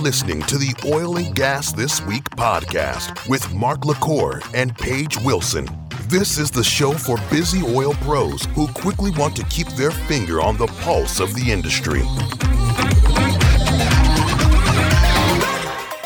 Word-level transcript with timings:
listening 0.00 0.40
to 0.42 0.56
the 0.56 0.74
Oil 0.86 1.18
and 1.18 1.34
Gas 1.34 1.72
This 1.72 2.00
Week 2.06 2.24
podcast 2.30 3.28
with 3.28 3.52
Mark 3.52 3.84
LaCour 3.84 4.40
and 4.54 4.74
Paige 4.74 5.18
Wilson. 5.18 5.68
This 6.08 6.38
is 6.38 6.50
the 6.50 6.64
show 6.64 6.92
for 6.92 7.18
busy 7.30 7.62
oil 7.62 7.92
pros 7.94 8.46
who 8.54 8.66
quickly 8.68 9.10
want 9.10 9.36
to 9.36 9.44
keep 9.44 9.68
their 9.68 9.90
finger 9.90 10.40
on 10.40 10.56
the 10.56 10.68
pulse 10.68 11.20
of 11.20 11.34
the 11.34 11.52
industry. 11.52 12.00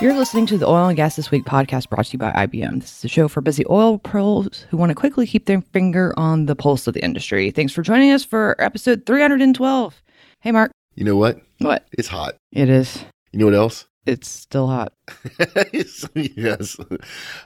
You're 0.00 0.14
listening 0.14 0.46
to 0.46 0.58
the 0.58 0.66
Oil 0.66 0.88
and 0.88 0.96
Gas 0.96 1.14
This 1.14 1.30
Week 1.30 1.44
podcast 1.44 1.88
brought 1.88 2.06
to 2.06 2.12
you 2.14 2.18
by 2.18 2.32
IBM. 2.32 2.80
This 2.80 2.98
is 2.98 3.04
a 3.04 3.08
show 3.08 3.28
for 3.28 3.40
busy 3.40 3.64
oil 3.70 3.98
pros 3.98 4.66
who 4.70 4.76
want 4.76 4.90
to 4.90 4.96
quickly 4.96 5.24
keep 5.24 5.46
their 5.46 5.60
finger 5.60 6.12
on 6.16 6.46
the 6.46 6.56
pulse 6.56 6.88
of 6.88 6.94
the 6.94 7.04
industry. 7.04 7.52
Thanks 7.52 7.72
for 7.72 7.82
joining 7.82 8.10
us 8.10 8.24
for 8.24 8.56
episode 8.58 9.06
312. 9.06 10.02
Hey, 10.40 10.50
Mark. 10.50 10.72
You 10.96 11.04
know 11.04 11.16
what? 11.16 11.40
What? 11.58 11.86
It's 11.92 12.08
hot. 12.08 12.34
It 12.52 12.68
is. 12.68 13.04
You 13.34 13.40
know 13.40 13.46
what 13.46 13.54
else? 13.56 13.86
It's 14.06 14.28
still 14.28 14.68
hot. 14.68 14.92
yes. 16.14 16.76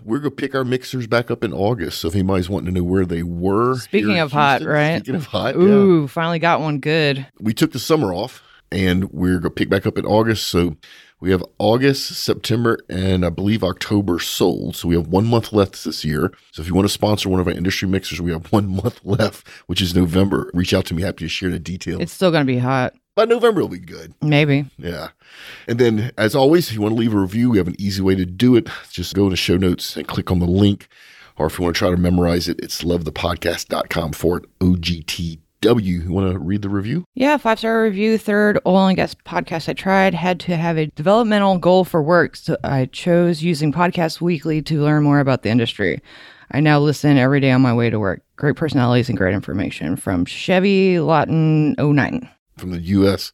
We're 0.05 0.19
going 0.19 0.31
to 0.31 0.31
pick 0.31 0.55
our 0.55 0.65
mixers 0.65 1.07
back 1.07 1.31
up 1.31 1.43
in 1.43 1.55
August. 1.55 1.99
So 1.99 2.09
if 2.09 2.15
anybody's 2.15 2.51
wanting 2.51 2.75
to 2.75 2.79
know 2.79 2.85
where 2.85 3.07
they 3.07 3.23
were. 3.23 3.77
Speaking 3.77 4.19
of 4.19 4.31
hot, 4.31 4.61
right? 4.61 4.99
Speaking 4.99 5.15
of 5.15 5.25
hot, 5.25 5.57
Ooh, 5.57 6.03
yeah. 6.03 6.07
finally 6.09 6.41
got 6.41 6.61
one 6.61 6.79
good. 6.81 7.27
We 7.41 7.55
took 7.55 7.73
the 7.73 7.79
summer 7.79 8.13
off 8.13 8.43
and 8.71 9.11
we're 9.13 9.39
going 9.39 9.45
to 9.45 9.51
pick 9.51 9.71
back 9.71 9.87
up 9.87 9.97
in 9.97 10.05
August. 10.05 10.49
So 10.49 10.77
we 11.21 11.31
have 11.31 11.45
August, 11.59 12.15
September, 12.15 12.79
and 12.89 13.25
I 13.25 13.31
believe 13.31 13.65
October 13.65 14.21
sold. 14.21 14.77
So 14.77 14.89
we 14.89 14.95
have 14.95 15.09
one 15.09 15.27
month 15.27 15.53
left 15.53 15.85
this 15.85 16.05
year. 16.05 16.33
So 16.53 16.63
if 16.63 16.69
you 16.69 16.75
want 16.75 16.87
to 16.87 16.93
sponsor 16.93 17.29
one 17.29 17.41
of 17.41 17.49
our 17.49 17.55
industry 17.55 17.89
mixers, 17.89 18.21
we 18.21 18.33
have 18.33 18.47
one 18.53 18.69
month 18.69 19.01
left, 19.05 19.47
which 19.67 19.81
is 19.81 19.95
November. 19.95 20.51
Reach 20.55 20.73
out 20.73 20.87
to 20.87 20.95
me. 20.95 21.03
Happy 21.03 21.25
to 21.25 21.29
share 21.29 21.51
the 21.51 21.59
details. 21.59 22.01
It's 22.01 22.13
still 22.13 22.31
going 22.31 22.47
to 22.47 22.53
be 22.53 22.59
hot. 22.59 22.95
By 23.17 23.25
November, 23.25 23.61
it'll 23.61 23.69
be 23.69 23.79
good. 23.79 24.15
Maybe. 24.23 24.67
Yeah. 24.79 25.09
And 25.67 25.81
then, 25.81 26.13
as 26.17 26.37
always, 26.37 26.69
if 26.69 26.75
you 26.75 26.83
want 26.83 26.95
to 26.95 27.01
leave 27.01 27.15
a 27.15 27.19
review, 27.19 27.51
we 27.51 27.59
have 27.59 27.67
an 27.67 27.75
easy 27.77 28.01
way 28.01 28.15
to 28.15 28.25
do 28.25 28.55
it. 28.55 28.69
Just 28.91 29.15
go 29.15 29.29
to 29.29 29.35
show 29.35 29.57
notes 29.57 29.97
and 29.97 30.07
click 30.07 30.31
on 30.31 30.39
the 30.39 30.47
link. 30.47 30.89
Or 31.37 31.47
if 31.47 31.59
you 31.59 31.65
want 31.65 31.75
to 31.75 31.79
try 31.79 31.91
to 31.91 31.97
memorize 31.97 32.49
it, 32.49 32.61
it's 32.63 32.83
lovethepodcast.com 32.83 34.13
forward 34.13 34.47
OGTW. 35.63 36.05
You 36.05 36.13
want 36.13 36.33
to 36.33 36.39
read 36.39 36.63
the 36.63 36.69
review? 36.69 37.05
Yeah, 37.15 37.37
five 37.37 37.59
star 37.59 37.83
review, 37.83 38.19
third 38.19 38.59
oil 38.67 38.87
and 38.87 38.97
gas 38.97 39.15
podcast 39.15 39.69
I 39.69 39.73
tried. 39.73 40.15
Had 40.15 40.41
to 40.41 40.57
have 40.57 40.79
a 40.79 40.87
developmental 40.87 41.59
goal 41.59 41.85
for 41.85 42.03
work, 42.03 42.37
so 42.37 42.57
I 42.65 42.87
chose 42.87 43.43
using 43.43 43.73
Podcast 43.73 44.21
Weekly 44.21 44.63
to 44.63 44.83
learn 44.83 45.03
more 45.03 45.21
about 45.21 45.43
the 45.43 45.51
industry. 45.51 46.01
I 46.51 46.61
now 46.61 46.79
listen 46.79 47.19
every 47.19 47.41
day 47.41 47.51
on 47.51 47.61
my 47.61 47.75
way 47.75 47.91
to 47.91 47.99
work. 47.99 48.23
Great 48.37 48.57
personalities 48.57 49.09
and 49.09 49.19
great 49.19 49.35
information 49.35 49.97
from 49.97 50.25
Chevy 50.25 50.99
Lawton 50.99 51.75
09. 51.79 52.29
From 52.59 52.71
the 52.71 52.81
U.S. 52.81 53.33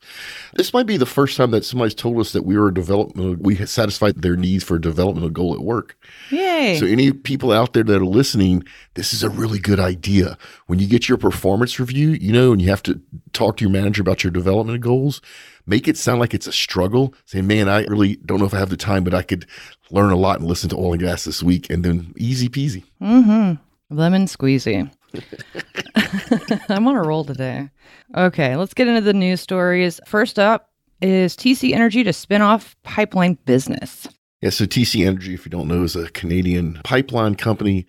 This 0.55 0.73
might 0.73 0.87
be 0.87 0.97
the 0.97 1.07
first 1.07 1.37
time 1.37 1.51
that 1.53 1.65
somebody's 1.65 1.95
told 1.95 2.19
us 2.19 2.33
that 2.33 2.45
we 2.45 2.57
were 2.57 2.69
a 2.69 2.75
developmental, 2.75 3.37
we 3.37 3.57
had 3.57 3.69
satisfied 3.69 4.23
their 4.23 4.37
needs 4.37 4.65
for 4.65 4.77
a 4.77 4.81
developmental 4.81 5.31
goal 5.31 5.55
at 5.55 5.61
work. 5.61 5.97
Yay! 6.31 6.79
So, 6.79 6.87
any 6.87 7.13
people 7.13 7.53
out 7.53 7.73
there 7.73 7.83
that 7.83 8.03
are 8.03 8.05
listening, 8.05 8.65
this 8.95 9.13
is 9.13 9.23
a 9.23 9.29
really 9.29 9.59
good 9.59 9.81
idea. 9.81 10.37
When 10.67 10.79
you 10.79 10.87
get 10.87 11.09
your 11.09 11.19
performance 11.19 11.79
review, 11.81 12.11
you 12.11 12.33
know, 12.33 12.53
and 12.53 12.61
you 12.61 12.69
have 12.71 12.83
to 12.85 13.01
talk 13.33 13.57
to 13.57 13.65
your 13.65 13.73
manager 13.73 14.03
about 14.03 14.25
your 14.25 14.31
development 14.31 14.81
goals, 14.81 15.21
make 15.67 15.89
it 15.89 15.97
sound 15.97 16.21
like 16.21 16.35
it's 16.35 16.47
a 16.47 16.53
struggle. 16.53 17.15
Say, 17.25 17.41
man, 17.41 17.69
I 17.69 17.85
really 17.85 18.17
don't 18.17 18.39
know 18.39 18.47
if 18.47 18.55
I 18.55 18.59
have 18.59 18.71
the 18.71 18.77
time, 18.77 19.05
but 19.05 19.15
I 19.15 19.23
could 19.23 19.47
learn 19.91 20.13
a 20.13 20.17
lot 20.17 20.41
and 20.41 20.49
listen 20.49 20.69
to 20.71 20.77
oil 20.77 20.93
and 20.93 21.03
gas 21.03 21.25
this 21.25 21.43
week, 21.43 21.71
and 21.71 21.85
then 21.85 22.13
easy 22.17 22.49
peasy. 22.49 22.85
Mm-hmm. 23.01 23.97
Lemon 23.97 24.27
squeezy. 24.27 24.91
I'm 26.69 26.87
on 26.87 26.97
a 26.97 27.03
roll 27.03 27.25
today. 27.25 27.71
Okay, 28.17 28.57
let's 28.57 28.75
get 28.75 28.89
into 28.89 29.01
the 29.01 29.13
news 29.13 29.41
stories. 29.41 30.01
First 30.07 30.39
up 30.39 30.71
is 31.01 31.37
TC 31.37 31.73
Energy 31.73 32.05
to 32.05 32.13
spin 32.13 32.43
off 32.43 32.77
pipeline 32.83 33.39
business. 33.45 34.07
Yeah, 34.41 34.51
so 34.51 34.65
TC 34.65 35.07
Energy, 35.07 35.35
if 35.35 35.47
you 35.47 35.51
don't 35.51 35.69
know, 35.69 35.83
is 35.83 35.97
a 35.97 36.11
Canadian 36.11 36.81
pipeline 36.85 37.35
company. 37.35 37.87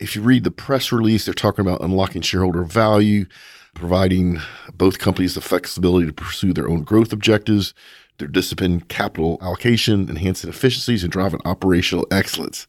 If 0.00 0.14
you 0.14 0.22
read 0.22 0.44
the 0.44 0.50
press 0.50 0.92
release, 0.92 1.24
they're 1.24 1.34
talking 1.34 1.66
about 1.66 1.82
unlocking 1.82 2.22
shareholder 2.22 2.62
value, 2.62 3.26
providing 3.74 4.40
both 4.72 4.98
companies 4.98 5.34
the 5.34 5.40
flexibility 5.40 6.06
to 6.06 6.12
pursue 6.12 6.52
their 6.52 6.68
own 6.68 6.84
growth 6.84 7.12
objectives, 7.12 7.74
their 8.18 8.28
disciplined 8.28 8.88
capital 8.88 9.38
allocation, 9.42 10.08
enhancing 10.08 10.50
efficiencies, 10.50 11.02
and 11.02 11.12
driving 11.12 11.40
operational 11.44 12.06
excellence. 12.10 12.66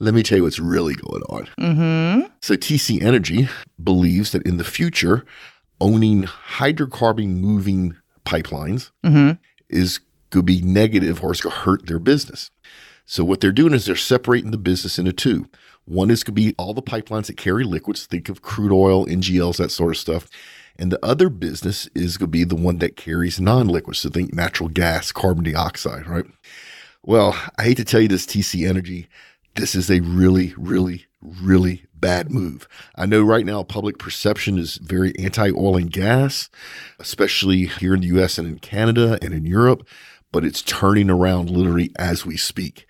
Let 0.00 0.14
me 0.14 0.22
tell 0.22 0.38
you 0.38 0.44
what's 0.44 0.58
really 0.58 0.94
going 0.94 1.22
on. 1.24 1.48
Mm-hmm. 1.58 2.26
So, 2.40 2.54
TC 2.56 3.02
Energy 3.02 3.48
believes 3.82 4.32
that 4.32 4.42
in 4.42 4.56
the 4.56 4.64
future, 4.64 5.24
owning 5.80 6.24
hydrocarbon 6.24 7.36
moving 7.36 7.96
pipelines 8.24 8.90
Mm-hmm. 9.04 9.40
is 9.68 9.98
going 10.30 10.46
to 10.46 10.52
be 10.52 10.62
negative 10.62 11.22
or 11.22 11.32
it's 11.32 11.40
going 11.40 11.54
to 11.54 11.60
hurt 11.60 11.86
their 11.86 11.98
business. 11.98 12.50
So 13.04 13.24
what 13.24 13.40
they're 13.40 13.50
doing 13.50 13.74
is 13.74 13.86
they're 13.86 13.96
separating 13.96 14.52
the 14.52 14.58
business 14.58 14.96
into 14.98 15.12
two. 15.12 15.48
One 15.84 16.10
is 16.10 16.22
going 16.22 16.36
to 16.36 16.40
be 16.40 16.54
all 16.56 16.74
the 16.74 16.82
pipelines 16.82 17.26
that 17.26 17.36
carry 17.36 17.64
liquids, 17.64 18.06
think 18.06 18.28
of 18.28 18.42
crude 18.42 18.72
oil, 18.72 19.04
NGLs, 19.06 19.56
that 19.56 19.72
sort 19.72 19.90
of 19.90 19.98
stuff. 19.98 20.28
And 20.78 20.92
the 20.92 21.04
other 21.04 21.28
business 21.28 21.88
is 21.92 22.16
going 22.16 22.28
to 22.28 22.30
be 22.30 22.44
the 22.44 22.54
one 22.54 22.78
that 22.78 22.96
carries 22.96 23.40
non-liquids, 23.40 23.98
so 23.98 24.10
think 24.10 24.32
natural 24.32 24.68
gas, 24.68 25.10
carbon 25.10 25.42
dioxide, 25.42 26.06
right? 26.06 26.24
Well, 27.04 27.36
I 27.58 27.64
hate 27.64 27.78
to 27.78 27.84
tell 27.84 28.00
you 28.00 28.08
this, 28.08 28.26
TC 28.26 28.68
Energy, 28.68 29.08
this 29.54 29.74
is 29.74 29.90
a 29.90 30.00
really, 30.00 30.54
really, 30.56 31.06
really 31.20 31.84
bad 31.94 32.30
move. 32.30 32.68
I 32.96 33.06
know 33.06 33.22
right 33.22 33.44
now 33.44 33.62
public 33.62 33.98
perception 33.98 34.58
is 34.58 34.76
very 34.76 35.16
anti 35.18 35.50
oil 35.50 35.76
and 35.76 35.90
gas, 35.90 36.48
especially 36.98 37.66
here 37.66 37.94
in 37.94 38.00
the 38.00 38.06
US 38.18 38.38
and 38.38 38.48
in 38.48 38.58
Canada 38.58 39.18
and 39.22 39.34
in 39.34 39.44
Europe, 39.44 39.86
but 40.32 40.44
it's 40.44 40.62
turning 40.62 41.10
around 41.10 41.50
literally 41.50 41.92
as 41.96 42.24
we 42.24 42.36
speak. 42.36 42.86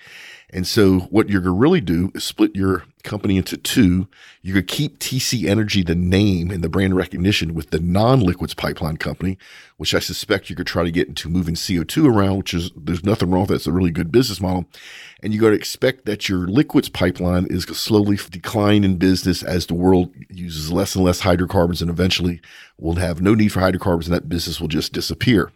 And 0.52 0.66
so 0.66 1.00
what 1.10 1.28
you're 1.28 1.40
going 1.40 1.54
to 1.54 1.60
really 1.60 1.80
do 1.80 2.10
is 2.14 2.24
split 2.24 2.56
your 2.56 2.84
company 3.04 3.36
into 3.36 3.56
two. 3.56 4.08
Going 4.44 4.54
to 4.54 4.62
keep 4.62 4.98
TC 4.98 5.46
Energy, 5.46 5.82
the 5.82 5.94
name 5.94 6.50
and 6.50 6.62
the 6.62 6.68
brand 6.68 6.96
recognition 6.96 7.54
with 7.54 7.70
the 7.70 7.78
non-liquids 7.78 8.54
pipeline 8.54 8.96
company, 8.96 9.38
which 9.76 9.94
I 9.94 10.00
suspect 10.00 10.50
you 10.50 10.56
could 10.56 10.66
try 10.66 10.82
to 10.82 10.90
get 10.90 11.08
into 11.08 11.28
moving 11.28 11.54
CO2 11.54 12.06
around, 12.06 12.38
which 12.38 12.54
is, 12.54 12.70
there's 12.76 13.04
nothing 13.04 13.30
wrong 13.30 13.42
with 13.42 13.50
that. 13.50 13.54
It's 13.56 13.66
a 13.66 13.72
really 13.72 13.90
good 13.92 14.10
business 14.10 14.40
model. 14.40 14.66
And 15.22 15.32
you 15.32 15.40
got 15.40 15.50
to 15.50 15.56
expect 15.56 16.04
that 16.06 16.28
your 16.28 16.48
liquids 16.48 16.88
pipeline 16.88 17.46
is 17.46 17.64
going 17.64 17.74
to 17.74 17.80
slowly 17.80 18.18
decline 18.30 18.82
in 18.82 18.96
business 18.96 19.42
as 19.42 19.66
the 19.66 19.74
world 19.74 20.12
uses 20.28 20.72
less 20.72 20.96
and 20.96 21.04
less 21.04 21.20
hydrocarbons 21.20 21.80
and 21.80 21.90
eventually 21.90 22.40
will 22.78 22.96
have 22.96 23.20
no 23.20 23.34
need 23.34 23.52
for 23.52 23.60
hydrocarbons 23.60 24.08
and 24.08 24.16
that 24.16 24.28
business 24.28 24.60
will 24.60 24.68
just 24.68 24.92
disappear. 24.92 25.52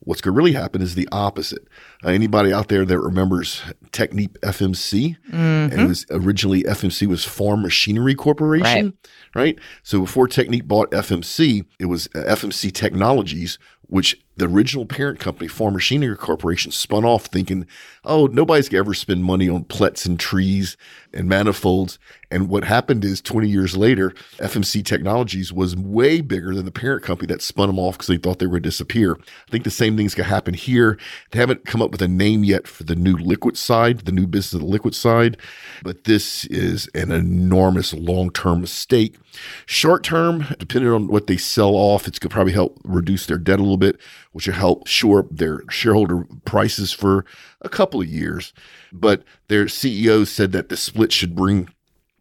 What's 0.00 0.20
going 0.20 0.34
to 0.34 0.38
really 0.38 0.52
happen 0.52 0.80
is 0.80 0.94
the 0.94 1.08
opposite. 1.12 1.66
Uh, 2.04 2.08
anybody 2.10 2.52
out 2.52 2.68
there 2.68 2.84
that 2.84 2.98
remembers 2.98 3.62
Technip 3.90 4.38
FMC, 4.38 5.16
and 5.32 5.72
it 5.72 5.86
was 5.86 6.06
originally 6.10 6.62
FMC 6.62 7.06
was 7.06 7.24
Farm 7.24 7.62
Machinery 7.62 8.14
Corporation, 8.14 8.94
right? 9.34 9.58
So 9.82 10.00
before 10.00 10.28
Technip 10.28 10.64
bought 10.64 10.90
FMC, 10.92 11.64
it 11.78 11.86
was 11.86 12.06
uh, 12.14 12.20
FMC 12.20 12.72
Technologies, 12.72 13.58
which 13.82 14.20
the 14.38 14.46
original 14.46 14.86
parent 14.86 15.18
company, 15.18 15.48
Farm 15.48 15.74
Machinery 15.74 16.16
Corporation, 16.16 16.70
spun 16.72 17.04
off 17.04 17.26
thinking, 17.26 17.66
oh, 18.04 18.26
nobody's 18.26 18.68
gonna 18.68 18.80
ever 18.80 18.94
spend 18.94 19.24
money 19.24 19.48
on 19.48 19.64
plets 19.64 20.06
and 20.06 20.18
trees 20.18 20.76
and 21.12 21.28
manifolds. 21.28 21.98
And 22.30 22.48
what 22.48 22.64
happened 22.64 23.04
is 23.04 23.20
20 23.22 23.48
years 23.48 23.76
later, 23.76 24.12
FMC 24.38 24.84
Technologies 24.84 25.52
was 25.52 25.74
way 25.74 26.20
bigger 26.20 26.54
than 26.54 26.66
the 26.66 26.70
parent 26.70 27.02
company 27.02 27.26
that 27.28 27.40
spun 27.40 27.68
them 27.68 27.78
off 27.78 27.94
because 27.94 28.08
they 28.08 28.18
thought 28.18 28.38
they 28.38 28.46
were 28.46 28.52
going 28.52 28.64
to 28.64 28.68
disappear. 28.68 29.14
I 29.14 29.50
think 29.50 29.64
the 29.64 29.70
same 29.70 29.96
thing's 29.96 30.14
going 30.14 30.28
to 30.28 30.34
happen 30.34 30.52
here. 30.52 30.98
They 31.30 31.38
haven't 31.38 31.64
come 31.64 31.80
up 31.80 31.90
with 31.90 32.02
a 32.02 32.08
name 32.08 32.44
yet 32.44 32.68
for 32.68 32.84
the 32.84 32.96
new 32.96 33.16
liquid 33.16 33.56
side, 33.56 34.00
the 34.00 34.12
new 34.12 34.26
business 34.26 34.54
of 34.54 34.60
the 34.60 34.66
liquid 34.66 34.94
side, 34.94 35.38
but 35.82 36.04
this 36.04 36.44
is 36.46 36.88
an 36.94 37.10
enormous 37.10 37.94
long 37.94 38.30
term 38.30 38.60
mistake. 38.60 39.16
Short 39.64 40.04
term, 40.04 40.46
depending 40.58 40.90
on 40.90 41.08
what 41.08 41.28
they 41.28 41.36
sell 41.36 41.74
off, 41.74 42.06
it's 42.06 42.18
going 42.18 42.28
to 42.30 42.34
probably 42.34 42.52
help 42.52 42.78
reduce 42.84 43.26
their 43.26 43.38
debt 43.38 43.58
a 43.58 43.62
little 43.62 43.78
bit, 43.78 43.98
which 44.32 44.46
will 44.46 44.54
help 44.54 44.86
shore 44.86 45.20
up 45.20 45.26
their 45.30 45.62
shareholder 45.70 46.26
prices 46.44 46.92
for 46.92 47.24
a 47.62 47.68
couple 47.68 48.00
of 48.00 48.06
years. 48.08 48.52
But 48.92 49.22
their 49.48 49.66
CEO 49.66 50.26
said 50.26 50.52
that 50.52 50.68
the 50.68 50.76
split 50.76 51.12
should 51.12 51.34
bring 51.34 51.68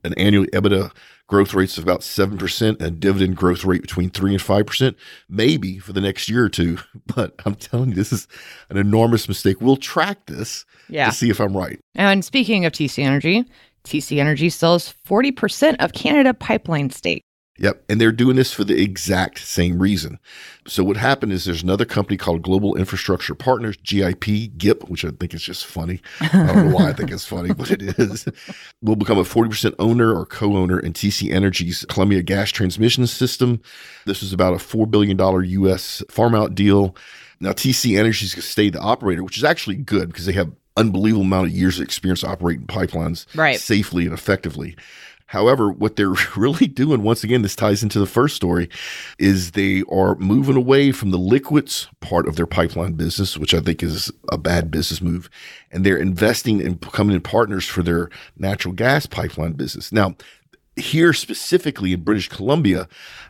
an 0.03 0.13
annual 0.13 0.45
EBITDA 0.47 0.91
growth 1.27 1.53
rates 1.53 1.77
of 1.77 1.83
about 1.83 1.99
7% 1.99 2.61
and 2.69 2.81
a 2.81 2.89
dividend 2.89 3.35
growth 3.35 3.65
rate 3.65 3.81
between 3.81 4.09
3 4.09 4.31
and 4.35 4.41
5%, 4.41 4.95
maybe 5.27 5.77
for 5.77 5.91
the 5.91 5.99
next 5.99 6.29
year 6.29 6.45
or 6.45 6.49
two. 6.49 6.77
But 7.15 7.33
I'm 7.45 7.55
telling 7.55 7.89
you, 7.89 7.95
this 7.95 8.13
is 8.13 8.27
an 8.69 8.77
enormous 8.77 9.27
mistake. 9.27 9.59
We'll 9.59 9.75
track 9.75 10.25
this 10.27 10.65
Yeah. 10.87 11.07
to 11.09 11.11
see 11.15 11.29
if 11.29 11.41
I'm 11.41 11.55
right. 11.55 11.79
And 11.95 12.23
speaking 12.23 12.63
of 12.65 12.71
TC 12.71 13.03
Energy, 13.03 13.43
TC 13.83 14.19
Energy 14.19 14.49
sells 14.49 14.93
40% 15.07 15.75
of 15.79 15.91
Canada 15.93 16.33
pipeline 16.33 16.89
stake. 16.91 17.23
Yep. 17.59 17.83
And 17.89 17.99
they're 17.99 18.11
doing 18.11 18.35
this 18.35 18.53
for 18.53 18.63
the 18.63 18.81
exact 18.81 19.39
same 19.39 19.79
reason. 19.79 20.19
So 20.67 20.83
what 20.83 20.97
happened 20.97 21.31
is 21.31 21.45
there's 21.45 21.63
another 21.63 21.85
company 21.85 22.17
called 22.17 22.41
Global 22.43 22.75
Infrastructure 22.75 23.33
Partners, 23.33 23.77
GIP, 23.77 24.57
GIP, 24.57 24.87
which 24.89 25.03
I 25.05 25.09
think 25.09 25.33
is 25.33 25.41
just 25.41 25.65
funny. 25.65 26.01
I 26.21 26.27
don't 26.27 26.69
know 26.69 26.75
why 26.75 26.89
I 26.89 26.93
think 26.93 27.11
it's 27.11 27.25
funny, 27.25 27.53
but 27.53 27.71
it 27.71 27.81
is. 27.99 28.27
Will 28.81 28.95
become 28.95 29.17
a 29.17 29.23
40% 29.23 29.73
owner 29.79 30.13
or 30.13 30.25
co-owner 30.25 30.79
in 30.79 30.93
TC 30.93 31.31
Energy's 31.31 31.85
Columbia 31.89 32.21
Gas 32.21 32.51
Transmission 32.51 33.07
System. 33.07 33.61
This 34.05 34.21
is 34.21 34.33
about 34.33 34.53
a 34.53 34.57
$4 34.57 34.89
billion 34.91 35.17
US 35.63 36.03
farm 36.09 36.35
out 36.35 36.53
deal. 36.53 36.95
Now, 37.39 37.51
TC 37.51 37.97
Energy 37.97 38.25
is 38.25 38.33
going 38.35 38.41
to 38.41 38.47
stay 38.47 38.69
the 38.69 38.79
operator, 38.79 39.23
which 39.23 39.37
is 39.37 39.43
actually 39.43 39.75
good 39.77 40.07
because 40.09 40.25
they 40.25 40.33
have 40.33 40.51
unbelievable 40.75 41.23
amount 41.23 41.47
of 41.47 41.53
years 41.53 41.79
of 41.79 41.83
experience 41.85 42.23
operating 42.23 42.67
pipelines 42.67 43.25
Right. 43.35 43.59
safely 43.59 44.05
and 44.05 44.13
effectively. 44.13 44.75
However, 45.27 45.69
what 45.71 45.95
they're 45.95 46.15
really 46.35 46.67
doing, 46.67 47.03
once 47.03 47.23
again, 47.23 47.41
this 47.41 47.55
ties 47.55 47.83
into 47.83 47.99
the 47.99 48.05
first 48.05 48.35
story, 48.35 48.69
is 49.19 49.51
they 49.51 49.83
are 49.91 50.15
moving 50.15 50.55
away 50.55 50.91
from 50.91 51.11
the 51.11 51.17
liquids 51.17 51.87
part 51.99 52.27
of 52.27 52.35
their 52.35 52.47
pipeline 52.47 52.93
business, 52.93 53.37
which 53.37 53.53
I 53.53 53.59
think 53.59 53.83
is 53.83 54.11
a 54.31 54.37
bad 54.37 54.71
business 54.71 55.01
move, 55.01 55.29
and 55.71 55.85
they're 55.85 55.97
investing 55.97 56.61
in 56.61 56.73
becoming 56.75 57.15
in 57.15 57.21
partners 57.21 57.65
for 57.65 57.83
their 57.83 58.09
natural 58.37 58.73
gas 58.73 59.05
pipeline 59.05 59.53
business. 59.53 59.91
Now, 59.91 60.15
here 60.77 61.11
specifically 61.13 61.93
in 61.93 62.01
British 62.01 62.29
Columbia, 62.29 62.87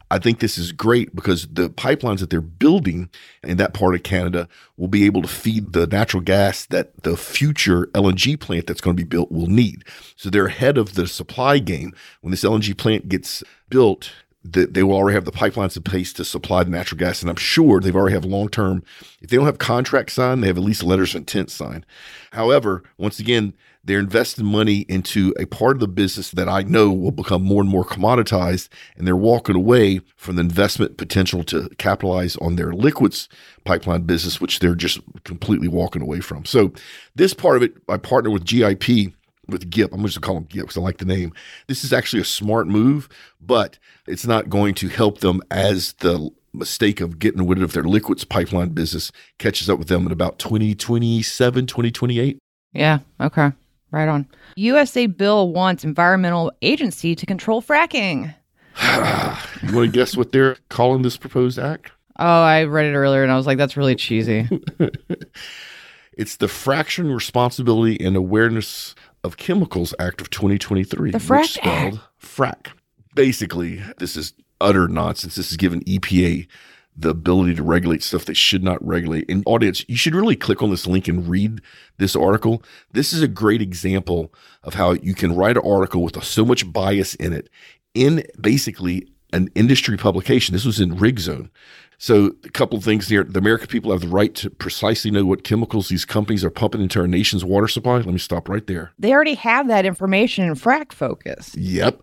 I 0.09 0.19
think 0.19 0.39
this 0.39 0.57
is 0.57 0.71
great 0.71 1.13
because 1.15 1.47
the 1.47 1.69
pipelines 1.69 2.19
that 2.19 2.29
they're 2.29 2.39
building 2.41 3.09
in 3.43 3.57
that 3.57 3.73
part 3.73 3.93
of 3.93 4.03
Canada 4.03 4.47
will 4.77 4.87
be 4.87 5.05
able 5.05 5.21
to 5.21 5.27
feed 5.27 5.73
the 5.73 5.85
natural 5.87 6.21
gas 6.21 6.65
that 6.67 7.03
the 7.03 7.17
future 7.17 7.87
LNG 7.87 8.39
plant 8.39 8.67
that's 8.67 8.81
going 8.81 8.95
to 8.95 9.03
be 9.03 9.07
built 9.07 9.31
will 9.31 9.47
need. 9.47 9.83
So 10.15 10.29
they're 10.29 10.47
ahead 10.47 10.77
of 10.77 10.95
the 10.95 11.07
supply 11.07 11.59
game. 11.59 11.93
When 12.21 12.31
this 12.31 12.43
LNG 12.43 12.77
plant 12.77 13.09
gets 13.09 13.43
built, 13.69 14.11
they 14.43 14.83
will 14.83 14.95
already 14.95 15.15
have 15.15 15.25
the 15.25 15.31
pipelines 15.31 15.75
in 15.75 15.83
place 15.83 16.13
to 16.13 16.23
supply 16.23 16.63
the 16.63 16.69
natural 16.69 16.97
gas. 16.97 17.21
And 17.21 17.29
I'm 17.29 17.35
sure 17.35 17.81
they've 17.81 17.95
already 17.95 18.13
have 18.13 18.23
long 18.23 18.47
term, 18.47 18.83
if 19.19 19.29
they 19.29 19.35
don't 19.35 19.45
have 19.45 19.57
contracts 19.57 20.13
signed, 20.13 20.41
they 20.41 20.47
have 20.47 20.57
at 20.57 20.63
least 20.63 20.83
letters 20.83 21.15
of 21.15 21.19
intent 21.21 21.51
signed. 21.51 21.85
However, 22.31 22.83
once 22.97 23.19
again, 23.19 23.53
they're 23.87 23.99
investing 23.99 24.45
money 24.45 24.79
into 24.89 25.33
a 25.39 25.45
part 25.45 25.77
of 25.77 25.79
the 25.79 25.87
business 25.87 26.31
that 26.31 26.49
I 26.49 26.63
know 26.63 26.91
will 26.91 27.11
become 27.11 27.41
more 27.41 27.61
and 27.61 27.69
more 27.69 27.85
commoditized, 27.85 28.67
and 28.97 29.07
they're 29.07 29.15
walking 29.15 29.55
away 29.55 30.01
from 30.17 30.35
the 30.35 30.41
investment 30.41 30.97
potential 30.97 31.43
to 31.45 31.69
capitalize 31.77 32.35
on 32.37 32.57
their 32.57 32.73
liquids 32.73 33.29
pipeline 33.63 34.01
business, 34.01 34.41
which 34.41 34.59
they're 34.59 34.75
just 34.75 34.99
completely 35.23 35.69
walking 35.69 36.01
away 36.01 36.19
from. 36.19 36.45
So, 36.45 36.73
this 37.15 37.33
part 37.33 37.55
of 37.55 37.63
it, 37.63 37.75
I 37.87 37.97
partner 37.97 38.29
with 38.29 38.45
GIP 38.45 39.13
with 39.47 39.69
GIP. 39.69 39.93
I'm 39.93 40.03
just 40.03 40.19
gonna 40.19 40.25
call 40.25 40.35
them 40.35 40.49
GIP 40.49 40.63
because 40.63 40.77
I 40.77 40.81
like 40.81 40.97
the 40.97 41.05
name. 41.05 41.31
This 41.67 41.85
is 41.85 41.93
actually 41.93 42.21
a 42.21 42.25
smart 42.25 42.67
move, 42.67 43.07
but 43.39 43.79
it's 44.05 44.27
not 44.27 44.49
going 44.49 44.73
to 44.75 44.89
help 44.89 45.19
them 45.19 45.41
as 45.49 45.93
the 45.93 46.29
mistake 46.53 46.99
of 46.99 47.19
getting 47.19 47.47
rid 47.47 47.61
of 47.61 47.71
their 47.71 47.83
liquids 47.83 48.25
pipeline 48.25 48.69
business 48.69 49.13
catches 49.37 49.69
up 49.69 49.79
with 49.79 49.87
them 49.87 50.05
in 50.05 50.11
about 50.11 50.39
2027, 50.39 51.67
2028. 51.67 52.37
Yeah. 52.73 52.99
Okay. 53.21 53.53
Right 53.91 54.07
on. 54.07 54.27
USA 54.55 55.07
bill 55.07 55.51
wants 55.51 55.83
environmental 55.83 56.51
agency 56.61 57.15
to 57.15 57.25
control 57.25 57.61
fracking. 57.61 58.33
You 59.63 59.75
want 59.75 59.91
to 59.91 59.91
guess 59.91 60.15
what 60.15 60.31
they're 60.31 60.55
calling 60.69 61.01
this 61.01 61.17
proposed 61.17 61.57
act? 61.57 61.91
Oh, 62.19 62.41
I 62.41 62.63
read 62.65 62.85
it 62.85 62.95
earlier 62.95 63.23
and 63.23 63.31
I 63.31 63.35
was 63.35 63.47
like, 63.47 63.57
that's 63.57 63.75
really 63.75 63.95
cheesy. 63.95 64.47
It's 66.17 66.37
the 66.37 66.47
Fracturing 66.47 67.11
Responsibility 67.11 68.03
and 68.03 68.15
Awareness 68.15 68.95
of 69.23 69.37
Chemicals 69.37 69.93
Act 69.99 70.19
of 70.19 70.31
2023. 70.31 71.11
The 71.11 71.17
which 71.17 71.23
FRAC 71.23 71.45
spelled 71.45 72.01
frac. 72.19 72.71
Basically, 73.13 73.83
this 73.99 74.17
is 74.17 74.33
utter 74.59 74.87
nonsense. 74.87 75.35
This 75.35 75.51
is 75.51 75.57
giving 75.57 75.81
EPA 75.81 76.47
the 76.97 77.09
ability 77.09 77.53
to 77.55 77.63
regulate 77.63 78.01
stuff 78.01 78.25
they 78.25 78.33
should 78.33 78.63
not 78.63 78.85
regulate. 78.85 79.29
And 79.29 79.43
audience, 79.45 79.85
you 79.87 79.95
should 79.95 80.15
really 80.15 80.35
click 80.35 80.63
on 80.63 80.71
this 80.71 80.87
link 80.87 81.07
and 81.07 81.27
read 81.27 81.61
this 81.97 82.15
article. 82.15 82.63
This 82.91 83.13
is 83.13 83.21
a 83.21 83.27
great 83.27 83.61
example 83.61 84.33
of 84.63 84.73
how 84.73 84.93
you 84.93 85.13
can 85.13 85.35
write 85.35 85.57
an 85.57 85.63
article 85.65 86.01
with 86.01 86.21
so 86.23 86.43
much 86.43 86.71
bias 86.71 87.13
in 87.15 87.33
it 87.33 87.49
in 87.93 88.23
basically 88.41 89.07
an 89.31 89.49
industry 89.53 89.97
publication. 89.97 90.53
This 90.53 90.65
was 90.65 90.79
in 90.79 90.95
Rigzone. 90.95 91.49
So 91.99 92.31
a 92.43 92.49
couple 92.49 92.77
of 92.77 92.83
things 92.83 93.07
here. 93.07 93.23
The 93.23 93.39
American 93.39 93.67
people 93.67 93.91
have 93.91 94.01
the 94.01 94.07
right 94.07 94.33
to 94.35 94.49
precisely 94.49 95.11
know 95.11 95.25
what 95.25 95.43
chemicals 95.43 95.89
these 95.89 96.05
companies 96.05 96.45
are 96.45 96.51
pumping 96.51 96.81
into 96.81 96.99
our 96.99 97.07
nation's 97.07 97.43
water 97.43 97.67
supply. 97.67 97.97
Let 97.97 98.07
me 98.07 98.19
stop 98.19 98.49
right 98.49 98.65
there. 98.65 98.91
they 98.99 99.11
already 99.11 99.35
have 99.35 99.67
that 99.67 99.85
information 99.85 100.45
in 100.45 100.53
FracFocus. 100.53 101.55
Yep. 101.55 102.01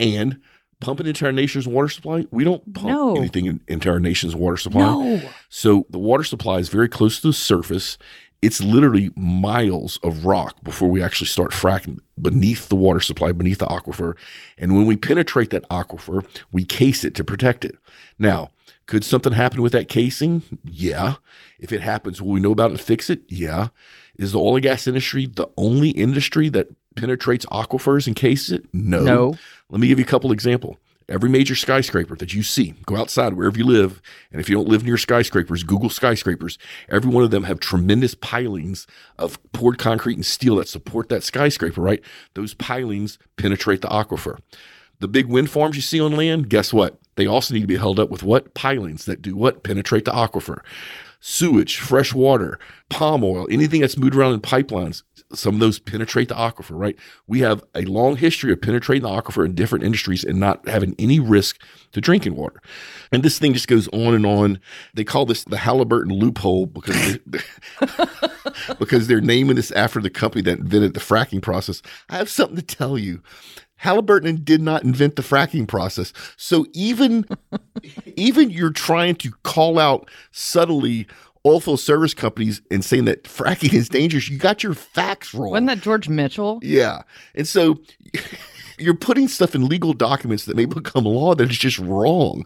And 0.00 0.40
pumping 0.80 1.06
into 1.06 1.24
our 1.26 1.32
nation's 1.32 1.66
water 1.66 1.88
supply, 1.88 2.26
we 2.30 2.44
don't 2.44 2.72
pump 2.74 2.88
No. 2.88 3.16
anything 3.16 3.46
in- 3.46 3.60
into 3.68 3.88
our 3.90 4.00
nation's 4.00 4.34
water 4.36 4.56
supply. 4.56 4.82
No. 4.82 5.20
So 5.48 5.86
the 5.90 5.98
water 5.98 6.24
supply 6.24 6.58
is 6.58 6.68
very 6.68 6.88
close 6.88 7.20
to 7.20 7.28
the 7.28 7.32
surface. 7.32 7.98
It's 8.40 8.62
literally 8.62 9.10
miles 9.16 9.98
of 10.04 10.24
rock 10.24 10.62
before 10.62 10.88
we 10.88 11.02
actually 11.02 11.26
start 11.26 11.50
fracking 11.50 11.98
beneath 12.20 12.68
the 12.68 12.76
water 12.76 13.00
supply, 13.00 13.32
beneath 13.32 13.58
the 13.58 13.66
aquifer. 13.66 14.14
And 14.56 14.76
when 14.76 14.86
we 14.86 14.96
penetrate 14.96 15.50
that 15.50 15.68
aquifer, 15.68 16.24
we 16.52 16.64
case 16.64 17.02
it 17.04 17.16
to 17.16 17.24
protect 17.24 17.64
it. 17.64 17.76
Now, 18.16 18.50
could 18.86 19.02
something 19.04 19.32
happen 19.32 19.60
with 19.60 19.72
that 19.72 19.88
casing? 19.88 20.42
Yeah. 20.64 21.14
If 21.58 21.72
it 21.72 21.80
happens, 21.80 22.22
will 22.22 22.30
we 22.30 22.40
know 22.40 22.52
about 22.52 22.70
it 22.70 22.74
and 22.74 22.80
fix 22.80 23.10
it? 23.10 23.22
Yeah. 23.28 23.68
Is 24.16 24.30
the 24.32 24.38
oil 24.38 24.54
and 24.56 24.62
gas 24.62 24.86
industry 24.86 25.26
the 25.26 25.48
only 25.56 25.90
industry 25.90 26.48
that 26.50 26.68
penetrates 27.00 27.46
aquifers 27.46 28.06
and 28.06 28.16
cases 28.16 28.52
it? 28.52 28.66
No. 28.72 29.00
No. 29.00 29.34
Let 29.70 29.80
me 29.80 29.88
give 29.88 29.98
you 29.98 30.04
a 30.04 30.08
couple 30.08 30.32
example. 30.32 30.78
Every 31.08 31.30
major 31.30 31.54
skyscraper 31.54 32.16
that 32.16 32.34
you 32.34 32.42
see, 32.42 32.74
go 32.84 32.96
outside 32.96 33.32
wherever 33.32 33.56
you 33.56 33.64
live, 33.64 34.02
and 34.30 34.42
if 34.42 34.48
you 34.50 34.56
don't 34.56 34.68
live 34.68 34.84
near 34.84 34.98
skyscrapers, 34.98 35.62
Google 35.62 35.88
skyscrapers. 35.88 36.58
Every 36.90 37.10
one 37.10 37.24
of 37.24 37.30
them 37.30 37.44
have 37.44 37.60
tremendous 37.60 38.14
pilings 38.14 38.86
of 39.18 39.42
poured 39.52 39.78
concrete 39.78 40.16
and 40.16 40.26
steel 40.26 40.56
that 40.56 40.68
support 40.68 41.08
that 41.08 41.24
skyscraper, 41.24 41.80
right? 41.80 42.02
Those 42.34 42.52
pilings 42.52 43.18
penetrate 43.38 43.80
the 43.80 43.88
aquifer. 43.88 44.38
The 45.00 45.08
big 45.08 45.26
wind 45.26 45.50
farms 45.50 45.76
you 45.76 45.82
see 45.82 46.00
on 46.00 46.12
land, 46.12 46.50
guess 46.50 46.74
what? 46.74 46.98
They 47.16 47.26
also 47.26 47.54
need 47.54 47.62
to 47.62 47.66
be 47.66 47.76
held 47.76 47.98
up 47.98 48.10
with 48.10 48.22
what? 48.22 48.52
Pilings 48.52 49.06
that 49.06 49.22
do 49.22 49.34
what? 49.34 49.62
Penetrate 49.62 50.04
the 50.04 50.10
aquifer. 50.10 50.58
Sewage, 51.20 51.78
fresh 51.78 52.14
water, 52.14 52.58
palm 52.90 53.24
oil, 53.24 53.46
anything 53.50 53.80
that's 53.80 53.96
moved 53.96 54.14
around 54.14 54.34
in 54.34 54.40
pipelines, 54.40 55.02
some 55.32 55.54
of 55.54 55.60
those 55.60 55.78
penetrate 55.78 56.28
the 56.28 56.34
aquifer, 56.34 56.78
right? 56.78 56.96
We 57.26 57.40
have 57.40 57.62
a 57.74 57.82
long 57.82 58.16
history 58.16 58.52
of 58.52 58.60
penetrating 58.60 59.02
the 59.02 59.08
aquifer 59.08 59.44
in 59.44 59.54
different 59.54 59.84
industries 59.84 60.24
and 60.24 60.38
not 60.38 60.66
having 60.68 60.94
any 60.98 61.20
risk 61.20 61.60
to 61.92 62.00
drinking 62.00 62.36
water. 62.36 62.62
And 63.12 63.22
this 63.22 63.38
thing 63.38 63.52
just 63.52 63.68
goes 63.68 63.88
on 63.88 64.14
and 64.14 64.24
on. 64.24 64.60
They 64.94 65.04
call 65.04 65.26
this 65.26 65.44
the 65.44 65.58
Halliburton 65.58 66.12
loophole 66.12 66.66
because 66.66 67.18
they, 67.24 67.40
because 68.78 69.06
they're 69.06 69.20
naming 69.20 69.56
this 69.56 69.72
after 69.72 70.00
the 70.00 70.10
company 70.10 70.42
that 70.42 70.60
invented 70.60 70.94
the 70.94 71.00
fracking 71.00 71.42
process. 71.42 71.82
I 72.08 72.16
have 72.16 72.30
something 72.30 72.56
to 72.56 72.62
tell 72.62 72.96
you. 72.96 73.22
Halliburton 73.78 74.44
did 74.44 74.60
not 74.60 74.82
invent 74.84 75.16
the 75.16 75.22
fracking 75.22 75.66
process. 75.66 76.12
So 76.36 76.66
even 76.72 77.24
even 78.16 78.50
you're 78.50 78.72
trying 78.72 79.16
to 79.16 79.30
call 79.42 79.78
out 79.78 80.08
subtly 80.30 81.06
oilfield 81.46 81.78
service 81.78 82.14
companies 82.14 82.60
and 82.70 82.84
saying 82.84 83.06
that 83.06 83.24
fracking 83.24 83.72
is 83.72 83.88
dangerous, 83.88 84.28
you 84.28 84.38
got 84.38 84.62
your 84.62 84.74
facts 84.74 85.32
wrong. 85.32 85.50
Wasn't 85.50 85.68
that 85.68 85.80
George 85.80 86.08
Mitchell? 86.08 86.58
Yeah. 86.62 87.02
And 87.34 87.46
so 87.46 87.80
you're 88.78 88.94
putting 88.94 89.28
stuff 89.28 89.54
in 89.54 89.66
legal 89.66 89.92
documents 89.92 90.44
that 90.44 90.56
may 90.56 90.64
become 90.64 91.04
law 91.04 91.34
that 91.34 91.50
is 91.50 91.58
just 91.58 91.78
wrong. 91.78 92.44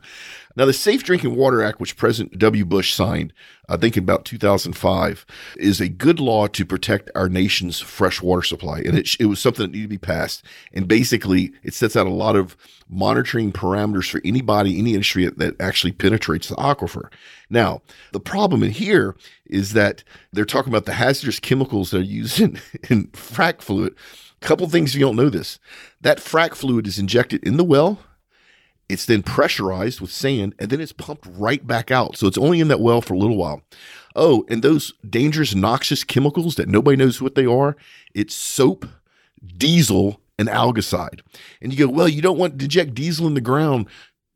Now, 0.57 0.67
the 0.67 0.73
Safe 0.73 1.03
Drinking 1.03 1.37
Water 1.37 1.63
Act, 1.63 1.81
which 1.81 1.97
President 1.97 2.39
W. 2.39 2.65
Bush 2.65 2.93
signed, 2.93 3.33
I 3.69 3.77
think 3.77 3.97
in 3.97 4.03
about 4.03 4.25
2005, 4.25 5.25
is 5.57 5.81
a 5.81 5.89
good 5.89 6.21
law 6.21 6.47
to 6.49 6.67
protect 6.67 7.11
our 7.15 7.29
nation's 7.29 7.81
fresh 7.81 8.21
water 8.21 8.43
supply. 8.43 8.81
And 8.81 8.99
it, 8.99 9.17
it 9.19 9.27
was 9.27 9.41
something 9.41 9.65
that 9.65 9.73
needed 9.73 9.85
to 9.85 9.89
be 9.89 9.99
passed. 9.99 10.45
And 10.73 10.87
basically, 10.87 11.53
it 11.63 11.75
sets 11.75 11.97
out 11.97 12.07
a 12.07 12.11
lot 12.11 12.37
of 12.37 12.57
monitoring 12.89 13.53
parameters 13.53 14.11
for 14.11 14.21
anybody, 14.25 14.79
any 14.79 14.93
industry 14.93 15.25
that, 15.25 15.39
that 15.39 15.61
actually 15.61 15.93
penetrates 15.93 16.49
the 16.49 16.57
aquifer. 16.57 17.11
Now, 17.49 17.83
the 18.13 18.21
problem 18.21 18.63
in 18.63 18.71
here 18.71 19.17
is 19.47 19.73
that 19.73 20.05
they're 20.33 20.45
talking 20.45 20.73
about 20.73 20.85
the 20.85 20.95
hazardous 20.95 21.41
chemicals 21.41 21.91
that 21.91 21.99
are 21.99 22.03
used 22.03 22.41
in, 22.41 22.61
in 22.91 23.07
frac 23.09 23.63
fluid. 23.63 23.95
A 24.43 24.47
Couple 24.47 24.69
things 24.69 24.95
you 24.95 25.01
don't 25.01 25.17
know 25.17 25.31
this. 25.31 25.59
That 26.01 26.19
frac 26.19 26.55
fluid 26.55 26.87
is 26.87 26.99
injected 26.99 27.43
in 27.45 27.57
the 27.57 27.65
well. 27.65 27.99
It's 28.93 29.07
then 29.07 29.23
pressurized 29.23 30.03
with 30.03 30.13
sand 30.13 30.55
and 30.59 30.71
then 30.71 30.81
it's 30.81 30.93
pumped 30.93 31.27
right 31.27 31.67
back 31.67 31.91
out. 31.91 32.19
So 32.19 32.27
it's 32.27 32.37
only 32.37 32.61
in 32.61 32.69
that 32.69 32.81
well 32.81 33.01
for 33.01 33.15
a 33.15 33.19
little 33.19 33.39
while. 33.39 33.63
Oh, 34.15 34.45
and 34.51 34.63
those 34.63 34.93
dangerous, 35.09 35.55
noxious 35.55 36.05
chemicals 36.05 36.57
that 36.57 36.69
nobody 36.69 36.97
knows 36.97 37.23
what 37.23 37.35
they 37.35 37.47
are, 37.47 37.75
it's 38.15 38.35
soap, 38.35 38.85
diesel, 39.57 40.21
and 40.39 40.49
algicide. 40.49 41.21
And 41.63 41.73
you 41.73 41.87
go, 41.87 41.93
well, 41.93 42.09
you 42.09 42.21
don't 42.21 42.39
want 42.39 42.59
to 42.59 42.65
inject 42.67 42.95
diesel 42.95 43.27
in 43.27 43.33
the 43.33 43.41
ground. 43.41 43.87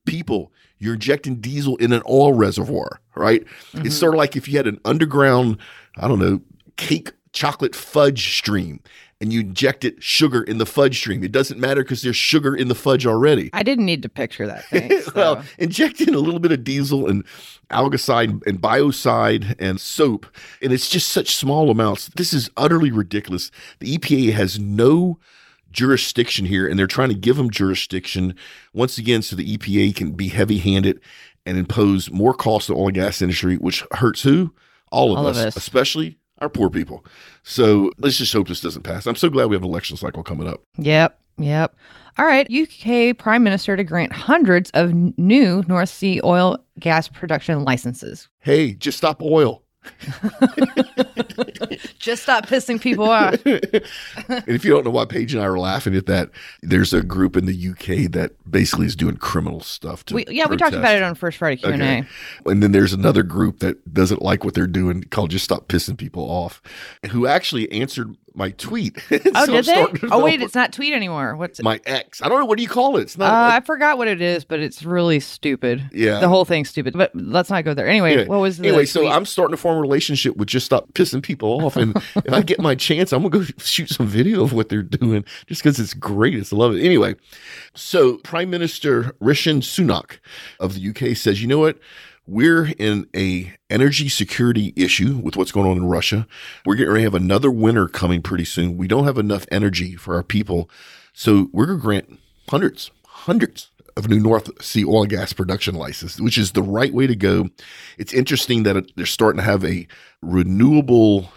People, 0.07 0.53
you're 0.79 0.95
injecting 0.95 1.37
diesel 1.37 1.77
in 1.77 1.93
an 1.93 2.03
oil 2.09 2.33
reservoir, 2.33 3.01
right? 3.15 3.43
It's 3.43 3.73
mm-hmm. 3.73 3.89
sort 3.91 4.15
of 4.15 4.19
like 4.19 4.37
if 4.37 4.49
you 4.49 4.57
had 4.57 4.67
an 4.67 4.81
underground, 4.87 5.59
I 5.99 6.09
don't 6.09 6.19
know, 6.19 6.41
cake 6.79 7.13
chocolate 7.33 7.75
fudge 7.75 8.39
stream 8.39 8.81
and 9.21 9.33
you 9.33 9.41
injected 9.41 10.03
sugar 10.03 10.43
in 10.43 10.59
the 10.59 10.67
fudge 10.67 10.99
stream. 10.99 11.25
It 11.25 11.33
doesn't 11.33 11.59
matter 11.59 11.83
because 11.83 12.03
there's 12.03 12.17
sugar 12.17 12.55
in 12.55 12.69
the 12.69 12.75
fudge 12.75 13.07
already. 13.07 13.49
I 13.53 13.63
didn't 13.63 13.87
need 13.87 14.03
to 14.03 14.09
picture 14.09 14.47
that. 14.47 14.65
Thanks. 14.67 15.13
well, 15.15 15.37
though. 15.37 15.43
injecting 15.59 16.15
a 16.15 16.19
little 16.19 16.41
bit 16.41 16.53
of 16.53 16.65
diesel 16.65 17.09
and 17.09 17.25
algicide 17.71 18.47
and 18.47 18.61
biocide 18.61 19.55
and 19.59 19.81
soap, 19.81 20.27
and 20.61 20.73
it's 20.73 20.89
just 20.91 21.09
such 21.09 21.35
small 21.35 21.71
amounts. 21.71 22.09
This 22.17 22.33
is 22.33 22.51
utterly 22.57 22.91
ridiculous. 22.91 23.51
The 23.81 23.97
EPA 23.97 24.33
has 24.35 24.59
no 24.59 25.19
jurisdiction 25.73 26.47
here, 26.47 26.67
and 26.69 26.79
they're 26.79 26.87
trying 26.87 27.09
to 27.11 27.15
give 27.15 27.37
them 27.37 27.51
jurisdiction 27.51 28.35
once 28.73 28.99
again 28.99 29.23
so 29.23 29.37
the 29.37 29.57
EPA 29.57 29.95
can 29.97 30.13
be 30.13 30.29
heavy 30.29 30.59
handed 30.59 31.01
and 31.45 31.57
impose 31.57 32.11
more 32.11 32.35
costs 32.35 32.69
on 32.69 32.77
the 32.77 32.81
oil 32.81 32.89
and 32.89 32.95
gas 32.97 33.23
industry, 33.23 33.57
which 33.57 33.85
hurts 33.93 34.23
who? 34.23 34.53
All 34.93 35.13
of, 35.13 35.19
All 35.19 35.27
us, 35.27 35.39
of 35.39 35.47
us. 35.47 35.57
especially 35.57 36.19
our 36.39 36.49
poor 36.49 36.71
people. 36.71 37.05
So 37.43 37.91
let's 37.99 38.19
just 38.19 38.33
hope 38.33 38.49
this 38.49 38.61
doesn't 38.61 38.83
pass. 38.83 39.07
I'm 39.07 39.17
so 39.17 39.31
glad 39.31 39.49
we 39.49 39.57
have 39.57 39.63
an 39.63 39.69
election 39.71 39.97
cycle 39.97 40.23
coming 40.23 40.49
up. 40.49 40.63
Yep, 40.79 41.19
yep. 41.39 41.75
All 42.19 42.25
right, 42.25 42.51
UK 42.51 43.17
Prime 43.19 43.43
Minister 43.45 43.77
to 43.77 43.85
grant 43.85 44.13
hundreds 44.13 44.71
of 44.71 44.95
new 45.19 45.63
North 45.69 45.91
Sea 45.91 46.21
oil 46.25 46.59
gas 46.79 47.09
production 47.09 47.65
licenses. 47.65 48.29
Hey, 48.41 48.73
just 48.73 48.97
stop 48.97 49.21
oil. 49.23 49.63
Just 51.99 52.23
stop 52.23 52.47
pissing 52.47 52.81
people 52.81 53.09
off. 53.09 53.35
and 53.45 53.63
if 54.47 54.65
you 54.65 54.71
don't 54.71 54.85
know 54.85 54.91
why 54.91 55.05
Paige 55.05 55.35
and 55.35 55.43
I 55.43 55.47
are 55.47 55.59
laughing 55.59 55.95
at 55.95 56.07
that, 56.07 56.31
there's 56.63 56.93
a 56.93 57.03
group 57.03 57.37
in 57.37 57.47
the 57.47 57.69
UK 57.71 58.11
that 58.13 58.33
basically 58.51 58.87
is 58.87 58.97
doing 58.97 59.17
criminal 59.17 59.61
stuff. 59.61 60.05
To 60.07 60.15
We, 60.15 60.25
yeah, 60.29 60.49
we 60.49 60.57
talked 60.57 60.75
about 60.75 60.97
it 60.97 61.03
on 61.03 61.15
First 61.15 61.39
Friday 61.39 61.57
Q 61.57 61.71
and 61.71 61.83
Okay. 61.83 62.05
A. 62.45 62.49
And 62.49 62.63
then 62.63 62.73
there's 62.73 62.93
another 62.93 63.23
group 63.23 63.61
that 63.61 63.93
doesn't 63.93 64.23
like 64.23 64.45
what 64.45 64.55
they're 64.55 64.67
doing 64.67 65.05
called 65.05 65.31
Just 65.31 65.45
Stop 65.45 65.69
Pissing 65.69 65.99
People 65.99 66.25
Off, 66.25 66.63
who 67.11 67.27
actually 67.27 67.71
answered 67.73 68.17
my 68.37 68.51
tweet. 68.51 68.97
Oh, 69.11 69.19
So 69.47 69.57
I'm 69.57 69.63
did 69.65 69.65
they? 69.65 70.09
Oh, 70.11 70.23
wait, 70.25 70.41
it's 70.43 70.55
not 70.55 70.73
tweet 70.73 70.93
anymore. 70.93 71.37
What's 71.37 71.59
it? 71.59 71.63
my 71.65 71.81
ex. 71.87 72.23
I 72.23 72.29
don't 72.29 72.39
know. 72.39 72.45
What 72.47 72.57
do 72.59 72.63
you 72.63 72.69
call 72.69 72.97
it? 72.97 73.03
It's 73.03 73.17
Uh, 73.17 73.27
not. 73.27 73.53
I 73.53 73.61
forgot 73.61 73.99
what 73.99 74.09
it 74.09 74.21
is, 74.21 74.45
but 74.45 74.61
it's 74.61 74.83
really 74.85 75.21
stupid. 75.21 75.89
Yeah. 75.93 76.21
the 76.21 76.29
whole 76.29 76.45
thing's 76.45 76.69
stupid. 76.69 76.95
But 76.97 77.11
let's 77.15 77.51
not 77.51 77.65
go 77.65 77.75
there. 77.75 77.87
Anyway, 77.89 78.13
Anyway, 78.13 78.29
what 78.29 78.39
was 78.41 78.59
the 78.59 78.69
anyway, 78.69 78.85
so 78.87 79.01
tweet? 79.01 79.13
I'm 79.13 79.25
starting 79.27 79.53
to 79.53 79.57
form 79.57 79.79
a 79.79 79.81
relationship 79.81 80.37
with 80.37 80.49
just 80.49 80.67
stop 80.67 80.93
pissing 80.93 81.23
people 81.23 81.65
off, 81.65 81.77
and 81.77 81.97
if 82.17 82.33
I 82.33 82.43
get 82.43 82.61
my 82.61 82.75
chance, 82.75 83.13
I'm 83.13 83.23
gonna 83.23 83.45
go 83.45 83.51
shoot 83.59 83.89
some 83.91 84.07
video 84.07 84.43
of 84.43 84.53
what 84.53 84.69
they're 84.69 84.83
doing 84.83 85.25
just 85.47 85.63
because 85.63 85.79
it's 85.81 85.95
great. 85.95 86.35
It's 86.35 86.53
I 86.53 86.57
love 86.57 86.75
it. 86.77 86.85
Anyway, 86.85 87.17
so 87.75 88.19
Prime 88.19 88.51
Minister 88.51 89.15
Rishi 89.21 89.47
Sunak 89.61 90.19
of 90.61 90.75
the 90.75 90.89
UK 90.91 91.17
says, 91.17 91.41
you 91.41 91.49
know 91.49 91.59
what? 91.59 91.79
We're 92.27 92.73
in 92.79 93.07
a 93.15 93.55
energy 93.71 94.09
security 94.09 94.73
issue 94.75 95.17
with 95.17 95.37
what's 95.37 95.53
going 95.53 95.71
on 95.71 95.77
in 95.77 95.87
Russia. 95.87 96.27
We're 96.65 96.75
getting 96.75 96.93
ready 96.93 97.03
to 97.05 97.11
have 97.13 97.23
another 97.23 97.51
winter 97.51 97.87
coming 97.87 98.21
pretty 98.21 98.45
soon. 98.45 98.77
We 98.77 98.89
don't 98.89 99.05
have 99.05 99.19
enough 99.19 99.47
energy 99.51 99.95
for 99.95 100.17
our 100.17 100.25
people, 100.25 100.69
so 101.13 101.49
we're 101.53 101.67
gonna 101.67 101.79
grant 101.79 102.19
hundreds, 102.49 102.91
hundreds 103.07 103.71
of 103.97 104.09
new 104.09 104.21
North 104.21 104.63
Sea 104.63 104.85
oil 104.85 105.03
and 105.03 105.11
gas 105.11 105.33
production 105.33 105.75
licenses, 105.75 106.21
which 106.21 106.37
is 106.37 106.53
the 106.53 106.63
right 106.63 106.93
way 106.93 107.07
to 107.07 107.17
go. 107.17 107.49
It's 107.97 108.13
interesting 108.13 108.65
that 108.65 108.91
they're 108.97 109.07
starting 109.07 109.39
to 109.39 109.45
have 109.45 109.65
a 109.65 109.87
renewable 110.21 111.31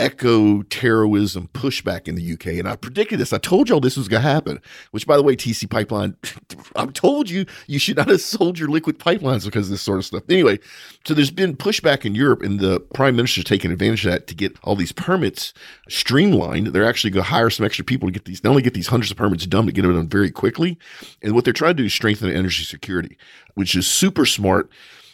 eco 0.00 0.62
terrorism 0.62 1.48
pushback 1.52 2.08
in 2.08 2.14
the 2.14 2.32
UK. 2.32 2.58
And 2.58 2.68
I 2.68 2.76
predicted 2.76 3.20
this. 3.20 3.32
I 3.32 3.38
told 3.38 3.68
y'all 3.68 3.80
this 3.80 3.96
was 3.96 4.08
going 4.08 4.22
to 4.22 4.28
happen, 4.28 4.60
which, 4.90 5.06
by 5.06 5.16
the 5.16 5.22
way, 5.22 5.36
TC 5.36 5.68
Pipeline, 5.68 6.16
I've 6.76 6.92
told 6.92 7.28
you 7.28 7.46
you 7.66 7.78
should 7.78 7.96
not 7.96 8.08
have 8.08 8.20
sold 8.20 8.58
your 8.58 8.68
liquid 8.68 8.98
pipelines 8.98 9.44
because 9.44 9.66
of 9.66 9.70
this 9.70 9.82
sort 9.82 9.98
of 9.98 10.04
stuff. 10.04 10.22
Anyway, 10.28 10.58
so 11.04 11.14
there's 11.14 11.30
been 11.30 11.56
pushback 11.56 12.04
in 12.04 12.14
Europe, 12.14 12.42
and 12.42 12.60
the 12.60 12.80
prime 12.94 13.16
minister's 13.16 13.44
taking 13.44 13.70
advantage 13.70 14.06
of 14.06 14.12
that 14.12 14.26
to 14.28 14.34
get 14.34 14.56
all 14.62 14.76
these 14.76 14.92
permits 14.92 15.52
streamlined. 15.88 16.68
They're 16.68 16.88
actually 16.88 17.10
going 17.10 17.24
to 17.24 17.30
hire 17.30 17.50
some 17.50 17.66
extra 17.66 17.84
people 17.84 18.08
to 18.08 18.12
get 18.12 18.24
these, 18.24 18.42
not 18.42 18.50
only 18.50 18.62
get 18.62 18.74
these 18.74 18.88
hundreds 18.88 19.10
of 19.10 19.16
permits 19.16 19.46
done, 19.46 19.66
but 19.66 19.74
get 19.74 19.82
them 19.82 19.94
done 19.94 20.08
very 20.08 20.30
quickly. 20.30 20.78
And 21.22 21.34
what 21.34 21.44
they're 21.44 21.52
trying 21.52 21.76
to 21.76 21.82
do 21.82 21.86
is 21.86 21.94
strengthen 21.94 22.30
energy 22.30 22.64
security, 22.64 23.18
which 23.54 23.74
is 23.74 23.86
super 23.86 24.26
smart. 24.26 24.70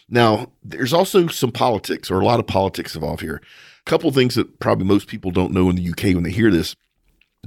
Now, 0.09 0.52
there's 0.62 0.93
also 0.93 1.26
some 1.26 1.50
politics 1.50 2.11
or 2.11 2.21
a 2.21 2.25
lot 2.25 2.38
of 2.38 2.47
politics 2.47 2.95
involved 2.95 3.23
here. 3.23 3.43
Couple 3.87 4.11
things 4.11 4.35
that 4.35 4.59
probably 4.59 4.85
most 4.85 5.07
people 5.07 5.31
don't 5.31 5.52
know 5.52 5.71
in 5.71 5.76
the 5.76 5.88
UK 5.88 6.14
when 6.14 6.25
they 6.25 6.31
hear 6.31 6.50
this. 6.50 6.76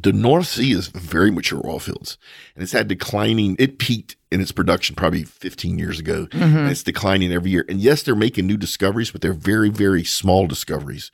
The 0.01 0.13
North 0.13 0.47
Sea 0.47 0.71
is 0.71 0.87
very 0.87 1.29
mature 1.29 1.61
oil 1.65 1.79
fields 1.79 2.17
and 2.55 2.63
it's 2.63 2.71
had 2.71 2.87
declining. 2.87 3.57
It 3.59 3.77
peaked 3.79 4.15
in 4.31 4.39
its 4.39 4.53
production 4.53 4.95
probably 4.95 5.25
15 5.25 5.77
years 5.77 5.99
ago 5.99 6.27
and 6.31 6.71
it's 6.71 6.83
declining 6.83 7.33
every 7.33 7.51
year. 7.51 7.65
And 7.67 7.81
yes, 7.81 8.03
they're 8.03 8.15
making 8.15 8.47
new 8.47 8.55
discoveries, 8.55 9.11
but 9.11 9.21
they're 9.21 9.33
very, 9.33 9.69
very 9.69 10.05
small 10.05 10.47
discoveries. 10.47 11.11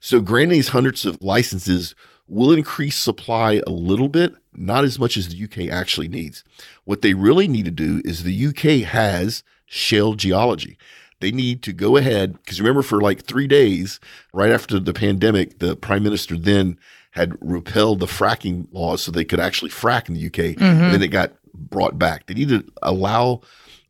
So 0.00 0.20
granting 0.20 0.58
these 0.58 0.68
hundreds 0.68 1.06
of 1.06 1.22
licenses 1.22 1.94
will 2.26 2.52
increase 2.52 2.96
supply 2.96 3.62
a 3.66 3.70
little 3.70 4.10
bit, 4.10 4.34
not 4.52 4.84
as 4.84 4.98
much 4.98 5.16
as 5.16 5.28
the 5.28 5.44
UK 5.44 5.72
actually 5.72 6.08
needs. 6.08 6.44
What 6.84 7.00
they 7.00 7.14
really 7.14 7.48
need 7.48 7.64
to 7.64 7.70
do 7.70 8.02
is 8.04 8.22
the 8.22 8.46
UK 8.48 8.86
has 8.86 9.42
shale 9.64 10.14
geology. 10.14 10.76
They 11.20 11.32
need 11.32 11.62
to 11.64 11.72
go 11.72 11.96
ahead 11.96 12.34
because 12.34 12.60
remember, 12.60 12.82
for 12.82 13.00
like 13.00 13.24
three 13.24 13.46
days 13.46 13.98
right 14.32 14.50
after 14.50 14.78
the 14.78 14.92
pandemic, 14.92 15.58
the 15.58 15.76
prime 15.76 16.02
minister 16.02 16.36
then 16.36 16.78
had 17.12 17.36
repealed 17.40 18.00
the 18.00 18.06
fracking 18.06 18.68
laws 18.72 19.02
so 19.02 19.10
they 19.10 19.24
could 19.24 19.40
actually 19.40 19.70
frack 19.70 20.08
in 20.08 20.14
the 20.14 20.26
UK, 20.26 20.38
and 20.38 20.56
mm-hmm. 20.56 20.92
then 20.92 21.02
it 21.02 21.08
got 21.08 21.32
brought 21.52 21.98
back. 21.98 22.26
They 22.26 22.34
need 22.34 22.50
to 22.50 22.64
allow 22.82 23.40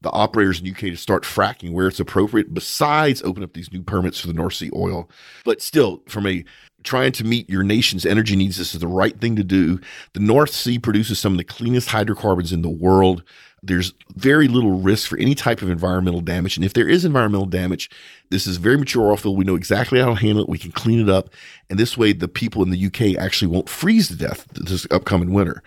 the 0.01 0.11
operators 0.11 0.61
in 0.61 0.65
the 0.65 0.71
UK 0.71 0.81
to 0.81 0.97
start 0.97 1.25
fracking 1.25 1.73
where 1.73 1.89
it's 1.89 2.01
appropriate, 2.01 2.55
besides 2.55 3.23
open 3.23 3.43
up 3.43 3.53
these 3.53 3.73
new 3.73 3.83
permits 3.83 4.21
for 4.21 4.29
the 4.29 4.33
North 4.33 4.55
Sea 4.55 4.71
oil. 4.75 5.11
But 5.45 5.61
still, 5.61 6.03
from 6.07 6.27
a 6.27 6.45
trying 6.85 7.13
to 7.13 7.25
meet 7.25 7.51
your 7.51 7.65
nation's 7.65 8.07
energy 8.07 8.37
needs, 8.37 8.57
this 8.57 8.75
is 8.75 8.81
the 8.81 8.87
right 8.87 9.21
thing 9.21 9.35
to 9.37 9.45
do. 9.45 9.81
The 10.13 10.21
North 10.21 10.51
Sea 10.51 10.79
produces 10.79 11.19
some 11.19 11.33
of 11.33 11.39
the 11.39 11.45
cleanest 11.45 11.89
hydrocarbons 11.89 12.53
in 12.53 12.63
the 12.63 12.69
world. 12.69 13.25
There's 13.63 13.93
very 14.15 14.49
little 14.49 14.79
risk 14.79 15.09
for 15.09 15.19
any 15.19 15.35
type 15.35 15.63
of 15.63 15.71
environmental 15.71 16.21
damage. 16.21 16.57
And 16.57 16.65
if 16.65 16.75
there 16.75 16.89
is 16.89 17.05
environmental 17.05 17.47
damage, 17.47 17.91
this 18.31 18.47
is 18.47 18.57
very 18.57 18.77
mature 18.77 19.11
oil 19.11 19.17
field. 19.17 19.37
We 19.37 19.45
know 19.45 19.57
exactly 19.57 20.01
how 20.01 20.11
to 20.11 20.15
handle 20.15 20.43
it. 20.45 20.49
We 20.49 20.59
can 20.59 20.73
clean 20.73 21.01
it 21.01 21.09
up. 21.09 21.31
And 21.69 21.79
this 21.79 21.97
way, 21.97 22.13
the 22.13 22.29
people 22.29 22.63
in 22.63 22.71
the 22.71 22.87
UK 22.87 23.21
actually 23.21 23.49
won't 23.49 23.69
freeze 23.69 24.09
to 24.09 24.17
death 24.17 24.47
this 24.55 24.87
upcoming 24.91 25.33
winter. 25.33 25.63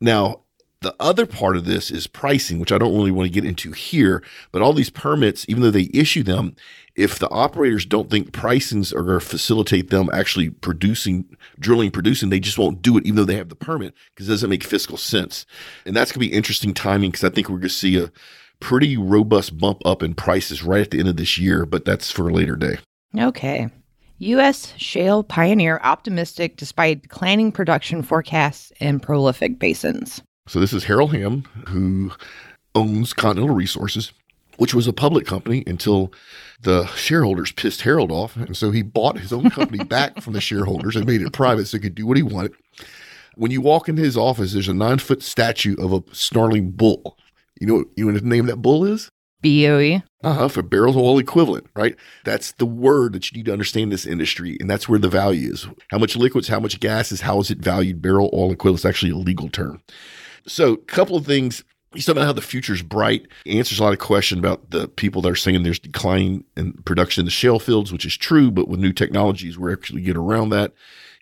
Now, 0.00 0.40
the 0.80 0.94
other 1.00 1.26
part 1.26 1.56
of 1.56 1.64
this 1.64 1.90
is 1.90 2.06
pricing, 2.06 2.58
which 2.58 2.72
I 2.72 2.78
don't 2.78 2.94
really 2.94 3.10
want 3.10 3.26
to 3.26 3.32
get 3.32 3.44
into 3.44 3.72
here. 3.72 4.22
But 4.52 4.62
all 4.62 4.72
these 4.72 4.90
permits, 4.90 5.44
even 5.48 5.62
though 5.62 5.70
they 5.70 5.90
issue 5.92 6.22
them, 6.22 6.54
if 6.96 7.18
the 7.18 7.28
operators 7.28 7.84
don't 7.84 8.10
think 8.10 8.32
pricings 8.32 8.92
are 8.94 9.02
going 9.02 9.20
to 9.20 9.24
facilitate 9.24 9.90
them 9.90 10.08
actually 10.12 10.50
producing, 10.50 11.36
drilling, 11.58 11.90
producing, 11.90 12.30
they 12.30 12.40
just 12.40 12.58
won't 12.58 12.80
do 12.80 12.96
it, 12.96 13.04
even 13.04 13.16
though 13.16 13.24
they 13.24 13.36
have 13.36 13.50
the 13.50 13.54
permit, 13.54 13.94
because 14.14 14.28
it 14.28 14.32
doesn't 14.32 14.50
make 14.50 14.64
fiscal 14.64 14.96
sense. 14.96 15.44
And 15.84 15.94
that's 15.94 16.10
going 16.10 16.24
to 16.24 16.30
be 16.30 16.34
interesting 16.34 16.72
timing 16.72 17.10
because 17.10 17.24
I 17.24 17.30
think 17.30 17.48
we're 17.48 17.58
going 17.58 17.68
to 17.68 17.74
see 17.74 17.98
a 17.98 18.10
pretty 18.60 18.96
robust 18.96 19.58
bump 19.58 19.82
up 19.84 20.02
in 20.02 20.14
prices 20.14 20.62
right 20.62 20.80
at 20.80 20.90
the 20.90 20.98
end 20.98 21.08
of 21.08 21.16
this 21.16 21.36
year, 21.38 21.66
but 21.66 21.84
that's 21.84 22.10
for 22.10 22.28
a 22.28 22.32
later 22.32 22.56
day. 22.56 22.78
Okay. 23.18 23.68
U.S. 24.18 24.72
shale 24.78 25.22
pioneer 25.22 25.78
optimistic 25.82 26.56
despite 26.56 27.02
declining 27.02 27.52
production 27.52 28.02
forecasts 28.02 28.72
in 28.80 28.98
prolific 28.98 29.58
basins. 29.58 30.22
So 30.48 30.58
this 30.58 30.72
is 30.72 30.84
Harold 30.84 31.14
Hamm, 31.14 31.42
who 31.66 32.12
owns 32.74 33.12
Continental 33.12 33.54
Resources, 33.54 34.12
which 34.56 34.74
was 34.74 34.86
a 34.86 34.92
public 34.92 35.26
company 35.26 35.62
until 35.66 36.12
the 36.60 36.86
shareholders 36.88 37.52
pissed 37.52 37.82
Harold 37.82 38.10
off. 38.10 38.36
And 38.36 38.56
so 38.56 38.70
he 38.70 38.82
bought 38.82 39.18
his 39.18 39.32
own 39.32 39.50
company 39.50 39.84
back 39.84 40.20
from 40.20 40.32
the 40.32 40.40
shareholders 40.40 40.96
and 40.96 41.06
made 41.06 41.22
it 41.22 41.32
private 41.32 41.66
so 41.66 41.76
he 41.76 41.82
could 41.82 41.94
do 41.94 42.06
what 42.06 42.16
he 42.16 42.22
wanted. 42.22 42.54
When 43.34 43.50
you 43.50 43.60
walk 43.60 43.88
into 43.88 44.02
his 44.02 44.16
office, 44.16 44.52
there's 44.52 44.68
a 44.68 44.74
nine 44.74 44.98
foot 44.98 45.22
statue 45.22 45.76
of 45.78 45.92
a 45.92 46.02
snarling 46.14 46.70
bull. 46.70 47.18
You 47.60 47.66
know, 47.66 47.84
you 47.96 48.06
know 48.06 48.12
what 48.12 48.22
the 48.22 48.28
name 48.28 48.44
of 48.44 48.46
that 48.48 48.62
bull 48.62 48.84
is? 48.84 49.10
BOE. 49.42 50.02
Uh-huh, 50.24 50.48
for 50.48 50.62
barrels 50.62 50.96
of 50.96 51.02
oil 51.02 51.18
equivalent, 51.18 51.66
right? 51.76 51.94
That's 52.24 52.52
the 52.52 52.66
word 52.66 53.12
that 53.12 53.30
you 53.30 53.36
need 53.36 53.46
to 53.46 53.52
understand 53.52 53.92
this 53.92 54.06
industry, 54.06 54.56
and 54.58 54.68
that's 54.68 54.88
where 54.88 54.98
the 54.98 55.08
value 55.08 55.52
is. 55.52 55.66
How 55.90 55.98
much 55.98 56.16
liquids, 56.16 56.48
how 56.48 56.58
much 56.58 56.80
gas 56.80 57.12
is, 57.12 57.20
how 57.20 57.38
is 57.40 57.50
it 57.50 57.58
valued? 57.58 58.02
Barrel 58.02 58.30
oil 58.32 58.52
equivalent 58.52 58.80
is 58.80 58.86
actually 58.86 59.12
a 59.12 59.16
legal 59.16 59.48
term. 59.48 59.82
So, 60.46 60.72
a 60.72 60.78
couple 60.78 61.16
of 61.16 61.26
things. 61.26 61.62
He's 61.92 62.04
talking 62.04 62.18
about 62.18 62.26
how 62.26 62.32
the 62.32 62.42
future 62.42 62.74
is 62.74 62.82
bright. 62.82 63.26
He 63.44 63.58
answers 63.58 63.78
a 63.78 63.82
lot 63.82 63.92
of 63.92 63.98
questions 63.98 64.38
about 64.38 64.70
the 64.70 64.88
people 64.88 65.22
that 65.22 65.30
are 65.30 65.36
saying 65.36 65.62
there's 65.62 65.78
decline 65.78 66.44
in 66.56 66.72
production 66.84 67.22
in 67.22 67.24
the 67.24 67.30
shale 67.30 67.58
fields, 67.58 67.92
which 67.92 68.04
is 68.04 68.16
true, 68.16 68.50
but 68.50 68.68
with 68.68 68.80
new 68.80 68.92
technologies, 68.92 69.58
we're 69.58 69.72
actually 69.72 70.02
get 70.02 70.16
around 70.16 70.50
that. 70.50 70.72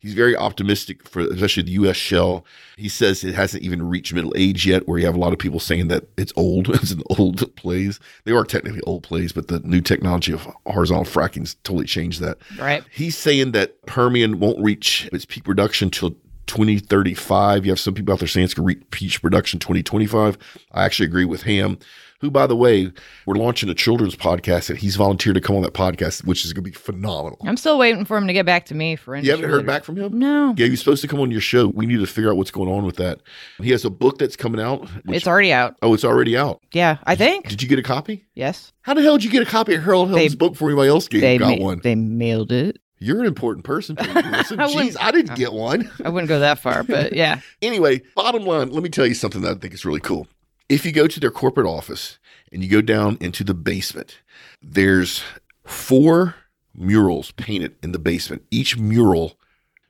He's 0.05 0.13
very 0.13 0.37
optimistic 0.37 1.09
for 1.09 1.23
especially 1.23 1.63
the 1.63 1.71
U.S. 1.73 1.97
shell. 1.97 2.45
He 2.77 2.91
says 2.91 3.25
it 3.25 3.35
hasn't 3.35 3.63
even 3.63 3.89
reached 3.89 4.13
middle 4.13 4.35
age 4.37 4.67
yet, 4.67 4.87
where 4.87 4.99
you 4.99 5.07
have 5.07 5.15
a 5.15 5.19
lot 5.19 5.33
of 5.33 5.39
people 5.39 5.61
saying 5.61 5.89
that 5.89 6.05
it's 6.19 6.33
old. 6.37 6.69
it's 6.75 6.91
an 6.91 7.03
old 7.19 7.57
plays. 7.57 8.01
They 8.25 8.33
are 8.33 8.45
technically 8.45 8.83
old 8.83 9.03
plays, 9.03 9.33
but 9.33 9.49
the 9.49 9.61
new 9.61 9.81
technology 9.81 10.35
of 10.35 10.47
horizontal 10.67 11.07
fracking's 11.07 11.55
totally 11.65 11.87
changed 11.87 12.21
that. 12.21 12.37
Right. 12.59 12.85
He's 12.93 13.17
saying 13.17 13.53
that 13.53 13.81
Permian 13.87 14.41
won't 14.41 14.63
reach 14.63 15.09
its 15.11 15.25
peak 15.25 15.45
production 15.45 15.89
till 15.91 16.15
2035. 16.47 17.65
You 17.65 17.71
have 17.73 17.81
some 17.81 17.95
people 17.95 18.13
out 18.13 18.19
there 18.21 18.29
saying 18.29 18.45
it's 18.45 18.55
going 18.55 18.69
to 18.77 18.87
reach 19.01 19.23
production 19.23 19.59
2025. 19.61 20.39
I 20.73 20.85
actually 20.85 21.07
agree 21.07 21.25
with 21.25 21.43
Hamm, 21.43 21.79
who, 22.21 22.31
by 22.31 22.47
the 22.47 22.57
way, 22.57 22.91
we're 23.27 23.35
launching 23.35 23.69
a 23.69 23.75
children's 23.75 24.17
podcast 24.17 24.71
and 24.71 24.79
he's 24.79 24.97
volunteered 24.97 25.35
to 25.35 25.41
come 25.41 25.57
on 25.57 25.63
that 25.63 25.75
podcast, 25.75 26.25
which 26.27 26.45
is 26.45 26.53
going 26.53 26.65
to 26.65 26.71
be 26.71 26.75
phenomenal. 26.75 27.39
I'm 27.45 27.57
still 27.57 27.79
waiting 27.79 28.05
for 28.05 28.17
him 28.17 28.27
to 28.29 28.33
get 28.33 28.47
back 28.47 28.67
to 28.67 28.75
me 28.75 28.97
for 28.97 29.17
You 29.17 29.31
haven't 29.31 29.51
heard 29.51 29.67
back 29.67 29.85
from 29.85 29.97
him? 29.97 30.19
No. 30.19 30.55
Yeah, 30.57 30.65
he 30.67 30.71
was 30.71 30.81
supposed 30.81 31.03
to 31.03 31.09
come 31.09 31.21
on 31.21 31.31
your 31.31 31.41
show. 31.41 31.69
We 31.69 31.87
need 31.87 31.99
to 31.99 32.07
figure 32.07 32.31
out 32.31 32.37
what's 32.37 32.51
going 32.51 32.71
on 32.71 32.85
with 32.85 32.97
that. 32.97 33.21
He 33.61 33.71
has 33.73 33.85
a 33.85 33.91
book 33.91 34.19
that's 34.19 34.37
coming 34.37 34.61
out. 34.61 34.89
which- 35.05 35.19
It's 35.19 35.27
already 35.27 35.53
out. 35.53 35.77
oh, 35.83 35.93
it's 35.95 36.05
already 36.05 36.37
out. 36.37 36.61
Yeah, 36.73 36.99
I 37.05 37.15
think. 37.17 37.49
Did 37.49 37.63
you 37.63 37.69
get 37.69 37.79
a 37.79 37.83
copy? 37.83 38.25
Yes. 38.35 38.73
How 38.83 38.95
the 38.95 39.03
hell 39.03 39.17
did 39.19 39.25
you 39.25 39.31
get 39.31 39.43
a 39.43 39.51
copy 39.51 39.75
of 39.75 39.83
Harold 39.83 40.09
Hamm's 40.11 40.33
They- 40.33 40.37
book 40.37 40.53
before 40.53 40.69
anybody 40.71 40.89
else 40.89 41.09
gave, 41.09 41.21
They 41.21 41.39
got 41.39 41.59
ma- 41.59 41.65
one? 41.65 41.81
they 41.83 41.95
mailed 41.95 42.53
it. 42.53 42.79
You're 43.05 43.21
an 43.21 43.27
important 43.27 43.67
person. 43.67 43.97
Peyton 43.97 44.15
Wilson. 44.33 44.59
I 44.59 44.67
Jeez, 44.67 44.97
I 44.99 45.11
didn't 45.11 45.37
get 45.37 45.53
one. 45.53 45.91
I 46.03 46.09
wouldn't 46.09 46.29
go 46.29 46.41
that 46.41 46.59
far, 46.59 46.83
but 46.83 47.13
yeah. 47.15 47.41
Anyway, 47.61 48.01
bottom 48.15 48.45
line, 48.47 48.71
let 48.71 48.83
me 48.83 48.89
tell 48.89 49.07
you 49.07 49.13
something 49.13 49.43
that 49.43 49.57
I 49.57 49.61
think 49.61 49.75
is 49.75 49.85
really 49.85 50.01
cool. 50.01 50.27
If 50.71 50.87
you 50.87 50.93
go 50.93 51.07
to 51.07 51.21
their 51.21 51.31
corporate 51.31 51.67
office 51.67 52.19
and 52.51 52.63
you 52.65 52.71
go 52.71 52.81
down 52.81 53.19
into 53.21 53.45
the 53.45 53.53
basement, 53.53 54.21
there's 54.63 55.23
four 55.67 56.37
murals 56.75 57.33
painted 57.33 57.77
in 57.83 57.93
the 57.93 57.99
basement. 57.99 58.43
Each 58.51 58.79
mural 58.79 59.39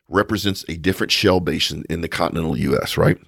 represents 0.08 0.64
a 0.68 0.76
different 0.76 1.12
shell 1.12 1.38
basin 1.38 1.84
in 1.88 2.00
the 2.00 2.08
continental 2.08 2.58
US, 2.58 2.96
right? 2.96 3.18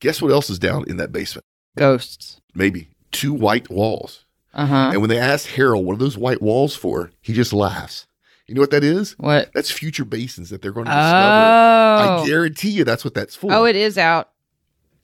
Guess 0.00 0.22
what 0.22 0.32
else 0.32 0.48
is 0.48 0.58
down 0.58 0.84
in 0.88 0.96
that 0.96 1.12
basement? 1.12 1.44
Ghosts. 1.76 2.40
Maybe 2.54 2.88
two 3.12 3.34
white 3.34 3.68
walls. 3.68 4.24
Uh 4.54 4.64
huh. 4.64 4.90
And 4.92 5.02
when 5.02 5.10
they 5.10 5.18
ask 5.18 5.48
Harold, 5.48 5.84
what 5.84 5.96
are 5.96 5.98
those 5.98 6.16
white 6.16 6.40
walls 6.40 6.74
for? 6.74 7.10
He 7.20 7.34
just 7.34 7.52
laughs. 7.52 8.05
You 8.48 8.54
know 8.54 8.60
what 8.60 8.70
that 8.70 8.84
is? 8.84 9.12
What? 9.18 9.50
That's 9.54 9.70
future 9.70 10.04
basins 10.04 10.50
that 10.50 10.62
they're 10.62 10.72
going 10.72 10.86
to 10.86 10.92
Oh. 10.92 10.94
discover. 10.94 12.22
I 12.22 12.26
guarantee 12.26 12.70
you 12.70 12.84
that's 12.84 13.04
what 13.04 13.14
that's 13.14 13.34
for. 13.34 13.52
oh, 13.52 13.64
it 13.64 13.76
is 13.76 13.98
out. 13.98 14.30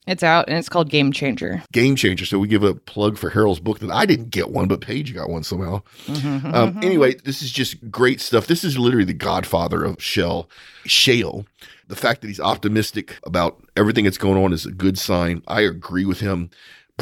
It's 0.05 0.25
out, 0.25 0.49
and 0.49 0.59
it's 0.59 0.69
called 0.69 0.91
Game 0.91 1.13
Changer. 1.13 1.63
Game 1.73 1.95
changer. 1.95 2.27
So 2.27 2.41
we 2.41 2.49
give 2.49 2.65
a 2.65 2.75
plug 2.75 3.17
for 3.17 3.31
Harold's 3.31 3.61
book 3.61 3.79
that 3.79 3.91
I 3.93 4.05
didn't 4.05 4.31
get 4.31 4.51
one, 4.51 4.67
but 4.67 4.81
Paige 4.81 5.15
got 5.15 5.29
one 5.31 5.45
somehow. 5.45 5.83
Mm-hmm. 6.07 6.53
Um, 6.53 6.79
anyway, 6.83 7.15
this 7.15 7.41
is 7.41 7.53
just 7.53 7.89
great 7.89 8.21
stuff. 8.21 8.49
This 8.49 8.65
is 8.65 8.77
literally 8.77 9.05
the 9.05 9.13
godfather 9.13 9.85
of 9.85 10.03
shell, 10.03 10.49
shale. 10.87 11.47
The 11.87 11.95
fact 11.95 12.21
that 12.23 12.27
he's 12.29 12.41
optimistic 12.41 13.17
about 13.25 13.63
everything 13.77 14.03
that's 14.05 14.19
going 14.19 14.43
on 14.43 14.53
is 14.53 14.67
a 14.67 14.73
good 14.73 14.99
sign. 14.99 15.43
I 15.47 15.61
agree 15.61 16.05
with 16.05 16.19
him. 16.19 16.51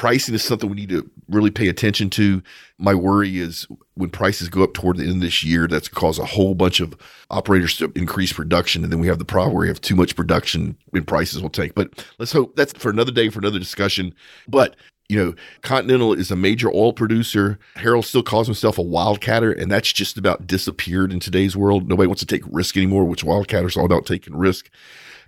Pricing 0.01 0.35
is 0.35 0.43
something 0.43 0.71
we 0.71 0.77
need 0.77 0.89
to 0.89 1.11
really 1.29 1.51
pay 1.51 1.69
attention 1.69 2.09
to. 2.09 2.43
My 2.79 2.95
worry 2.95 3.39
is 3.39 3.67
when 3.97 4.09
prices 4.09 4.49
go 4.49 4.63
up 4.63 4.73
toward 4.73 4.97
the 4.97 5.03
end 5.03 5.17
of 5.17 5.21
this 5.21 5.45
year, 5.45 5.67
that's 5.67 5.89
cause 5.89 6.19
a 6.19 6.25
whole 6.25 6.55
bunch 6.55 6.81
of 6.81 6.97
operators 7.29 7.77
to 7.77 7.93
increase 7.95 8.33
production, 8.33 8.83
and 8.83 8.91
then 8.91 8.99
we 8.99 9.09
have 9.09 9.19
the 9.19 9.27
problem 9.27 9.53
where 9.53 9.61
we 9.61 9.69
have 9.69 9.83
too 9.83 9.95
much 9.95 10.17
production 10.17 10.75
and 10.95 11.07
prices 11.07 11.43
will 11.43 11.51
take. 11.51 11.75
But 11.75 12.03
let's 12.19 12.33
hope 12.33 12.57
that's 12.57 12.73
for 12.73 12.89
another 12.89 13.13
day 13.13 13.29
for 13.29 13.41
another 13.41 13.59
discussion. 13.59 14.15
But 14.49 14.75
you 15.11 15.23
know, 15.23 15.35
Continental 15.61 16.15
is 16.15 16.31
a 16.31 16.37
major 16.37 16.71
oil 16.71 16.95
producer. 16.95 17.59
Harold 17.77 18.07
still 18.07 18.23
calls 18.23 18.47
himself 18.47 18.79
a 18.79 18.83
wildcatter, 18.83 19.55
and 19.61 19.71
that's 19.71 19.93
just 19.93 20.17
about 20.17 20.47
disappeared 20.47 21.13
in 21.13 21.21
today's 21.21 21.59
world. 21.59 21.91
Nobody 21.91 22.07
wants 22.07 22.21
to 22.21 22.27
take 22.27 22.45
risk 22.51 22.75
anymore, 22.79 23.05
which 23.05 23.23
wildcatters 23.23 23.77
all 23.77 23.85
about 23.85 24.07
taking 24.07 24.35
risk. 24.35 24.71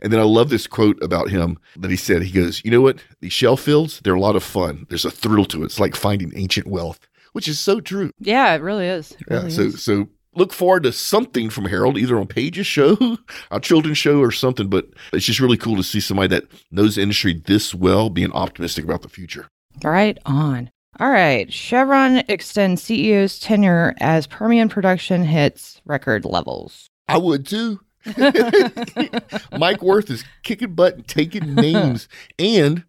And 0.03 0.13
then 0.13 0.21
I 0.21 0.25
love 0.25 0.51
this 0.51 0.67
quote 0.67 1.01
about 1.03 1.31
him 1.31 1.57
that 1.77 1.91
he 1.91 1.97
said. 1.97 2.23
He 2.23 2.33
goes, 2.33 2.61
"You 2.65 2.71
know 2.71 2.81
what? 2.83 2.99
These 3.21 3.33
shell 3.33 3.57
fields, 3.57 4.01
they're 4.05 4.15
a 4.15 4.21
lot 4.21 4.37
of 4.37 4.43
fun. 4.43 4.85
There's 4.91 5.05
a 5.07 5.11
thrill 5.11 5.45
to 5.47 5.63
it. 5.63 5.67
It's 5.67 5.81
like 5.81 5.95
finding 5.97 6.33
ancient 6.37 6.67
wealth." 6.67 6.99
Which 7.33 7.49
is 7.49 7.59
so 7.59 7.81
true. 7.81 8.11
Yeah, 8.19 8.53
it 8.55 8.61
really 8.61 8.87
is. 8.87 9.13
It 9.13 9.19
Yeah. 9.31 9.37
really 9.39 9.51
So 9.51 9.63
is. 9.63 9.83
so 9.83 10.09
look 10.35 10.53
forward 10.53 10.83
to 10.83 10.93
something 10.93 11.49
from 11.49 11.65
Harold, 11.67 11.97
either 11.97 12.19
on 12.19 12.27
Paige's 12.27 12.67
show, 12.67 13.17
our 13.51 13.61
children's 13.61 13.97
show, 13.97 14.19
or 14.21 14.31
something. 14.33 14.69
But 14.69 14.89
it's 15.15 15.25
just 15.25 15.41
really 15.41 15.57
cool 15.57 15.77
to 15.77 15.83
see 15.83 16.01
somebody 16.01 16.29
that 16.29 16.45
knows 16.71 16.97
the 16.97 17.03
industry 17.03 17.33
this 17.47 17.75
well 17.75 18.11
being 18.11 18.33
optimistic 18.33 18.85
about 18.85 19.01
the 19.03 19.09
future. 19.09 19.49
Right 19.83 20.19
on. 20.27 20.69
All 21.01 21.09
right. 21.11 21.51
Chevron 21.51 22.19
extends 22.29 22.83
CEO's 22.83 23.39
tenure 23.39 23.95
as 23.99 24.27
Permian 24.27 24.69
production 24.69 25.25
hits 25.25 25.81
record 25.87 26.27
levels. 26.27 26.87
I 27.09 27.17
would 27.17 27.47
too. 27.47 27.81
Mike 29.59 29.83
Wirth 29.83 30.11
is 30.11 30.25
kicking 30.43 30.75
butt 30.75 30.95
and 30.95 31.09
taking 31.09 31.55
names. 31.55 32.09
and 32.39 32.85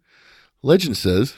legend 0.62 0.96
says, 0.96 1.34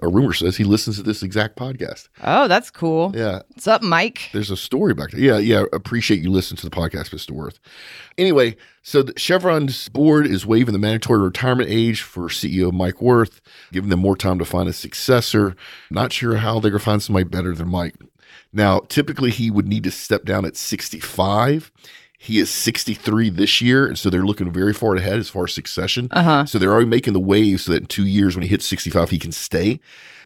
or 0.00 0.10
rumor 0.10 0.32
says, 0.32 0.56
he 0.56 0.64
listens 0.64 0.96
to 0.96 1.02
this 1.02 1.22
exact 1.22 1.56
podcast. 1.56 2.08
Oh, 2.22 2.48
that's 2.48 2.70
cool. 2.70 3.12
Yeah. 3.14 3.42
What's 3.48 3.66
up, 3.66 3.82
Mike? 3.82 4.30
There's 4.32 4.50
a 4.50 4.56
story 4.56 4.94
back 4.94 5.10
there. 5.10 5.20
Yeah, 5.20 5.38
yeah. 5.38 5.64
Appreciate 5.72 6.20
you 6.20 6.30
listening 6.30 6.56
to 6.58 6.68
the 6.68 6.74
podcast, 6.74 7.10
Mr. 7.10 7.32
Wirth. 7.32 7.60
Anyway, 8.16 8.56
so 8.82 9.02
the 9.02 9.18
Chevron's 9.18 9.88
board 9.90 10.26
is 10.26 10.46
waiving 10.46 10.72
the 10.72 10.78
mandatory 10.78 11.20
retirement 11.20 11.68
age 11.70 12.00
for 12.02 12.28
CEO 12.28 12.72
Mike 12.72 13.02
Wirth, 13.02 13.40
giving 13.70 13.90
them 13.90 14.00
more 14.00 14.16
time 14.16 14.38
to 14.38 14.44
find 14.44 14.68
a 14.68 14.72
successor. 14.72 15.54
Not 15.90 16.12
sure 16.12 16.36
how 16.36 16.58
they're 16.58 16.70
going 16.70 16.80
to 16.80 16.84
find 16.84 17.02
somebody 17.02 17.24
better 17.24 17.54
than 17.54 17.68
Mike. 17.68 17.94
Now, 18.52 18.80
typically 18.88 19.30
he 19.30 19.50
would 19.50 19.66
need 19.66 19.84
to 19.84 19.90
step 19.90 20.24
down 20.24 20.44
at 20.44 20.56
65. 20.56 21.70
He 22.22 22.38
is 22.38 22.50
63 22.50 23.30
this 23.30 23.60
year, 23.60 23.84
and 23.84 23.98
so 23.98 24.08
they're 24.08 24.22
looking 24.22 24.52
very 24.52 24.72
far 24.72 24.94
ahead 24.94 25.18
as 25.18 25.28
far 25.28 25.42
as 25.42 25.52
succession. 25.52 26.06
Uh 26.12 26.22
huh. 26.22 26.46
So 26.46 26.56
they're 26.56 26.70
already 26.70 26.86
making 26.86 27.14
the 27.14 27.20
wave 27.20 27.62
so 27.62 27.72
that 27.72 27.82
in 27.82 27.86
two 27.86 28.06
years, 28.06 28.36
when 28.36 28.44
he 28.44 28.48
hits 28.48 28.64
65, 28.64 29.10
he 29.10 29.18
can 29.18 29.32
stay. 29.32 29.80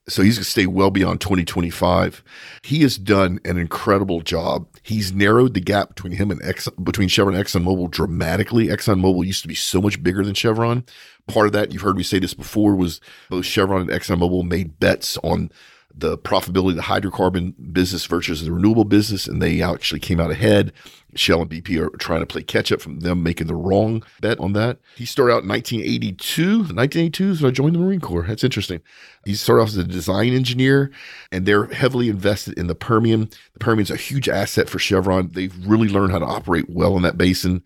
So 0.07 0.21
he's 0.21 0.37
going 0.37 0.45
to 0.45 0.51
stay 0.51 0.67
well 0.67 0.91
beyond 0.91 1.23
2025. 1.23 2.23
He 2.61 2.83
has 2.83 2.99
done 2.99 3.41
an 3.47 3.57
incredible 3.57 4.21
job. 4.21 4.67
He's 4.83 5.11
narrowed 5.11 5.55
the 5.55 5.61
gap 5.61 5.89
between 5.89 6.13
him 6.13 6.31
and 6.31 6.39
Exxon, 6.43 6.85
between 6.85 7.09
Chevron 7.09 7.35
and 7.35 7.43
ExxonMobil 7.43 7.91
dramatically. 7.93 8.67
ExxonMobil 8.67 9.25
used 9.25 9.41
to 9.41 9.49
be 9.49 9.55
so 9.55 9.81
much 9.81 10.03
bigger 10.03 10.23
than 10.23 10.35
Chevron. 10.35 10.85
Part 11.29 11.47
of 11.47 11.55
that, 11.55 11.73
you've 11.73 11.81
heard 11.81 11.97
me 11.97 12.03
say 12.03 12.19
this 12.19 12.35
before, 12.35 12.77
was 12.77 13.01
both 13.31 13.47
Chevron 13.47 13.81
and 13.81 13.91
ExxonMobil 13.91 14.47
made 14.47 14.79
bets 14.79 15.17
on 15.25 15.51
the 15.97 16.19
profitability 16.19 16.71
of 16.71 16.77
the 16.77 16.83
hydrocarbon 16.83 17.55
business 17.73 18.05
versus 18.05 18.45
the 18.45 18.53
renewable 18.53 18.85
business, 18.85 19.27
and 19.27 19.41
they 19.41 19.63
actually 19.63 20.01
came 20.01 20.21
out 20.21 20.31
ahead. 20.31 20.73
Shell 21.19 21.43
and 21.43 21.51
BP 21.51 21.79
are 21.81 21.97
trying 21.99 22.21
to 22.21 22.27
play 22.27 22.43
catch 22.43 22.71
up 22.73 22.81
from 22.81 23.01
them 23.01 23.23
making 23.23 23.47
the 23.47 23.55
wrong 23.55 24.03
bet 24.21 24.39
on 24.39 24.53
that. 24.55 24.79
He 24.97 25.05
started 25.05 25.33
out 25.35 25.43
in 25.43 25.49
1982. 25.49 26.43
1982 26.59 27.31
is 27.31 27.43
when 27.43 27.51
I 27.51 27.53
joined 27.53 27.75
the 27.75 27.79
Marine 27.81 28.01
Corps. 28.01 28.25
That's 28.27 28.45
interesting. 28.45 28.81
He 29.25 29.35
started 29.35 29.63
off 29.63 29.69
as 29.69 29.77
a 29.77 29.85
design 29.85 30.33
engineer, 30.33 30.91
and 31.33 31.47
they're 31.47 31.67
heavily 31.67 32.09
invested 32.09 32.59
in 32.59 32.67
the 32.67 32.75
Permian. 32.75 33.31
The 33.55 33.59
Permian's 33.61 33.91
a 33.91 33.97
huge 33.97 34.29
asset 34.29 34.69
for 34.69 34.79
Chevron. 34.79 35.31
They've 35.33 35.55
really 35.67 35.89
learned 35.89 36.13
how 36.13 36.21
to 36.21 36.27
operate 36.27 36.69
well 36.69 36.97
in 36.97 37.03
that 37.03 37.19
basin. 37.19 37.63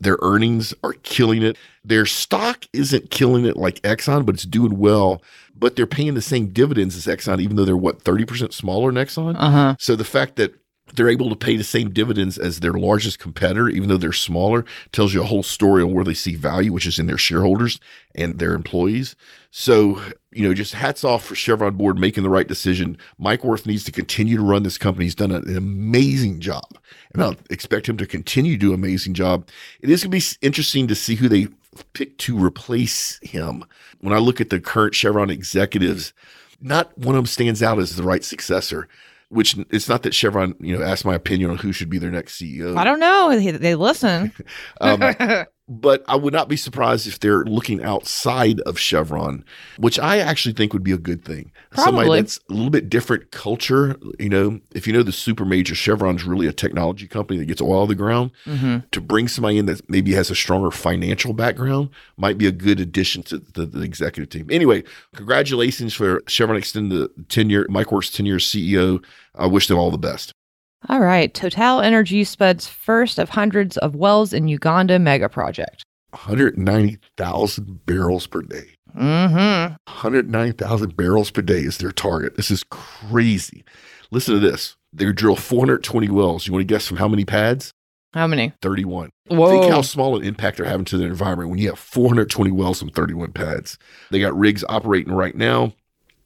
Their 0.00 0.18
earnings 0.22 0.74
are 0.82 0.92
killing 1.02 1.42
it. 1.42 1.56
Their 1.84 2.06
stock 2.06 2.66
isn't 2.72 3.10
killing 3.10 3.46
it 3.46 3.56
like 3.56 3.80
Exxon, 3.82 4.26
but 4.26 4.34
it's 4.34 4.44
doing 4.44 4.78
well. 4.78 5.22
But 5.56 5.76
they're 5.76 5.86
paying 5.86 6.14
the 6.14 6.22
same 6.22 6.48
dividends 6.48 6.96
as 6.96 7.06
Exxon, 7.06 7.40
even 7.40 7.56
though 7.56 7.64
they're 7.64 7.76
what, 7.76 8.02
30% 8.02 8.52
smaller 8.52 8.92
than 8.92 9.04
Exxon? 9.04 9.36
Uh 9.38 9.50
huh. 9.50 9.76
So 9.78 9.94
the 9.96 10.04
fact 10.04 10.36
that 10.36 10.54
they're 10.94 11.08
able 11.08 11.28
to 11.28 11.36
pay 11.36 11.56
the 11.56 11.64
same 11.64 11.90
dividends 11.90 12.38
as 12.38 12.60
their 12.60 12.72
largest 12.72 13.18
competitor, 13.18 13.68
even 13.68 13.88
though 13.88 13.96
they're 13.96 14.12
smaller, 14.12 14.64
tells 14.92 15.12
you 15.12 15.22
a 15.22 15.26
whole 15.26 15.42
story 15.42 15.82
on 15.82 15.92
where 15.92 16.04
they 16.04 16.14
see 16.14 16.36
value, 16.36 16.72
which 16.72 16.86
is 16.86 16.98
in 16.98 17.06
their 17.06 17.18
shareholders 17.18 17.80
and 18.14 18.38
their 18.38 18.54
employees. 18.54 19.16
So, 19.50 20.00
you 20.32 20.46
know, 20.46 20.54
just 20.54 20.74
hats 20.74 21.04
off 21.04 21.24
for 21.24 21.34
Chevron 21.34 21.76
board 21.76 21.98
making 21.98 22.22
the 22.22 22.30
right 22.30 22.46
decision. 22.46 22.96
Mike 23.18 23.44
Wirth 23.44 23.66
needs 23.66 23.84
to 23.84 23.92
continue 23.92 24.36
to 24.36 24.42
run 24.42 24.62
this 24.62 24.78
company. 24.78 25.06
He's 25.06 25.14
done 25.14 25.32
an 25.32 25.56
amazing 25.56 26.40
job, 26.40 26.78
and 27.12 27.22
I'll 27.22 27.36
expect 27.50 27.88
him 27.88 27.96
to 27.98 28.06
continue 28.06 28.52
to 28.52 28.58
do 28.58 28.68
an 28.68 28.74
amazing 28.74 29.14
job. 29.14 29.48
It 29.80 29.90
is 29.90 30.04
going 30.04 30.18
to 30.18 30.18
be 30.18 30.46
interesting 30.46 30.86
to 30.88 30.94
see 30.94 31.16
who 31.16 31.28
they 31.28 31.48
pick 31.92 32.18
to 32.18 32.38
replace 32.38 33.18
him. 33.20 33.64
When 34.00 34.12
I 34.12 34.18
look 34.18 34.40
at 34.40 34.50
the 34.50 34.60
current 34.60 34.94
Chevron 34.94 35.30
executives, 35.30 36.12
not 36.60 36.96
one 36.96 37.14
of 37.14 37.18
them 37.18 37.26
stands 37.26 37.62
out 37.62 37.78
as 37.78 37.96
the 37.96 38.02
right 38.04 38.24
successor 38.24 38.88
which 39.34 39.56
it's 39.70 39.88
not 39.88 40.02
that 40.04 40.14
Chevron, 40.14 40.54
you 40.60 40.76
know, 40.76 40.84
asked 40.84 41.04
my 41.04 41.14
opinion 41.14 41.50
on 41.50 41.58
who 41.58 41.72
should 41.72 41.90
be 41.90 41.98
their 41.98 42.10
next 42.10 42.40
CEO. 42.40 42.76
I 42.76 42.84
don't 42.84 43.00
know. 43.00 43.36
They, 43.36 43.50
they 43.50 43.74
listen. 43.74 44.32
Um, 44.80 45.00
but 45.66 46.04
I 46.06 46.16
would 46.16 46.34
not 46.34 46.48
be 46.48 46.56
surprised 46.56 47.06
if 47.06 47.20
they're 47.20 47.44
looking 47.44 47.82
outside 47.82 48.60
of 48.60 48.78
Chevron, 48.78 49.44
which 49.78 49.98
I 49.98 50.18
actually 50.18 50.52
think 50.52 50.74
would 50.74 50.82
be 50.82 50.92
a 50.92 50.98
good 50.98 51.24
thing. 51.24 51.52
Somebody 51.74 52.06
Probably. 52.06 52.20
that's 52.20 52.38
a 52.50 52.52
little 52.52 52.70
bit 52.70 52.90
different 52.90 53.30
culture. 53.30 53.96
You 54.18 54.28
know, 54.28 54.60
if 54.74 54.86
you 54.86 54.92
know 54.92 55.02
the 55.02 55.12
super 55.12 55.44
major, 55.44 55.74
Chevron's 55.74 56.24
really 56.24 56.46
a 56.46 56.52
technology 56.52 57.08
company 57.08 57.38
that 57.38 57.46
gets 57.46 57.62
oil 57.62 57.80
out 57.80 57.82
of 57.84 57.88
the 57.88 57.94
ground. 57.94 58.32
hmm 58.44 58.78
To 58.90 59.00
bring 59.00 59.26
somebody 59.26 59.56
in 59.56 59.66
that 59.66 59.88
maybe 59.88 60.12
has 60.12 60.30
a 60.30 60.34
stronger 60.34 60.70
financial 60.70 61.32
background 61.32 61.88
might 62.18 62.36
be 62.36 62.46
a 62.46 62.52
good 62.52 62.78
addition 62.78 63.22
to 63.24 63.38
the, 63.38 63.64
the 63.64 63.82
executive 63.82 64.28
team. 64.28 64.48
Anyway, 64.50 64.84
congratulations 65.14 65.94
for 65.94 66.22
Chevron 66.26 66.58
extending 66.58 66.98
the 66.98 67.08
tenure, 67.28 67.66
Mike 67.70 67.90
Wirth's 67.90 68.10
tenure 68.10 68.36
as 68.36 68.42
CEO. 68.42 69.02
I 69.34 69.46
wish 69.46 69.66
them 69.66 69.78
all 69.78 69.90
the 69.90 69.98
best. 69.98 70.34
All 70.88 71.00
right. 71.00 71.32
Total 71.32 71.80
Energy 71.80 72.24
spuds 72.24 72.66
first 72.66 73.18
of 73.18 73.30
hundreds 73.30 73.76
of 73.78 73.94
wells 73.94 74.32
in 74.32 74.48
Uganda 74.48 74.98
mega 74.98 75.28
project. 75.28 75.82
190,000 76.10 77.86
barrels 77.86 78.26
per 78.26 78.42
day. 78.42 78.74
Mm-hmm. 78.96 79.74
109,000 79.86 80.96
barrels 80.96 81.30
per 81.30 81.42
day 81.42 81.60
is 81.60 81.78
their 81.78 81.90
target. 81.90 82.36
This 82.36 82.50
is 82.50 82.62
crazy. 82.70 83.64
Listen 84.10 84.34
to 84.34 84.40
this. 84.40 84.76
They 84.92 85.10
drill 85.12 85.36
420 85.36 86.08
wells. 86.10 86.46
You 86.46 86.52
want 86.52 86.60
to 86.68 86.72
guess 86.72 86.86
from 86.86 86.98
how 86.98 87.08
many 87.08 87.24
pads? 87.24 87.72
How 88.12 88.28
many? 88.28 88.52
31. 88.62 89.10
Whoa. 89.26 89.60
Think 89.60 89.72
how 89.72 89.82
small 89.82 90.16
an 90.16 90.22
impact 90.22 90.58
they're 90.58 90.66
having 90.66 90.84
to 90.86 90.96
the 90.96 91.04
environment 91.04 91.50
when 91.50 91.58
you 91.58 91.70
have 91.70 91.78
420 91.80 92.52
wells 92.52 92.78
from 92.78 92.90
31 92.90 93.32
pads. 93.32 93.76
They 94.10 94.20
got 94.20 94.38
rigs 94.38 94.64
operating 94.68 95.12
right 95.12 95.34
now. 95.34 95.72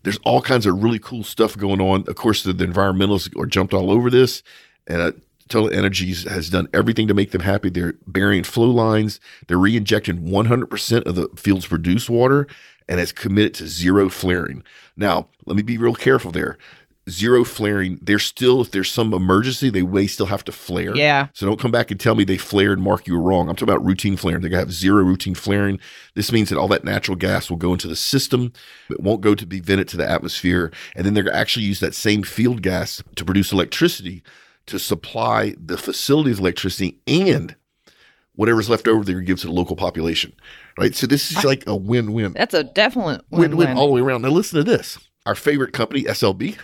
There's 0.03 0.19
all 0.25 0.41
kinds 0.41 0.67
of 0.67 0.83
really 0.83 0.99
cool 0.99 1.25
stuff 1.25 1.57
going 1.57 1.81
on. 1.81 2.05
Of 2.09 2.15
course, 2.15 2.43
the, 2.43 2.53
the 2.53 2.67
environmentalists 2.67 3.37
are 3.39 3.47
jumped 3.47 3.75
all 3.75 3.91
over 3.91 4.11
this. 4.11 4.43
And 4.87 5.03
uh, 5.03 5.13
Total 5.49 5.77
Energies 5.77 6.29
has 6.29 6.51
done 6.51 6.69
everything 6.73 7.09
to 7.09 7.15
make 7.15 7.33
them 7.33 7.41
happy. 7.41 7.71
They're 7.71 7.95
burying 8.07 8.45
flow 8.45 8.71
lines. 8.71 9.21
They're 9.47 9.59
re-injecting 9.59 10.23
100% 10.23 11.07
of 11.07 11.15
the 11.15 11.29
field's 11.37 11.67
produced 11.67 12.09
water 12.09 12.47
and 12.89 12.99
has 12.99 13.13
committed 13.13 13.55
to 13.55 13.67
zero 13.67 14.09
flaring. 14.09 14.63
Now, 14.97 15.29
let 15.47 15.57
me 15.57 15.63
be 15.63 15.79
real 15.79 15.95
careful 15.95 16.31
there. 16.31 16.59
Zero 17.09 17.45
flaring. 17.45 17.99
They're 18.03 18.19
still, 18.19 18.61
if 18.61 18.71
there's 18.71 18.91
some 18.91 19.13
emergency, 19.13 19.71
they 19.71 19.83
may 19.83 20.07
still 20.07 20.27
have 20.27 20.45
to 20.45 20.53
flare. 20.53 20.95
Yeah. 20.95 21.29
So 21.35 21.47
don't 21.47 21.61
come 21.61 21.71
back 21.71 21.91
and 21.91 21.99
tell 21.99 22.15
me 22.15 22.25
they 22.25 22.39
flared 22.39 22.79
mark 22.79 23.07
you 23.07 23.15
were 23.15 23.23
wrong. 23.23 23.49
I'm 23.49 23.57
talking 23.57 23.73
about 23.73 23.85
routine 23.85 24.17
flaring. 24.17 24.41
They're 24.41 24.51
going 24.51 24.61
to 24.61 24.67
have 24.67 24.73
zero 24.73 25.03
routine 25.03 25.35
flaring. 25.35 25.81
This 26.15 26.33
means 26.33 26.49
that 26.51 26.59
all 26.59 26.69
that 26.69 26.85
natural 26.85 27.17
gas 27.17 27.51
will 27.51 27.57
go 27.57 27.73
into 27.73 27.89
the 27.89 27.97
system. 27.97 28.53
It 28.91 29.01
won't 29.01 29.21
go 29.21 29.35
to 29.35 29.47
be 29.47 29.61
vented 29.61 29.89
to 29.89 29.97
the 29.97 30.09
atmosphere. 30.09 30.73
And 30.95 31.07
then 31.07 31.15
they're 31.15 31.25
going 31.25 31.35
to 31.35 31.41
actually 31.41 31.67
use 31.67 31.81
that 31.81 31.95
same 31.95 32.23
field 32.23 32.63
gas 32.63 33.03
to 33.17 33.25
produce 33.25 33.53
electricity 33.53 34.23
to 34.67 34.79
supply 34.79 35.55
the 35.59 35.79
facility's 35.79 36.39
electricity 36.39 37.01
and 37.07 37.57
whatever's 38.39 38.71
left 38.71 38.87
over, 38.87 39.03
they're 39.03 39.17
going 39.17 39.25
to 39.25 39.27
give 39.27 39.41
to 39.41 39.49
the 39.49 39.53
local 39.53 39.75
population. 39.75 40.33
Right. 40.79 40.95
So 40.95 41.09
this 41.09 41.33
is 41.33 41.39
ah. 41.39 41.49
like 41.49 41.67
a 41.67 41.75
win 41.75 42.13
win. 42.13 42.35
That's 42.35 42.55
a 42.55 42.63
definite 42.63 43.23
win-win. 43.31 43.57
win 43.57 43.77
all 43.77 43.89
the 43.89 43.95
way 43.95 44.01
around. 44.01 44.23
Now 44.23 44.29
listen 44.29 44.59
to 44.59 44.65
this. 44.65 44.97
Our 45.27 45.35
favorite 45.35 45.73
company, 45.73 46.05
SLB, 46.05 46.57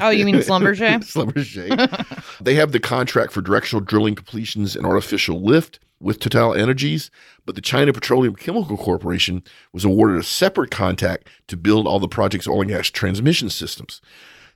oh, 0.00 0.10
you 0.10 0.24
mean 0.24 0.36
Schlumberger? 0.36 0.98
Schlumberger. 1.00 2.36
they 2.40 2.54
have 2.54 2.72
the 2.72 2.80
contract 2.80 3.32
for 3.32 3.40
directional 3.40 3.84
drilling 3.84 4.14
completions 4.14 4.76
and 4.76 4.86
artificial 4.86 5.42
lift 5.42 5.78
with 6.00 6.18
Total 6.18 6.54
Energies, 6.54 7.10
but 7.46 7.54
the 7.54 7.60
China 7.60 7.92
Petroleum 7.92 8.34
Chemical 8.34 8.76
Corporation 8.76 9.42
was 9.72 9.84
awarded 9.84 10.18
a 10.18 10.24
separate 10.24 10.70
contract 10.70 11.28
to 11.48 11.56
build 11.56 11.86
all 11.86 12.00
the 12.00 12.08
project's 12.08 12.48
oil 12.48 12.62
and 12.62 12.70
gas 12.70 12.90
transmission 12.90 13.48
systems. 13.50 14.00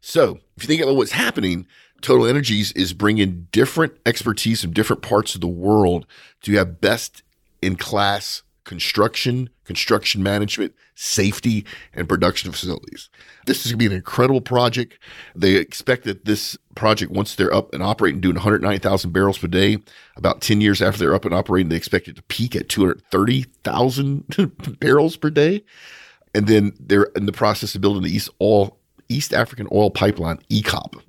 So, 0.01 0.41
if 0.57 0.65
you 0.65 0.67
think 0.67 0.83
about 0.83 0.97
what's 0.97 1.12
happening, 1.12 1.67
Total 2.01 2.27
Energies 2.27 2.73
is 2.73 2.93
bringing 2.93 3.47
different 3.53 3.95
expertise 4.05 4.61
from 4.61 4.73
different 4.73 5.03
parts 5.03 5.35
of 5.35 5.41
the 5.41 5.47
world 5.47 6.07
to 6.43 6.53
have 6.55 6.81
best 6.81 7.23
in 7.62 7.77
class 7.77 8.43
construction, 8.66 9.48
construction 9.64 10.22
management, 10.22 10.74
safety, 10.96 11.64
and 11.94 12.09
production 12.09 12.52
facilities. 12.52 13.09
This 13.46 13.64
is 13.64 13.72
going 13.72 13.79
to 13.79 13.79
be 13.79 13.87
an 13.87 13.92
incredible 13.92 14.42
project. 14.42 14.98
They 15.35 15.55
expect 15.55 16.05
that 16.05 16.24
this 16.24 16.59
project, 16.74 17.12
once 17.12 17.37
they're 17.37 17.55
up 17.55 17.72
and 17.72 17.83
operating, 17.83 18.20
doing 18.20 18.35
109,000 18.35 19.12
barrels 19.12 19.38
per 19.38 19.46
day, 19.46 19.79
about 20.16 20.42
10 20.42 20.61
years 20.61 20.83
after 20.83 20.98
they're 20.98 21.14
up 21.14 21.24
and 21.24 21.33
operating, 21.33 21.68
they 21.68 21.76
expect 21.76 22.09
it 22.09 22.16
to 22.16 22.22
peak 22.24 22.57
at 22.57 22.68
230,000 22.68 24.52
barrels 24.81 25.16
per 25.16 25.31
day. 25.31 25.64
And 26.35 26.48
then 26.48 26.74
they're 26.81 27.09
in 27.14 27.26
the 27.26 27.33
process 27.33 27.74
of 27.74 27.81
building 27.81 28.02
the 28.02 28.14
East 28.14 28.29
Oil, 28.42 28.76
East 29.09 29.33
African 29.33 29.68
Oil 29.72 29.90
Pipeline, 29.90 30.38
ECOP. 30.50 31.00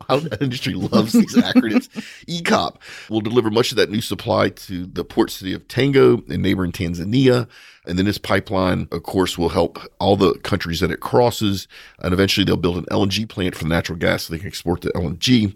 How 0.08 0.18
the 0.18 0.42
industry 0.42 0.74
loves 0.74 1.12
these 1.12 1.34
acronyms. 1.36 1.88
ECOP 2.26 2.76
will 3.10 3.20
deliver 3.20 3.50
much 3.50 3.70
of 3.70 3.76
that 3.76 3.90
new 3.90 4.00
supply 4.00 4.50
to 4.50 4.86
the 4.86 5.04
port 5.04 5.30
city 5.30 5.52
of 5.52 5.66
Tanga 5.68 6.22
in 6.28 6.42
neighboring 6.42 6.72
Tanzania. 6.72 7.48
And 7.86 7.98
then 7.98 8.06
this 8.06 8.18
pipeline, 8.18 8.88
of 8.90 9.04
course, 9.04 9.38
will 9.38 9.48
help 9.48 9.78
all 10.00 10.16
the 10.16 10.34
countries 10.38 10.80
that 10.80 10.90
it 10.90 11.00
crosses. 11.00 11.68
And 12.00 12.12
eventually 12.12 12.44
they'll 12.44 12.56
build 12.56 12.78
an 12.78 12.86
LNG 12.86 13.28
plant 13.28 13.54
for 13.54 13.64
the 13.64 13.70
natural 13.70 13.98
gas 13.98 14.24
so 14.24 14.32
they 14.32 14.38
can 14.38 14.48
export 14.48 14.80
the 14.80 14.90
LNG. 14.90 15.54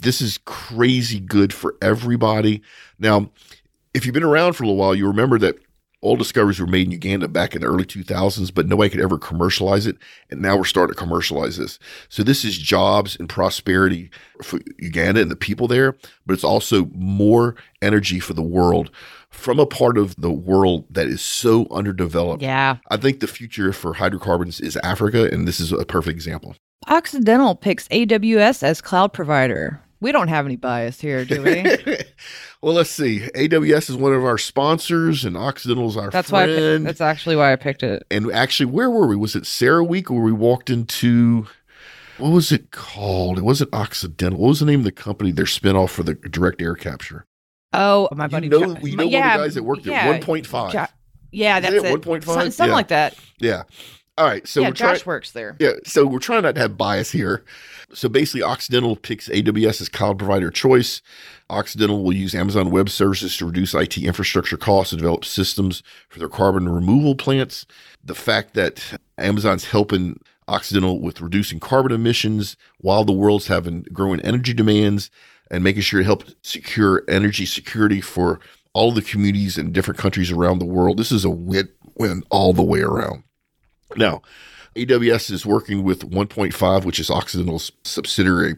This 0.00 0.20
is 0.20 0.38
crazy 0.44 1.18
good 1.18 1.52
for 1.52 1.74
everybody. 1.82 2.62
Now, 2.98 3.30
if 3.94 4.06
you've 4.06 4.14
been 4.14 4.22
around 4.22 4.54
for 4.54 4.62
a 4.62 4.66
little 4.66 4.78
while, 4.78 4.94
you 4.94 5.06
remember 5.06 5.38
that 5.40 5.56
oil 6.04 6.16
discoveries 6.16 6.60
were 6.60 6.66
made 6.66 6.86
in 6.86 6.92
Uganda 6.92 7.28
back 7.28 7.54
in 7.54 7.60
the 7.60 7.68
early 7.68 7.84
2000s, 7.84 8.52
but 8.52 8.66
nobody 8.66 8.90
could 8.90 9.00
ever 9.00 9.18
commercialize 9.18 9.86
it. 9.86 9.96
And 10.30 10.42
now 10.42 10.56
we're 10.56 10.64
starting 10.64 10.94
to 10.94 10.98
commercialize 10.98 11.56
this. 11.56 11.78
So 12.08 12.22
this 12.22 12.44
is 12.44 12.58
jobs 12.58 13.16
and 13.18 13.28
prosperity 13.28 14.10
for 14.42 14.60
Uganda 14.78 15.20
and 15.20 15.30
the 15.30 15.36
people 15.36 15.68
there, 15.68 15.96
but 16.26 16.34
it's 16.34 16.44
also 16.44 16.86
more 16.94 17.54
energy 17.80 18.20
for 18.20 18.34
the 18.34 18.42
world 18.42 18.90
from 19.30 19.58
a 19.58 19.66
part 19.66 19.96
of 19.96 20.14
the 20.16 20.30
world 20.30 20.84
that 20.90 21.08
is 21.08 21.22
so 21.22 21.66
underdeveloped. 21.70 22.42
Yeah. 22.42 22.76
I 22.90 22.96
think 22.98 23.20
the 23.20 23.26
future 23.26 23.72
for 23.72 23.94
hydrocarbons 23.94 24.60
is 24.60 24.76
Africa, 24.78 25.28
and 25.32 25.48
this 25.48 25.58
is 25.58 25.72
a 25.72 25.84
perfect 25.84 26.14
example. 26.14 26.54
Occidental 26.88 27.54
picks 27.54 27.88
AWS 27.88 28.62
as 28.62 28.80
cloud 28.80 29.12
provider. 29.12 29.80
We 30.02 30.10
don't 30.10 30.26
have 30.28 30.46
any 30.46 30.56
bias 30.56 31.00
here, 31.00 31.24
do 31.24 31.42
we? 31.42 31.62
well, 32.60 32.74
let's 32.74 32.90
see. 32.90 33.20
AWS 33.36 33.88
is 33.88 33.96
one 33.96 34.12
of 34.12 34.24
our 34.24 34.36
sponsors, 34.36 35.24
and 35.24 35.36
Occidental's 35.36 35.94
is 35.94 35.96
our 35.96 36.10
that's 36.10 36.32
why. 36.32 36.42
I 36.42 36.46
picked, 36.46 36.84
that's 36.84 37.00
actually 37.00 37.36
why 37.36 37.52
I 37.52 37.56
picked 37.56 37.84
it. 37.84 38.04
and 38.10 38.30
actually, 38.32 38.66
where 38.66 38.90
were 38.90 39.06
we? 39.06 39.14
Was 39.14 39.36
it 39.36 39.44
CERAWeek 39.44 40.10
where 40.10 40.22
we 40.22 40.32
walked 40.32 40.70
into 40.70 41.46
what 42.18 42.30
was 42.30 42.50
it 42.50 42.72
called? 42.72 43.38
It 43.38 43.44
wasn't 43.44 43.72
Occidental. 43.72 44.40
What 44.40 44.48
was 44.48 44.60
the 44.60 44.66
name 44.66 44.80
of 44.80 44.84
the 44.84 44.92
company? 44.92 45.30
Their 45.30 45.44
spinoff 45.44 45.90
for 45.90 46.02
the 46.02 46.14
direct 46.14 46.60
air 46.60 46.74
capture. 46.74 47.24
Oh, 47.72 48.08
oh 48.10 48.14
my 48.16 48.26
buddy. 48.26 48.48
you 48.48 48.50
know, 48.50 48.74
Jo- 48.74 48.80
we 48.82 48.96
know 48.96 49.04
yeah, 49.04 49.20
one 49.20 49.26
of 49.28 49.40
the 49.40 49.46
guys 49.46 49.54
that 49.54 49.62
worked 49.62 49.86
yeah, 49.86 50.02
there. 50.04 50.12
One 50.14 50.22
point 50.22 50.46
five. 50.46 50.72
Jo- 50.72 50.86
yeah, 51.30 51.60
that's 51.60 51.74
it 51.74 51.84
it. 51.84 52.02
1.5? 52.02 52.24
Something 52.24 52.66
Yeah. 52.66 52.72
like 52.72 52.88
that. 52.88 53.14
Yeah. 53.38 53.62
All 54.22 54.28
right. 54.28 54.46
So 54.46 54.60
yeah, 54.60 54.68
we're 54.68 54.74
trying. 54.74 54.94
Josh 54.94 55.04
works 55.06 55.32
there. 55.32 55.56
Yeah, 55.58 55.72
so 55.84 56.06
we're 56.06 56.20
trying 56.20 56.42
not 56.42 56.54
to 56.54 56.60
have 56.60 56.76
bias 56.76 57.10
here. 57.10 57.42
So 57.92 58.08
basically, 58.08 58.44
Occidental 58.44 58.94
picks 58.94 59.28
AWS 59.28 59.80
as 59.80 59.88
cloud 59.88 60.16
provider 60.16 60.48
choice. 60.48 61.02
Occidental 61.50 62.04
will 62.04 62.12
use 62.12 62.32
Amazon 62.32 62.70
Web 62.70 62.88
Services 62.88 63.36
to 63.38 63.46
reduce 63.46 63.74
IT 63.74 63.98
infrastructure 63.98 64.56
costs 64.56 64.92
and 64.92 65.00
develop 65.00 65.24
systems 65.24 65.82
for 66.08 66.20
their 66.20 66.28
carbon 66.28 66.68
removal 66.68 67.16
plants. 67.16 67.66
The 68.04 68.14
fact 68.14 68.54
that 68.54 68.96
Amazon's 69.18 69.64
helping 69.64 70.20
Occidental 70.46 71.00
with 71.00 71.20
reducing 71.20 71.58
carbon 71.58 71.90
emissions 71.90 72.56
while 72.78 73.04
the 73.04 73.12
world's 73.12 73.48
having 73.48 73.82
growing 73.92 74.20
energy 74.20 74.54
demands 74.54 75.10
and 75.50 75.64
making 75.64 75.82
sure 75.82 76.00
it 76.00 76.04
helps 76.04 76.32
secure 76.42 77.02
energy 77.08 77.44
security 77.44 78.00
for 78.00 78.38
all 78.72 78.92
the 78.92 79.02
communities 79.02 79.58
in 79.58 79.72
different 79.72 79.98
countries 79.98 80.30
around 80.30 80.60
the 80.60 80.64
world. 80.64 80.96
This 80.96 81.10
is 81.10 81.24
a 81.24 81.30
win 81.30 81.68
win 81.96 82.22
all 82.30 82.52
the 82.52 82.62
way 82.62 82.82
around. 82.82 83.24
Now, 83.96 84.22
AWS 84.76 85.30
is 85.30 85.44
working 85.46 85.82
with 85.82 86.10
1.5, 86.10 86.84
which 86.84 86.98
is 86.98 87.10
Occidental's 87.10 87.72
subsidiary, 87.84 88.56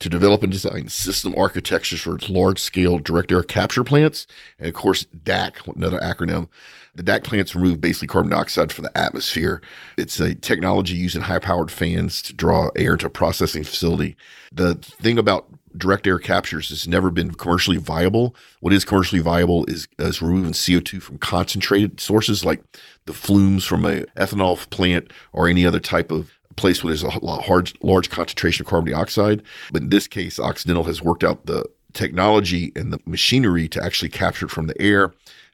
to 0.00 0.08
develop 0.08 0.42
and 0.42 0.52
design 0.52 0.88
system 0.88 1.34
architectures 1.36 2.00
for 2.00 2.18
large 2.28 2.58
scale 2.58 2.98
direct 2.98 3.30
air 3.30 3.42
capture 3.42 3.84
plants. 3.84 4.26
And 4.58 4.68
of 4.68 4.74
course, 4.74 5.04
DAC, 5.24 5.74
another 5.76 5.98
acronym. 6.00 6.48
The 6.94 7.02
DAC 7.02 7.22
plants 7.22 7.54
remove 7.54 7.80
basically 7.80 8.08
carbon 8.08 8.32
dioxide 8.32 8.72
from 8.72 8.84
the 8.84 8.98
atmosphere. 8.98 9.62
It's 9.96 10.18
a 10.18 10.34
technology 10.34 10.94
using 10.94 11.22
high 11.22 11.38
powered 11.38 11.70
fans 11.70 12.22
to 12.22 12.32
draw 12.32 12.70
air 12.76 12.96
to 12.96 13.06
a 13.06 13.10
processing 13.10 13.62
facility. 13.62 14.16
The 14.52 14.74
thing 14.74 15.18
about 15.18 15.46
direct 15.76 16.06
air 16.06 16.18
captures 16.18 16.68
has 16.70 16.88
never 16.88 17.10
been 17.10 17.32
commercially 17.32 17.76
viable. 17.76 18.34
What 18.60 18.72
is 18.72 18.84
commercially 18.84 19.20
viable 19.20 19.64
is, 19.66 19.88
is 19.98 20.22
removing 20.22 20.52
CO2 20.52 21.00
from 21.00 21.18
concentrated 21.18 22.00
sources 22.00 22.44
like 22.44 22.62
the 23.06 23.12
flumes 23.12 23.64
from 23.64 23.84
a 23.84 24.02
ethanol 24.16 24.68
plant 24.70 25.12
or 25.32 25.48
any 25.48 25.64
other 25.64 25.80
type 25.80 26.10
of 26.10 26.32
place 26.56 26.82
where 26.82 26.90
there's 26.90 27.02
a 27.02 27.24
large, 27.24 27.74
large 27.82 28.10
concentration 28.10 28.64
of 28.64 28.70
carbon 28.70 28.92
dioxide. 28.92 29.42
But 29.72 29.82
in 29.82 29.88
this 29.90 30.06
case, 30.06 30.38
Occidental 30.38 30.84
has 30.84 31.02
worked 31.02 31.24
out 31.24 31.46
the 31.46 31.64
technology 31.92 32.72
and 32.76 32.92
the 32.92 33.00
machinery 33.06 33.68
to 33.68 33.82
actually 33.82 34.10
capture 34.10 34.46
it 34.46 34.50
from 34.50 34.66
the 34.66 34.80
air. 34.80 35.04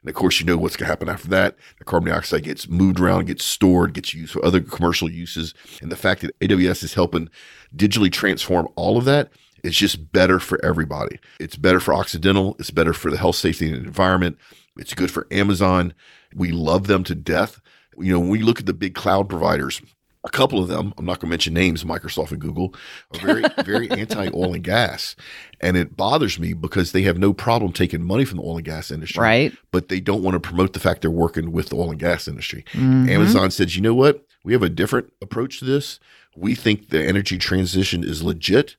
And 0.01 0.09
of 0.09 0.15
course, 0.15 0.39
you 0.39 0.45
know 0.45 0.57
what's 0.57 0.75
going 0.75 0.85
to 0.85 0.91
happen 0.91 1.09
after 1.09 1.27
that. 1.29 1.55
The 1.79 1.85
carbon 1.85 2.11
dioxide 2.11 2.43
gets 2.43 2.67
moved 2.67 2.99
around, 2.99 3.25
gets 3.25 3.43
stored, 3.43 3.93
gets 3.93 4.13
used 4.13 4.33
for 4.33 4.45
other 4.45 4.61
commercial 4.61 5.09
uses. 5.09 5.53
And 5.81 5.91
the 5.91 5.95
fact 5.95 6.21
that 6.21 6.37
AWS 6.39 6.83
is 6.83 6.93
helping 6.93 7.29
digitally 7.75 8.11
transform 8.11 8.67
all 8.75 8.97
of 8.97 9.05
that 9.05 9.31
it's 9.63 9.75
just 9.77 10.11
better 10.11 10.39
for 10.39 10.63
everybody. 10.63 11.19
It's 11.39 11.55
better 11.55 11.79
for 11.79 11.93
Occidental. 11.93 12.55
It's 12.59 12.71
better 12.71 12.93
for 12.93 13.11
the 13.11 13.17
health, 13.17 13.35
safety, 13.35 13.71
and 13.71 13.85
environment. 13.85 14.37
It's 14.77 14.93
good 14.93 15.11
for 15.11 15.27
Amazon. 15.31 15.93
We 16.35 16.51
love 16.51 16.87
them 16.87 17.03
to 17.05 17.15
death. 17.15 17.59
You 17.97 18.13
know, 18.13 18.19
when 18.19 18.29
we 18.29 18.39
look 18.41 18.59
at 18.59 18.65
the 18.67 18.73
big 18.73 18.93
cloud 18.93 19.27
providers, 19.27 19.81
a 20.23 20.29
couple 20.29 20.59
of 20.59 20.67
them, 20.67 20.93
I'm 20.97 21.05
not 21.05 21.19
going 21.19 21.29
to 21.29 21.31
mention 21.31 21.53
names, 21.53 21.83
Microsoft 21.83 22.31
and 22.31 22.41
Google, 22.41 22.75
are 23.13 23.19
very, 23.25 23.43
very 23.65 23.89
anti 23.89 24.27
oil 24.33 24.53
and 24.53 24.63
gas. 24.63 25.15
And 25.61 25.77
it 25.77 25.95
bothers 25.97 26.37
me 26.37 26.53
because 26.53 26.91
they 26.91 27.03
have 27.03 27.17
no 27.17 27.33
problem 27.33 27.71
taking 27.71 28.03
money 28.03 28.25
from 28.25 28.37
the 28.37 28.43
oil 28.43 28.57
and 28.57 28.65
gas 28.65 28.91
industry. 28.91 29.21
Right. 29.21 29.57
But 29.71 29.87
they 29.89 29.99
don't 29.99 30.21
want 30.21 30.35
to 30.35 30.39
promote 30.39 30.73
the 30.73 30.79
fact 30.79 31.01
they're 31.01 31.09
working 31.11 31.51
with 31.51 31.69
the 31.69 31.77
oil 31.77 31.91
and 31.91 31.99
gas 31.99 32.27
industry. 32.27 32.65
Mhm. 32.73 33.09
Amazon 33.09 33.51
says, 33.51 33.75
you 33.75 33.81
know 33.81 33.95
what? 33.95 34.25
We 34.43 34.53
have 34.53 34.63
a 34.63 34.69
different 34.69 35.11
approach 35.21 35.59
to 35.59 35.65
this. 35.65 35.99
We 36.35 36.53
think 36.55 36.89
the 36.89 37.03
energy 37.03 37.37
transition 37.37 38.03
is 38.03 38.21
legit. 38.21 38.75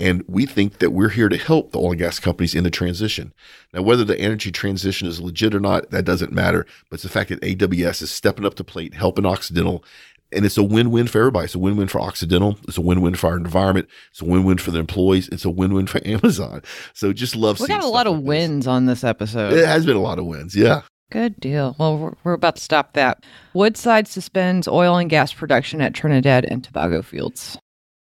And 0.00 0.24
we 0.26 0.46
think 0.46 0.78
that 0.78 0.90
we're 0.90 1.10
here 1.10 1.28
to 1.28 1.36
help 1.36 1.72
the 1.72 1.78
oil 1.78 1.90
and 1.90 1.98
gas 1.98 2.18
companies 2.18 2.54
in 2.54 2.64
the 2.64 2.70
transition. 2.70 3.32
Now, 3.74 3.82
whether 3.82 4.02
the 4.04 4.18
energy 4.18 4.50
transition 4.50 5.06
is 5.06 5.20
legit 5.20 5.54
or 5.54 5.60
not, 5.60 5.90
that 5.90 6.04
doesn't 6.04 6.32
matter. 6.32 6.66
But 6.88 6.94
it's 6.94 7.02
the 7.02 7.08
fact 7.10 7.28
that 7.28 7.40
AWS 7.42 8.02
is 8.02 8.10
stepping 8.10 8.46
up 8.46 8.54
to 8.54 8.64
plate, 8.64 8.94
helping 8.94 9.26
Occidental. 9.26 9.84
And 10.32 10.44
it's 10.46 10.56
a 10.56 10.62
win 10.62 10.90
win 10.90 11.06
for 11.06 11.18
everybody. 11.18 11.44
It's 11.46 11.54
a 11.54 11.58
win 11.58 11.76
win 11.76 11.88
for 11.88 12.00
Occidental. 12.00 12.56
It's 12.66 12.78
a 12.78 12.80
win 12.80 13.00
win 13.02 13.14
for 13.14 13.28
our 13.30 13.36
environment. 13.36 13.88
It's 14.10 14.22
a 14.22 14.24
win 14.24 14.44
win 14.44 14.58
for 14.58 14.70
the 14.70 14.78
employees. 14.78 15.28
It's 15.28 15.44
a 15.44 15.50
win 15.50 15.74
win 15.74 15.86
for 15.86 16.00
Amazon. 16.06 16.62
So 16.94 17.12
just 17.12 17.36
love 17.36 17.60
We 17.60 17.66
got 17.66 17.82
a 17.82 17.86
lot 17.88 18.06
of 18.06 18.14
like 18.14 18.22
this. 18.22 18.28
wins 18.28 18.66
on 18.66 18.86
this 18.86 19.04
episode. 19.04 19.52
It 19.52 19.66
has 19.66 19.84
been 19.84 19.96
a 19.96 20.00
lot 20.02 20.18
of 20.18 20.24
wins. 20.24 20.56
Yeah. 20.56 20.82
Good 21.10 21.40
deal. 21.40 21.74
Well, 21.78 21.98
we're, 21.98 22.14
we're 22.22 22.32
about 22.34 22.56
to 22.56 22.62
stop 22.62 22.92
that. 22.94 23.24
Woodside 23.52 24.06
suspends 24.06 24.68
oil 24.68 24.96
and 24.96 25.10
gas 25.10 25.32
production 25.32 25.80
at 25.80 25.92
Trinidad 25.92 26.44
and 26.44 26.62
Tobago 26.62 27.02
fields. 27.02 27.58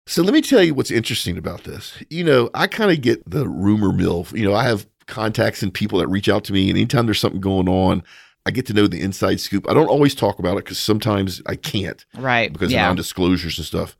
So 0.08 0.22
let 0.22 0.32
me 0.32 0.40
tell 0.40 0.62
you 0.62 0.72
what's 0.72 0.90
interesting 0.90 1.36
about 1.36 1.64
this. 1.64 2.02
You 2.08 2.24
know, 2.24 2.48
I 2.54 2.66
kind 2.66 2.90
of 2.90 3.02
get 3.02 3.28
the 3.28 3.46
rumor 3.46 3.92
mill. 3.92 4.26
You 4.32 4.48
know, 4.48 4.54
I 4.54 4.64
have 4.64 4.86
contacts 5.06 5.62
and 5.62 5.72
people 5.72 5.98
that 5.98 6.08
reach 6.08 6.30
out 6.30 6.44
to 6.44 6.54
me, 6.54 6.70
and 6.70 6.78
anytime 6.78 7.04
there's 7.04 7.20
something 7.20 7.42
going 7.42 7.68
on, 7.68 8.02
I 8.46 8.50
get 8.50 8.64
to 8.66 8.72
know 8.72 8.86
the 8.86 9.02
inside 9.02 9.38
scoop. 9.38 9.68
I 9.68 9.74
don't 9.74 9.88
always 9.88 10.14
talk 10.14 10.38
about 10.38 10.56
it 10.56 10.64
because 10.64 10.78
sometimes 10.78 11.42
I 11.44 11.56
can't 11.56 12.06
Right. 12.16 12.50
because 12.50 12.72
yeah. 12.72 12.84
of 12.84 12.88
non-disclosures 12.88 13.58
and 13.58 13.66
stuff. 13.66 13.98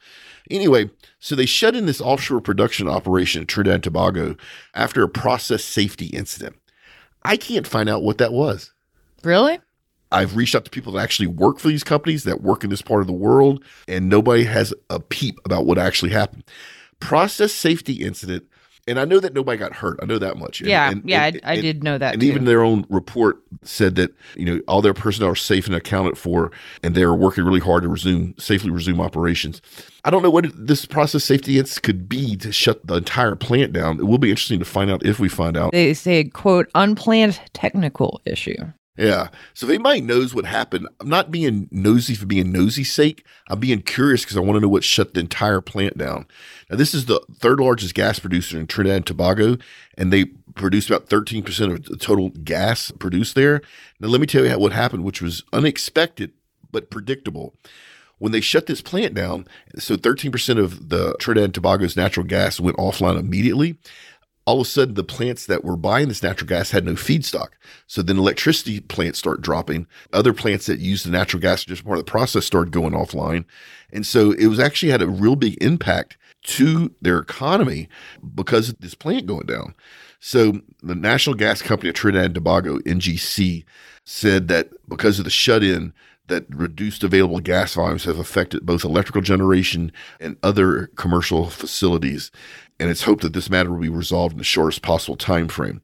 Anyway, 0.51 0.88
so 1.18 1.37
they 1.37 1.44
shut 1.44 1.77
in 1.77 1.85
this 1.85 2.01
offshore 2.01 2.40
production 2.40 2.88
operation 2.88 3.42
in 3.42 3.47
Trinidad 3.47 3.75
and 3.75 3.85
Tobago 3.85 4.35
after 4.73 5.03
a 5.03 5.09
process 5.11 5.62
safety 5.62 6.07
incident. 6.07 6.57
I 7.23 7.37
can't 7.37 7.66
find 7.66 7.87
out 7.90 8.03
what 8.03 8.16
that 8.16 8.33
was. 8.33 8.73
really? 9.23 9.61
I've 10.11 10.37
reached 10.37 10.55
out 10.55 10.64
to 10.64 10.71
people 10.71 10.92
that 10.94 11.03
actually 11.03 11.27
work 11.29 11.59
for 11.59 11.68
these 11.68 11.85
companies 11.85 12.25
that 12.25 12.40
work 12.42 12.64
in 12.64 12.71
this 12.71 12.83
part 12.83 13.01
of 13.03 13.07
the 13.07 13.12
world, 13.12 13.62
and 13.87 14.09
nobody 14.09 14.44
has 14.44 14.73
a 14.90 15.01
peep 15.01 15.38
about 15.44 15.66
what 15.66 15.79
actually 15.79 16.11
happened. 16.12 16.44
Process 17.01 17.53
safety 17.53 17.92
incident, 18.05 18.44
and 18.88 18.99
I 18.99 19.05
know 19.05 19.21
that 19.21 19.35
nobody 19.35 19.59
got 19.59 19.75
hurt. 19.75 19.99
I 20.03 20.07
know 20.07 20.18
that 20.18 20.37
much. 20.38 20.61
And- 20.61 20.71
Yeah. 20.71 20.90
and- 20.90 21.03
yeah. 21.05 21.27
and- 21.27 21.40
I, 21.44 21.53
I 21.53 21.61
did 21.61 21.85
know 21.85 21.99
that 21.99 22.14
and 22.14 22.23
too. 22.23 22.27
even 22.27 22.44
their 22.47 22.62
own 22.62 22.87
report 22.88 23.37
said 23.62 23.94
that 23.97 24.12
you 24.35 24.44
know 24.47 24.61
all 24.66 24.81
their 24.83 24.94
personnel 24.94 25.31
are 25.31 25.37
safe 25.37 25.66
and 25.66 25.77
accounted 25.77 26.16
for, 26.18 26.51
and 26.83 26.94
they're 26.94 27.14
working 27.14 27.44
really 27.44 27.61
hard 27.61 27.83
to 27.83 27.88
resume 27.88 28.35
safely 28.38 28.71
resume 28.71 29.01
operations. 29.01 29.61
I 30.05 30.11
don't 30.11 30.23
know 30.23 30.31
what 30.31 30.47
this 30.55 30.87
process 30.87 31.23
safety 31.23 31.59
incident 31.59 31.83
could 31.85 32.09
be 32.09 32.35
to 32.37 32.51
shut 32.51 32.85
the 32.87 32.94
entire 32.94 33.37
plant 33.37 33.75
down. 33.75 33.99
It 34.01 34.05
will 34.07 34.16
be 34.18 34.31
interesting 34.31 34.59
to 34.59 34.64
find 34.64 34.90
out 34.90 35.05
if 35.05 35.21
we 35.21 35.29
find 35.29 35.57
out. 35.57 35.73
they 35.73 35.92
say, 35.92 36.25
quote, 36.25 36.68
unplanned 36.75 37.38
technical 37.53 38.21
issue. 38.25 38.57
Yeah. 38.99 39.29
So 39.55 39.67
if 39.67 39.71
anybody 39.71 40.01
knows 40.01 40.35
what 40.35 40.45
happened, 40.45 40.89
I'm 40.99 41.09
not 41.09 41.31
being 41.31 41.69
nosy 41.71 42.17
for 42.17 42.27
being 42.27 42.51
nosy's 42.51 42.93
sake. 42.93 43.25
I'm 43.49 43.61
being 43.61 43.81
curious 43.81 44.25
because 44.25 44.37
I 44.37 44.41
want 44.41 44.57
to 44.57 44.61
know 44.61 44.69
what 44.69 44.83
shut 44.83 45.15
the 45.15 45.21
entire 45.21 45.61
plant 45.61 45.97
down. 45.97 46.27
Now, 46.69 46.77
this 46.77 46.95
is 46.95 47.07
the 47.07 47.21
third 47.33 47.61
largest 47.61 47.95
gas 47.95 48.19
producer 48.19 48.59
in 48.59 48.67
Trinidad 48.67 48.97
and 48.97 49.07
Tobago, 49.07 49.57
and 49.97 50.13
they 50.13 50.25
produce 50.57 50.91
about 50.91 51.09
13% 51.09 51.73
of 51.73 51.85
the 51.85 51.97
total 51.97 52.31
gas 52.31 52.91
produced 52.91 53.37
there. 53.37 53.63
Now, 54.01 54.09
let 54.09 54.21
me 54.21 54.27
tell 54.27 54.45
you 54.45 54.59
what 54.59 54.73
happened, 54.73 55.05
which 55.05 55.23
was 55.23 55.45
unexpected 55.53 56.33
but 56.73 56.91
predictable. 56.91 57.55
When 58.19 58.33
they 58.33 58.41
shut 58.41 58.67
this 58.67 58.83
plant 58.83 59.15
down, 59.15 59.47
so 59.77 59.95
13% 59.95 60.59
of 60.59 60.89
the 60.89 61.15
Trinidad 61.21 61.45
and 61.45 61.55
Tobago's 61.55 61.97
natural 61.97 62.27
gas 62.27 62.59
went 62.59 62.77
offline 62.77 63.17
immediately 63.17 63.79
all 64.49 64.63
of 64.63 64.67
a 64.67 64.71
sudden 64.71 64.95
the 64.95 65.05
plants 65.05 65.45
that 65.45 65.63
were 65.63 65.77
buying 65.77 66.09
this 66.09 66.23
natural 66.23 66.49
gas 66.49 66.71
had 66.71 66.87
no 66.87 66.93
feedstock. 66.93 67.49
So 67.87 68.01
then 68.01 68.17
electricity 68.17 68.81
plants 68.81 69.19
start 69.19 69.43
dropping. 69.43 69.87
Other 70.11 70.33
plants 70.33 70.65
that 70.67 70.79
use 70.79 71.03
the 71.03 71.11
natural 71.11 71.43
gas 71.43 71.67
just 71.67 71.85
part 71.85 71.99
of 71.99 72.07
the 72.07 72.11
process 72.11 72.47
started 72.47 72.73
going 72.73 72.95
offline. 72.95 73.45
And 73.93 74.07
so 74.07 74.33
it 74.33 74.47
was 74.47 74.59
actually 74.59 74.91
had 74.91 75.03
a 75.03 75.07
real 75.07 75.37
big 75.37 75.63
impact 75.63 76.17
to 76.45 76.95
their 77.03 77.19
economy 77.19 77.91
because 78.35 78.71
of 78.71 78.79
this 78.79 78.95
plant 78.95 79.27
going 79.27 79.45
down. 79.45 79.75
So 80.19 80.63
the 80.83 80.95
National 80.95 81.35
Gas 81.37 81.61
Company 81.61 81.91
of 81.91 81.97
Trinidad 81.97 82.25
and 82.25 82.35
Tobago, 82.35 82.79
NGC, 82.79 83.67
said 84.07 84.49
that 84.49 84.71
because 84.89 85.19
of 85.19 85.27
the 85.27 85.31
shut-in, 85.31 85.93
that 86.29 86.45
reduced 86.55 87.03
available 87.03 87.41
gas 87.41 87.75
volumes 87.75 88.05
have 88.05 88.19
affected 88.19 88.65
both 88.65 88.85
electrical 88.85 89.23
generation 89.23 89.91
and 90.21 90.37
other 90.43 90.87
commercial 90.97 91.51
facilities. 91.51 92.31
And 92.81 92.91
it's 92.91 93.03
hoped 93.03 93.23
that 93.23 93.33
this 93.33 93.51
matter 93.51 93.71
will 93.71 93.81
be 93.81 93.88
resolved 93.88 94.33
in 94.33 94.38
the 94.38 94.45
shortest 94.45 94.83
possible 94.83 95.17
time 95.17 95.49
frame. 95.49 95.81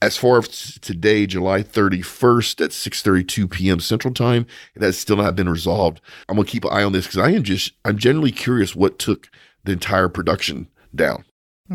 As 0.00 0.16
far 0.16 0.38
as 0.38 0.78
today, 0.80 1.26
July 1.26 1.62
31st 1.62 2.64
at 2.64 2.70
6:32 2.70 3.50
p.m. 3.50 3.80
Central 3.80 4.14
Time, 4.14 4.46
it 4.76 4.82
has 4.82 4.96
still 4.96 5.16
not 5.16 5.34
been 5.34 5.48
resolved. 5.48 6.00
I'm 6.28 6.36
gonna 6.36 6.46
keep 6.46 6.64
an 6.64 6.70
eye 6.72 6.84
on 6.84 6.92
this 6.92 7.06
because 7.06 7.18
I 7.18 7.30
am 7.30 7.42
just 7.42 7.72
I'm 7.84 7.98
generally 7.98 8.30
curious 8.30 8.76
what 8.76 9.00
took 9.00 9.28
the 9.64 9.72
entire 9.72 10.08
production 10.08 10.68
down. 10.94 11.24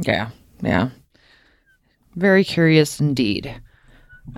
Yeah. 0.01 0.29
Yeah. 0.61 0.89
Very 2.15 2.45
curious 2.45 2.99
indeed. 3.01 3.61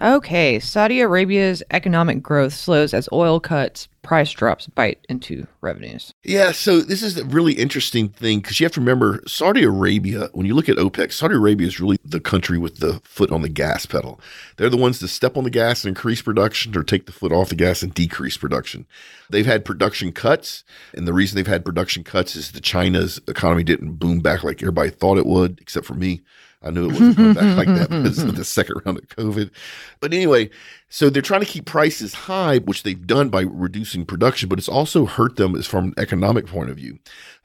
Okay. 0.02 0.60
Saudi 0.60 1.02
Arabia's 1.02 1.64
economic 1.72 2.22
growth 2.22 2.54
slows 2.54 2.94
as 2.94 3.08
oil 3.12 3.40
cuts, 3.40 3.88
price 4.02 4.32
drops 4.32 4.68
bite 4.68 5.04
into 5.10 5.48
revenues. 5.62 6.14
Yeah, 6.24 6.52
so 6.52 6.82
this 6.82 7.02
is 7.02 7.18
a 7.18 7.26
really 7.26 7.54
interesting 7.54 8.10
thing 8.10 8.40
because 8.40 8.60
you 8.60 8.66
have 8.66 8.74
to 8.74 8.80
remember 8.80 9.24
Saudi 9.26 9.64
Arabia, 9.64 10.30
when 10.34 10.46
you 10.46 10.54
look 10.54 10.70
at 10.70 10.78
OPEC, 10.78 11.12
Saudi 11.12 11.36
Arabia 11.36 11.68
is 11.68 11.80
really 11.80 11.98
the 12.06 12.20
country 12.20 12.58
with 12.58 12.78
the 12.78 13.02
foot 13.04 13.32
on 13.32 13.42
the 13.42 13.50
gas 13.50 13.86
pedal. 13.86 14.20
They're 14.58 14.70
the 14.70 14.78
ones 14.78 15.00
to 15.00 15.08
step 15.08 15.38
on 15.38 15.44
the 15.44 15.50
gas 15.50 15.84
and 15.84 15.90
increase 15.90 16.22
production 16.22 16.78
or 16.78 16.84
take 16.84 17.08
the 17.08 17.12
foot 17.12 17.32
off 17.32 17.50
the 17.50 17.56
gas 17.56 17.82
and 17.82 17.94
decrease 17.94 18.38
production. 18.38 18.86
They've 19.30 19.46
had 19.46 19.66
production 19.66 20.12
cuts, 20.12 20.64
and 20.94 21.08
the 21.08 21.14
reason 21.14 21.36
they've 21.36 21.48
had 21.48 21.66
production 21.66 22.04
cuts 22.04 22.36
is 22.36 22.52
that 22.52 22.64
China's 22.64 23.20
economy 23.28 23.64
didn't 23.64 23.94
boom 23.94 24.20
back 24.20 24.44
like 24.44 24.62
everybody 24.62 24.92
thought 24.92 25.18
it 25.18 25.26
would, 25.26 25.60
except 25.60 25.86
for 25.86 25.96
me. 25.96 26.22
I 26.66 26.72
knew 26.72 26.86
it 26.86 26.94
wasn't 26.94 27.16
coming 27.16 27.34
back 27.34 27.58
like 27.58 27.68
that 27.68 27.90
because 27.90 28.20
of 28.24 28.36
the 28.36 28.44
second 28.44 28.82
round 28.86 28.98
of 28.98 29.08
COVID. 29.08 29.52
But 30.00 30.14
anyway, 30.14 30.50
so 30.90 31.10
they're 31.10 31.22
trying 31.22 31.42
to 31.42 31.46
keep 31.46 31.66
prices 31.66 32.14
high, 32.14 32.58
which 32.60 32.84
they've 32.84 33.06
done 33.08 33.30
by 33.30 33.42
reducing 33.42 34.06
production, 34.06 34.50
but 34.50 34.58
it's 34.58 34.70
also 34.70 35.06
hurt 35.06 35.36
them 35.36 35.56
as 35.56 35.68
from 35.68 35.86
an 35.86 35.94
economic 35.98 36.48
point 36.48 36.70
of 36.70 36.78
view. 36.78 37.00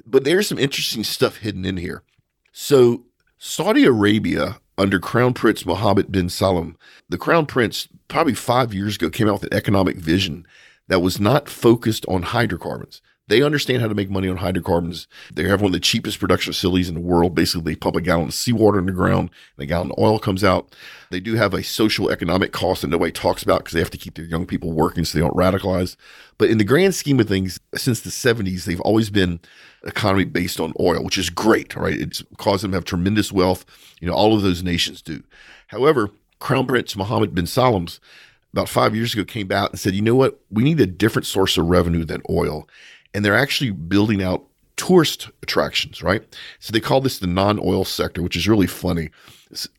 But 0.07 0.25
there's 0.25 0.49
some 0.49 0.59
interesting 0.59 1.05
stuff 1.05 1.37
hidden 1.39 1.65
in 1.65 1.77
here. 1.77 2.03
So 2.53 3.05
Saudi 3.39 3.85
Arabia 3.85 4.61
under 4.79 4.99
Crown 4.99 5.35
Prince 5.35 5.67
Mohammed 5.67 6.11
bin 6.11 6.31
Salman, 6.31 6.77
the 7.09 7.19
Crown 7.19 7.45
Prince 7.45 7.89
probably 8.09 8.35
five 8.35 8.73
years 8.73 8.97
ago 8.97 9.11
came 9.11 9.29
out 9.29 9.35
with 9.35 9.45
an 9.45 9.55
economic 9.55 9.97
vision 9.97 10.47
that 10.89 11.01
was 11.01 11.21
not 11.21 11.49
focused 11.49 12.07
on 12.09 12.23
hydrocarbons. 12.23 13.03
They 13.31 13.43
understand 13.43 13.81
how 13.81 13.87
to 13.87 13.95
make 13.95 14.11
money 14.11 14.29
on 14.29 14.39
hydrocarbons. 14.39 15.07
They 15.33 15.45
have 15.45 15.61
one 15.61 15.69
of 15.69 15.73
the 15.73 15.79
cheapest 15.79 16.19
production 16.19 16.53
facilities 16.53 16.89
in 16.89 16.97
the 16.97 17.01
world. 17.01 17.33
Basically, 17.33 17.63
they 17.63 17.77
pump 17.77 17.95
a 17.95 18.01
gallon 18.01 18.27
of 18.27 18.35
seawater 18.35 18.81
in 18.81 18.87
the 18.87 18.93
ground, 18.93 19.31
and 19.57 19.63
a 19.63 19.67
gallon 19.67 19.93
of 19.93 19.99
oil 20.01 20.19
comes 20.19 20.43
out. 20.43 20.75
They 21.11 21.21
do 21.21 21.37
have 21.37 21.55
a 21.55 21.63
social 21.63 22.11
economic 22.11 22.51
cost 22.51 22.83
that 22.83 22.89
nobody 22.89 23.13
talks 23.13 23.45
about 23.45 23.61
because 23.61 23.75
they 23.75 23.79
have 23.79 23.91
to 23.91 23.99
keep 23.99 24.15
their 24.15 24.25
young 24.25 24.47
people 24.47 24.73
working 24.73 25.05
so 25.05 25.17
they 25.17 25.23
don't 25.23 25.37
radicalize. 25.37 25.95
But 26.39 26.51
in 26.51 26.59
the 26.59 26.65
grand 26.65 26.97
scheme 26.97 27.21
of 27.21 27.29
things, 27.29 27.61
since 27.77 28.01
the 28.01 28.11
70s, 28.11 28.65
they've 28.65 28.81
always 28.81 29.11
been 29.11 29.39
economy 29.85 30.25
based 30.25 30.59
on 30.59 30.73
oil, 30.81 31.05
which 31.05 31.17
is 31.17 31.31
great, 31.31 31.77
right? 31.77 32.01
It's 32.01 32.25
caused 32.39 32.65
them 32.65 32.73
to 32.73 32.79
have 32.79 32.85
tremendous 32.85 33.31
wealth. 33.31 33.65
You 34.01 34.09
know, 34.09 34.15
all 34.15 34.35
of 34.35 34.43
those 34.43 34.65
nations 34.65 35.03
do. 35.03 35.23
However, 35.69 36.11
Crown 36.41 36.67
Prince 36.67 36.97
Mohammed 36.97 37.33
bin 37.33 37.47
Salman's 37.47 38.01
about 38.53 38.69
five 38.69 38.97
years 38.97 39.15
ago 39.15 39.25
came 39.25 39.53
out 39.53 39.71
and 39.71 39.79
said, 39.79 39.95
you 39.95 40.03
know 40.03 40.17
what? 40.17 40.41
We 40.51 40.65
need 40.65 40.81
a 40.81 40.87
different 40.87 41.27
source 41.27 41.57
of 41.57 41.67
revenue 41.67 42.05
than 42.05 42.23
oil. 42.29 42.69
And 43.15 43.25
they're 43.25 43.37
actually 43.37 43.71
building 43.71 44.23
out 44.23 44.45
tourist 44.77 45.29
attractions, 45.43 46.03
right? 46.03 46.23
So 46.59 46.73
they 46.73 46.81
call 46.81 47.01
this 47.01 47.19
the 47.19 47.27
non-oil 47.27 47.85
sector, 47.85 48.23
which 48.23 48.37
is 48.37 48.49
really 48.49 48.67
funny. 48.67 49.11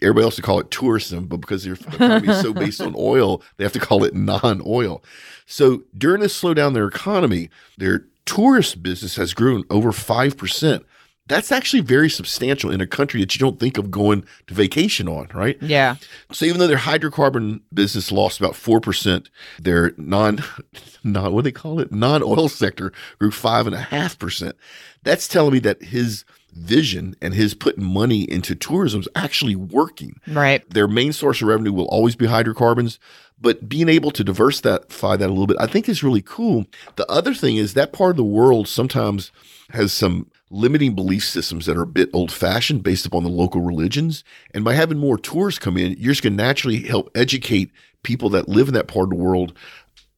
Everybody 0.02 0.26
else 0.26 0.38
would 0.38 0.46
call 0.46 0.60
it 0.60 0.70
tourism, 0.70 1.26
but 1.26 1.38
because 1.38 1.64
their 1.64 1.74
economy 1.94 2.28
is 2.28 2.42
so 2.42 2.54
based 2.54 2.82
on 2.82 2.94
oil, 2.96 3.42
they 3.58 3.64
have 3.64 3.74
to 3.74 3.80
call 3.80 4.04
it 4.04 4.14
non-oil. 4.14 5.04
So 5.46 5.84
during 5.98 6.22
this 6.22 6.40
slowdown 6.40 6.70
in 6.70 6.74
their 6.74 6.88
economy, 6.88 7.50
their 7.78 8.06
tourist 8.26 8.84
business 8.84 9.16
has 9.16 9.34
grown 9.34 9.64
over 9.70 9.92
five 9.92 10.38
percent. 10.38 10.86
That's 11.32 11.50
actually 11.50 11.80
very 11.80 12.10
substantial 12.10 12.72
in 12.72 12.82
a 12.82 12.86
country 12.86 13.22
that 13.22 13.34
you 13.34 13.40
don't 13.40 13.58
think 13.58 13.78
of 13.78 13.90
going 13.90 14.26
to 14.48 14.54
vacation 14.54 15.08
on, 15.08 15.30
right? 15.34 15.58
Yeah. 15.62 15.96
So 16.34 16.44
even 16.44 16.60
though 16.60 16.68
their 16.68 16.76
hydrocarbon 16.76 17.62
business 17.74 18.12
lost 18.12 18.42
about 18.42 18.54
four 18.54 18.82
percent, 18.82 19.30
their 19.58 19.94
non, 19.96 20.44
non 21.06 21.32
what 21.32 21.44
do 21.44 21.44
they 21.44 21.54
call 21.54 21.80
it, 21.80 21.90
non-oil 21.90 22.50
sector 22.50 22.92
grew 23.18 23.32
five 23.32 23.66
and 23.66 23.74
a 23.74 23.80
half 23.80 24.20
percent. 24.20 24.58
That's 25.04 25.26
telling 25.30 25.54
me 25.54 25.60
that 25.60 25.82
his 25.82 26.26
vision 26.52 27.16
and 27.22 27.34
his 27.34 27.54
putting 27.54 27.86
money 27.86 28.30
into 28.30 28.54
tourism 28.54 29.00
is 29.00 29.08
actually 29.16 29.56
working. 29.56 30.20
Right. 30.28 30.70
Their 30.70 30.90
main 30.90 31.14
source 31.14 31.42
of 31.42 31.48
revenue 31.48 31.72
will 31.72 31.86
always 31.86 32.18
be 32.18 32.26
hydrocarbons, 32.26 33.00
but 33.40 33.70
being 33.70 33.88
able 33.88 34.12
to 34.12 34.24
diversify 34.26 35.16
that 35.16 35.28
a 35.30 35.32
little 35.32 35.48
bit, 35.48 35.56
I 35.62 35.68
think 35.68 35.88
is 35.88 36.04
really 36.04 36.22
cool. 36.22 36.66
The 36.98 37.10
other 37.10 37.34
thing 37.34 37.56
is 37.56 37.74
that 37.74 37.94
part 37.94 38.12
of 38.12 38.18
the 38.18 38.24
world 38.26 38.68
sometimes 38.68 39.32
has 39.70 39.94
some 39.94 40.30
limiting 40.52 40.94
belief 40.94 41.24
systems 41.24 41.66
that 41.66 41.78
are 41.78 41.84
a 41.84 41.88
bit 41.88 42.10
old 42.14 42.32
fashioned 42.32 42.84
based 42.84 43.06
upon 43.06 43.24
the 43.24 43.30
local 43.30 43.62
religions. 43.62 44.24
And 44.54 44.64
by 44.64 44.74
having 44.74 44.98
more 44.98 45.18
tourists 45.18 45.60
come 45.60 45.78
in, 45.78 45.96
you're 45.98 46.12
just 46.12 46.24
going 46.24 46.38
to 46.38 46.44
naturally 46.44 46.82
help 46.82 47.10
educate 47.16 47.72
people 48.04 48.30
that 48.30 48.50
live 48.50 48.68
in 48.68 48.74
that 48.74 48.88
part 48.88 49.06
of 49.06 49.10
the 49.12 49.24
world 49.24 49.54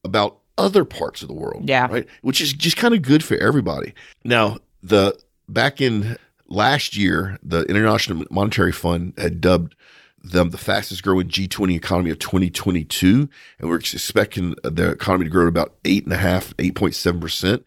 about 0.04 0.38
other 0.58 0.84
parts 0.84 1.22
of 1.22 1.28
the 1.28 1.34
world. 1.34 1.68
Yeah. 1.68 1.88
Right. 1.90 2.06
Which 2.22 2.40
is 2.40 2.52
just 2.52 2.76
kind 2.76 2.94
of 2.94 3.02
good 3.02 3.24
for 3.24 3.36
everybody. 3.36 3.94
Now, 4.24 4.58
the 4.82 5.18
back 5.48 5.80
in 5.80 6.16
last 6.48 6.96
year, 6.96 7.38
the 7.42 7.62
International 7.62 8.24
Monetary 8.30 8.72
Fund 8.72 9.14
had 9.16 9.40
dubbed 9.40 9.74
them 10.22 10.50
the 10.50 10.58
fastest 10.58 11.02
growing 11.02 11.28
G20 11.28 11.76
economy 11.76 12.10
of 12.10 12.18
2022. 12.18 13.28
And 13.58 13.68
we're 13.68 13.76
expecting 13.76 14.54
the 14.62 14.92
economy 14.92 15.24
to 15.24 15.30
grow 15.30 15.44
at 15.44 15.48
about 15.48 15.74
eight 15.84 16.04
and 16.04 16.12
a 16.12 16.18
half, 16.18 16.56
8.7%. 16.56 17.62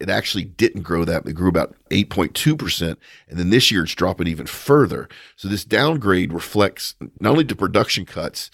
It 0.00 0.08
actually 0.08 0.44
didn't 0.44 0.82
grow 0.82 1.04
that. 1.04 1.26
It 1.26 1.32
grew 1.32 1.48
about 1.48 1.74
8.2%. 1.90 2.96
And 3.28 3.38
then 3.38 3.50
this 3.50 3.70
year 3.70 3.82
it's 3.82 3.94
dropping 3.94 4.28
even 4.28 4.46
further. 4.46 5.08
So 5.36 5.48
this 5.48 5.64
downgrade 5.64 6.32
reflects 6.32 6.94
not 7.20 7.30
only 7.30 7.44
the 7.44 7.56
production 7.56 8.04
cuts 8.04 8.50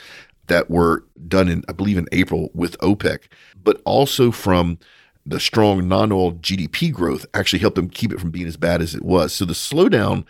that 0.47 0.71
were 0.71 1.05
done 1.29 1.49
in, 1.49 1.65
I 1.69 1.73
believe, 1.73 1.99
in 1.99 2.09
April 2.13 2.51
with 2.55 2.79
OPEC, 2.79 3.29
but 3.63 3.81
also 3.85 4.31
from 4.31 4.79
the 5.27 5.41
strong 5.41 5.89
non-oil 5.89 6.33
GDP 6.35 6.93
growth 6.93 7.25
actually 7.33 7.61
helped 7.61 7.77
them 7.77 7.89
keep 7.89 8.13
it 8.13 8.21
from 8.21 8.31
being 8.31 8.47
as 8.47 8.59
bad 8.59 8.83
as 8.83 8.95
it 8.95 9.03
was. 9.03 9.33
So 9.33 9.47
the 9.47 9.55
slowdown 9.55 10.27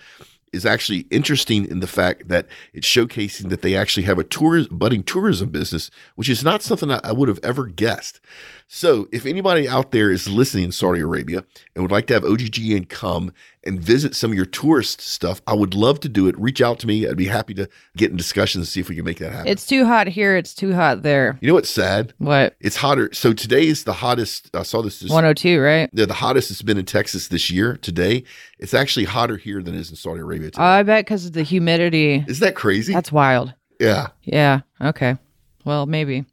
is 0.52 0.64
actually 0.64 1.00
interesting 1.10 1.68
in 1.68 1.80
the 1.80 1.86
fact 1.88 2.28
that 2.28 2.46
it's 2.72 2.86
showcasing 2.86 3.48
that 3.50 3.62
they 3.62 3.74
actually 3.74 4.04
have 4.04 4.20
a 4.20 4.68
budding 4.70 5.02
tourism 5.02 5.48
business, 5.48 5.90
which 6.14 6.28
is 6.28 6.44
not 6.44 6.62
something 6.62 6.92
I 6.92 7.10
would 7.10 7.28
have 7.28 7.40
ever 7.42 7.66
guessed. 7.66 8.20
So, 8.66 9.08
if 9.12 9.24
anybody 9.26 9.68
out 9.68 9.92
there 9.92 10.10
is 10.10 10.26
listening 10.28 10.64
in 10.64 10.72
Saudi 10.72 11.00
Arabia 11.00 11.44
and 11.74 11.82
would 11.84 11.92
like 11.92 12.06
to 12.06 12.14
have 12.14 12.24
OGGN 12.24 12.88
come 12.88 13.32
and 13.62 13.78
visit 13.80 14.16
some 14.16 14.30
of 14.32 14.36
your 14.36 14.46
tourist 14.46 15.00
stuff, 15.00 15.40
I 15.46 15.54
would 15.54 15.74
love 15.74 16.00
to 16.00 16.08
do 16.08 16.26
it. 16.26 16.38
Reach 16.38 16.60
out 16.60 16.78
to 16.80 16.86
me. 16.86 17.06
I'd 17.06 17.16
be 17.16 17.26
happy 17.26 17.54
to 17.54 17.68
get 17.96 18.10
in 18.10 18.16
discussions 18.16 18.62
and 18.62 18.68
see 18.68 18.80
if 18.80 18.88
we 18.88 18.96
can 18.96 19.04
make 19.04 19.18
that 19.18 19.32
happen. 19.32 19.46
It's 19.48 19.66
too 19.66 19.84
hot 19.84 20.08
here. 20.08 20.36
It's 20.36 20.54
too 20.54 20.74
hot 20.74 21.02
there. 21.02 21.38
you 21.40 21.48
know 21.48 21.54
what's 21.54 21.70
sad? 21.70 22.14
What? 22.18 22.56
It's 22.58 22.76
hotter. 22.76 23.10
So 23.12 23.32
today 23.32 23.66
is 23.66 23.84
the 23.84 23.92
hottest. 23.92 24.50
I 24.56 24.62
saw 24.64 24.82
this. 24.82 24.98
this 24.98 25.10
102, 25.10 25.60
right? 25.60 25.88
yeah, 25.92 26.06
the 26.06 26.14
hottest 26.14 26.50
it's 26.50 26.62
been 26.62 26.78
in 26.78 26.84
Texas 26.86 27.28
this 27.28 27.50
year. 27.50 27.76
Today, 27.76 28.24
it's 28.58 28.74
actually 28.74 29.04
hotter 29.04 29.36
here 29.36 29.62
than 29.62 29.74
it 29.74 29.80
is 29.80 29.90
in 29.90 29.96
Saudi 29.96 30.20
Arabia. 30.20 30.50
Today. 30.50 30.62
Oh, 30.62 30.66
I 30.66 30.82
bet 30.82 31.04
because 31.04 31.26
of 31.26 31.32
the 31.34 31.42
humidity. 31.44 32.24
Isn't 32.26 32.44
that 32.44 32.56
crazy? 32.56 32.92
That's 32.92 33.12
wild. 33.12 33.54
yeah. 33.78 34.08
Yeah. 34.24 34.60
Okay. 34.80 35.16
Well, 35.64 35.86
maybe. 35.86 36.24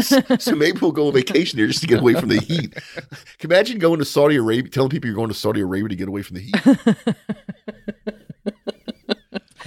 So 0.00 0.54
maybe 0.56 0.78
we'll 0.80 0.92
go 0.92 1.06
on 1.08 1.12
vacation 1.12 1.56
there 1.56 1.66
just 1.66 1.80
to 1.80 1.86
get 1.86 2.00
away 2.00 2.14
from 2.14 2.28
the 2.28 2.40
heat. 2.40 2.74
Can 3.38 3.50
you 3.50 3.54
imagine 3.54 3.78
going 3.78 3.98
to 4.00 4.04
Saudi 4.04 4.36
Arabia, 4.36 4.70
telling 4.70 4.90
people 4.90 5.06
you're 5.08 5.16
going 5.16 5.28
to 5.28 5.34
Saudi 5.34 5.60
Arabia 5.60 5.88
to 5.88 5.96
get 5.96 6.08
away 6.08 6.22
from 6.22 6.36
the 6.36 6.42
heat? 6.42 6.54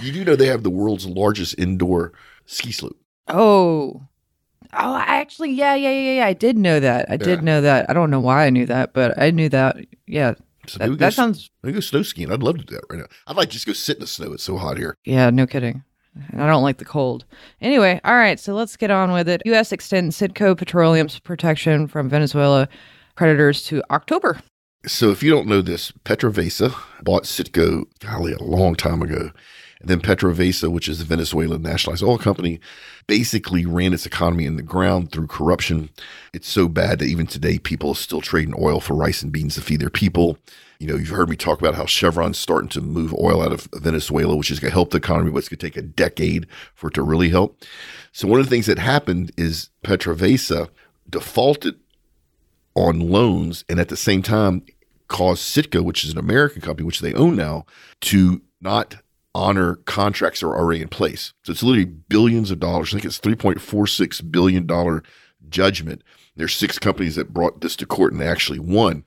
you 0.00 0.12
do 0.12 0.24
know 0.24 0.36
they 0.36 0.46
have 0.46 0.62
the 0.62 0.70
world's 0.70 1.06
largest 1.06 1.58
indoor 1.58 2.12
ski 2.46 2.72
slope. 2.72 2.96
Oh. 3.28 4.02
Oh, 4.74 4.94
I 4.94 5.02
actually, 5.20 5.50
yeah, 5.52 5.74
yeah, 5.74 5.90
yeah, 5.90 6.12
yeah. 6.16 6.26
I 6.26 6.32
did 6.32 6.56
know 6.56 6.80
that. 6.80 7.10
I 7.10 7.18
did 7.18 7.42
know 7.42 7.60
that. 7.60 7.90
I 7.90 7.92
don't 7.92 8.10
know 8.10 8.20
why 8.20 8.46
I 8.46 8.50
knew 8.50 8.64
that, 8.66 8.94
but 8.94 9.20
I 9.20 9.30
knew 9.30 9.50
that. 9.50 9.76
Yeah. 10.06 10.34
So 10.66 10.78
That, 10.78 10.90
we 10.90 10.96
that 10.96 11.06
go, 11.06 11.10
sounds, 11.10 11.50
maybe 11.62 11.74
go 11.74 11.80
snow 11.80 12.02
skiing. 12.02 12.32
I'd 12.32 12.42
love 12.42 12.56
to 12.58 12.64
do 12.64 12.74
that 12.76 12.84
right 12.88 13.00
now. 13.00 13.06
I'd 13.26 13.36
like 13.36 13.48
to 13.48 13.52
just 13.52 13.66
go 13.66 13.74
sit 13.74 13.96
in 13.96 14.00
the 14.00 14.06
snow. 14.06 14.32
It's 14.32 14.44
so 14.44 14.56
hot 14.56 14.78
here. 14.78 14.96
yeah, 15.04 15.28
no 15.30 15.46
kidding. 15.46 15.84
I 16.32 16.46
don't 16.46 16.62
like 16.62 16.78
the 16.78 16.84
cold. 16.84 17.24
Anyway, 17.60 18.00
all 18.04 18.14
right, 18.14 18.38
so 18.38 18.54
let's 18.54 18.76
get 18.76 18.90
on 18.90 19.12
with 19.12 19.28
it. 19.28 19.42
U.S. 19.46 19.72
extends 19.72 20.18
Citgo 20.18 20.56
Petroleum's 20.56 21.18
protection 21.18 21.88
from 21.88 22.08
Venezuela 22.08 22.68
creditors 23.16 23.64
to 23.64 23.82
October. 23.90 24.38
So 24.86 25.10
if 25.10 25.22
you 25.22 25.30
don't 25.30 25.46
know 25.46 25.62
this, 25.62 25.92
PDVSA 26.04 26.74
bought 27.02 27.24
Citgo, 27.24 27.84
golly, 28.00 28.32
a 28.32 28.42
long 28.42 28.74
time 28.74 29.00
ago. 29.00 29.30
And 29.82 29.90
then 29.90 30.00
PDVSA, 30.00 30.70
which 30.70 30.88
is 30.88 30.98
the 30.98 31.04
Venezuelan 31.04 31.62
nationalized 31.62 32.04
oil 32.04 32.16
company, 32.16 32.60
basically 33.08 33.66
ran 33.66 33.92
its 33.92 34.06
economy 34.06 34.46
in 34.46 34.56
the 34.56 34.62
ground 34.62 35.10
through 35.10 35.26
corruption. 35.26 35.90
It's 36.32 36.48
so 36.48 36.68
bad 36.68 37.00
that 37.00 37.06
even 37.06 37.26
today 37.26 37.58
people 37.58 37.90
are 37.90 37.96
still 37.96 38.20
trading 38.20 38.54
oil 38.58 38.78
for 38.78 38.94
rice 38.94 39.22
and 39.22 39.32
beans 39.32 39.56
to 39.56 39.60
feed 39.60 39.80
their 39.80 39.90
people. 39.90 40.38
You 40.78 40.86
know, 40.86 40.94
you've 40.94 41.08
heard 41.08 41.28
me 41.28 41.36
talk 41.36 41.58
about 41.60 41.74
how 41.74 41.84
Chevron's 41.84 42.38
starting 42.38 42.68
to 42.70 42.80
move 42.80 43.12
oil 43.14 43.42
out 43.42 43.52
of 43.52 43.68
Venezuela, 43.74 44.36
which 44.36 44.52
is 44.52 44.60
going 44.60 44.70
to 44.70 44.74
help 44.74 44.90
the 44.90 44.98
economy, 44.98 45.32
but 45.32 45.38
it's 45.38 45.48
going 45.48 45.58
to 45.58 45.66
take 45.66 45.76
a 45.76 45.82
decade 45.82 46.46
for 46.74 46.88
it 46.88 46.94
to 46.94 47.02
really 47.02 47.30
help. 47.30 47.60
So 48.12 48.28
one 48.28 48.38
of 48.38 48.46
the 48.46 48.50
things 48.50 48.66
that 48.66 48.78
happened 48.78 49.32
is 49.36 49.70
PDVSA 49.84 50.68
defaulted 51.10 51.74
on 52.74 53.00
loans 53.00 53.64
and 53.68 53.80
at 53.80 53.88
the 53.88 53.96
same 53.96 54.22
time 54.22 54.64
caused 55.08 55.42
Citgo, 55.42 55.84
which 55.84 56.04
is 56.04 56.12
an 56.12 56.18
American 56.18 56.62
company, 56.62 56.86
which 56.86 57.00
they 57.00 57.14
own 57.14 57.36
now, 57.36 57.66
to 58.00 58.42
not 58.60 58.96
honor 59.34 59.76
contracts 59.76 60.40
that 60.40 60.46
are 60.46 60.56
already 60.56 60.82
in 60.82 60.88
place. 60.88 61.32
So 61.44 61.52
it's 61.52 61.62
literally 61.62 61.86
billions 61.86 62.50
of 62.50 62.60
dollars. 62.60 62.90
I 62.90 62.92
think 62.92 63.04
it's 63.06 63.20
$3.46 63.20 64.30
billion 64.30 65.02
judgment. 65.48 66.02
There's 66.36 66.54
six 66.54 66.78
companies 66.78 67.16
that 67.16 67.32
brought 67.32 67.60
this 67.60 67.76
to 67.76 67.86
court 67.86 68.12
and 68.12 68.20
they 68.20 68.26
actually 68.26 68.58
won. 68.58 69.04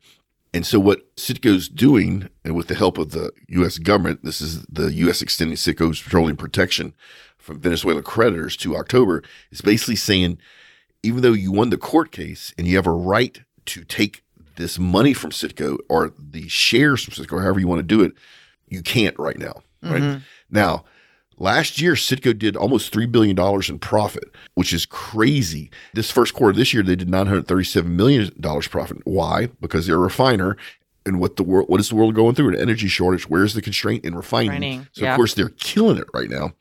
And 0.54 0.66
so 0.66 0.80
what 0.80 1.16
Citgo's 1.18 1.68
doing, 1.68 2.30
and 2.46 2.56
with 2.56 2.68
the 2.68 2.76
help 2.76 2.98
of 2.98 3.12
the 3.12 3.32
U.S. 3.50 3.78
government, 3.78 4.24
this 4.24 4.40
is 4.40 4.64
the 4.68 4.94
U.S. 4.94 5.22
extending 5.22 5.58
Citgo's 5.58 6.02
petroleum 6.02 6.38
protection 6.38 6.94
from 7.38 7.60
Venezuelan 7.60 8.04
creditors 8.04 8.56
to 8.58 8.78
October, 8.78 9.22
is 9.52 9.60
basically 9.60 9.98
saying, 9.98 10.38
even 11.04 11.22
though 11.22 11.34
you 11.34 11.52
won 11.52 11.72
the 11.72 11.78
court 11.78 12.12
case 12.12 12.54
and 12.58 12.68
you 12.68 12.78
have 12.78 12.88
a 12.88 12.92
right 12.92 13.42
to 13.66 13.84
take 13.84 14.24
this 14.56 14.80
money 14.80 15.14
from 15.14 15.32
Citgo 15.32 15.78
or 15.90 16.14
the 16.18 16.48
shares 16.48 17.04
from 17.04 17.14
Citgo, 17.14 17.42
however 17.42 17.60
you 17.60 17.68
want 17.68 17.80
to 17.80 17.84
do 17.84 18.02
it, 18.02 18.14
you 18.70 18.82
can't 18.82 19.18
right 19.20 19.38
now. 19.38 19.62
Right 19.86 20.02
mm-hmm. 20.02 20.24
now, 20.50 20.84
last 21.38 21.80
year 21.82 21.94
Citgo 21.94 22.38
did 22.38 22.56
almost 22.56 22.92
three 22.92 23.06
billion 23.06 23.36
dollars 23.36 23.70
in 23.70 23.80
profit, 23.80 24.26
which 24.56 24.74
is 24.74 24.86
crazy. 24.86 25.70
This 25.94 26.12
first 26.12 26.34
quarter 26.34 26.56
this 26.58 26.74
year, 26.74 26.84
they 26.84 26.96
did 26.96 27.10
nine 27.10 27.28
hundred 27.28 27.48
thirty-seven 27.48 27.96
million 27.96 28.32
dollars 28.40 28.68
profit. 28.68 28.98
Why? 29.06 29.48
Because 29.62 29.88
they're 29.88 29.96
a 29.96 30.00
refiner. 30.00 30.58
And 31.08 31.20
what 31.20 31.36
the 31.36 31.44
world, 31.44 31.70
what 31.70 31.80
is 31.80 31.90
the 31.90 31.96
world 31.96 32.16
going 32.16 32.34
through? 32.34 32.50
An 32.50 32.60
energy 32.60 32.88
shortage. 32.88 33.30
Where's 33.30 33.54
the 33.54 33.62
constraint 33.62 34.04
in 34.04 34.16
refining? 34.16 34.50
Refining, 34.50 34.88
So 34.94 35.06
yeah. 35.06 35.12
of 35.12 35.18
course 35.18 35.36
they're 35.36 35.50
killing 35.50 35.98
it 35.98 36.08
right 36.16 36.30
now. 36.30 36.54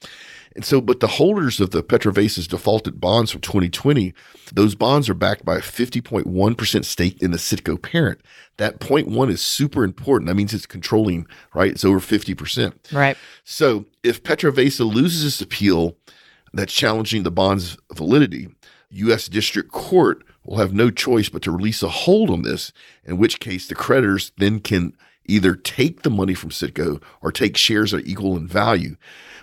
And 0.55 0.65
so, 0.65 0.81
but 0.81 1.01
the 1.01 1.09
holders 1.09 1.61
of 1.61 1.71
the 1.71 1.83
PDVSA's 1.83 2.47
defaulted 2.47 3.01
bonds 3.01 3.33
from 3.33 3.41
2020, 3.41 4.15
those 4.53 4.75
bonds 4.75 5.09
are 5.09 5.15
backed 5.15 5.45
by 5.45 5.57
a 5.57 5.61
50.1% 5.61 6.85
stake 6.85 7.21
in 7.21 7.33
the 7.33 7.39
Citgo 7.39 7.81
parent. 7.81 8.21
That 8.59 8.79
0.1 8.79 9.31
is 9.31 9.41
super 9.41 9.83
important. 9.83 10.29
That 10.29 10.37
means 10.37 10.55
it's 10.55 10.67
controlling, 10.67 11.27
right? 11.55 11.73
It's 11.73 11.85
over 11.85 11.99
50%. 11.99 12.93
Right. 12.93 13.17
So 13.43 13.87
if 14.05 14.23
PDVSA 14.23 14.93
loses 14.93 15.25
this 15.25 15.41
appeal 15.41 15.97
that's 16.53 16.73
challenging 16.73 17.25
the 17.25 17.33
bond's 17.33 17.77
validity, 17.93 18.49
U.S. 18.91 19.29
District 19.29 19.73
Court 19.73 20.23
will 20.45 20.59
have 20.59 20.73
no 20.73 20.91
choice 20.91 21.29
but 21.29 21.43
to 21.43 21.51
release 21.51 21.83
a 21.83 21.89
hold 21.89 22.31
on 22.31 22.43
this, 22.43 22.73
in 23.05 23.19
which 23.19 23.41
case 23.41 23.67
the 23.67 23.75
creditors 23.75 24.31
then 24.39 24.61
can 24.61 24.97
either 25.27 25.55
take 25.55 26.03
the 26.03 26.11
money 26.11 26.35
from 26.35 26.51
Citgo 26.51 27.03
or 27.21 27.33
take 27.33 27.57
shares 27.57 27.91
that 27.91 28.05
are 28.05 28.09
equal 28.09 28.37
in 28.37 28.47
value, 28.47 28.97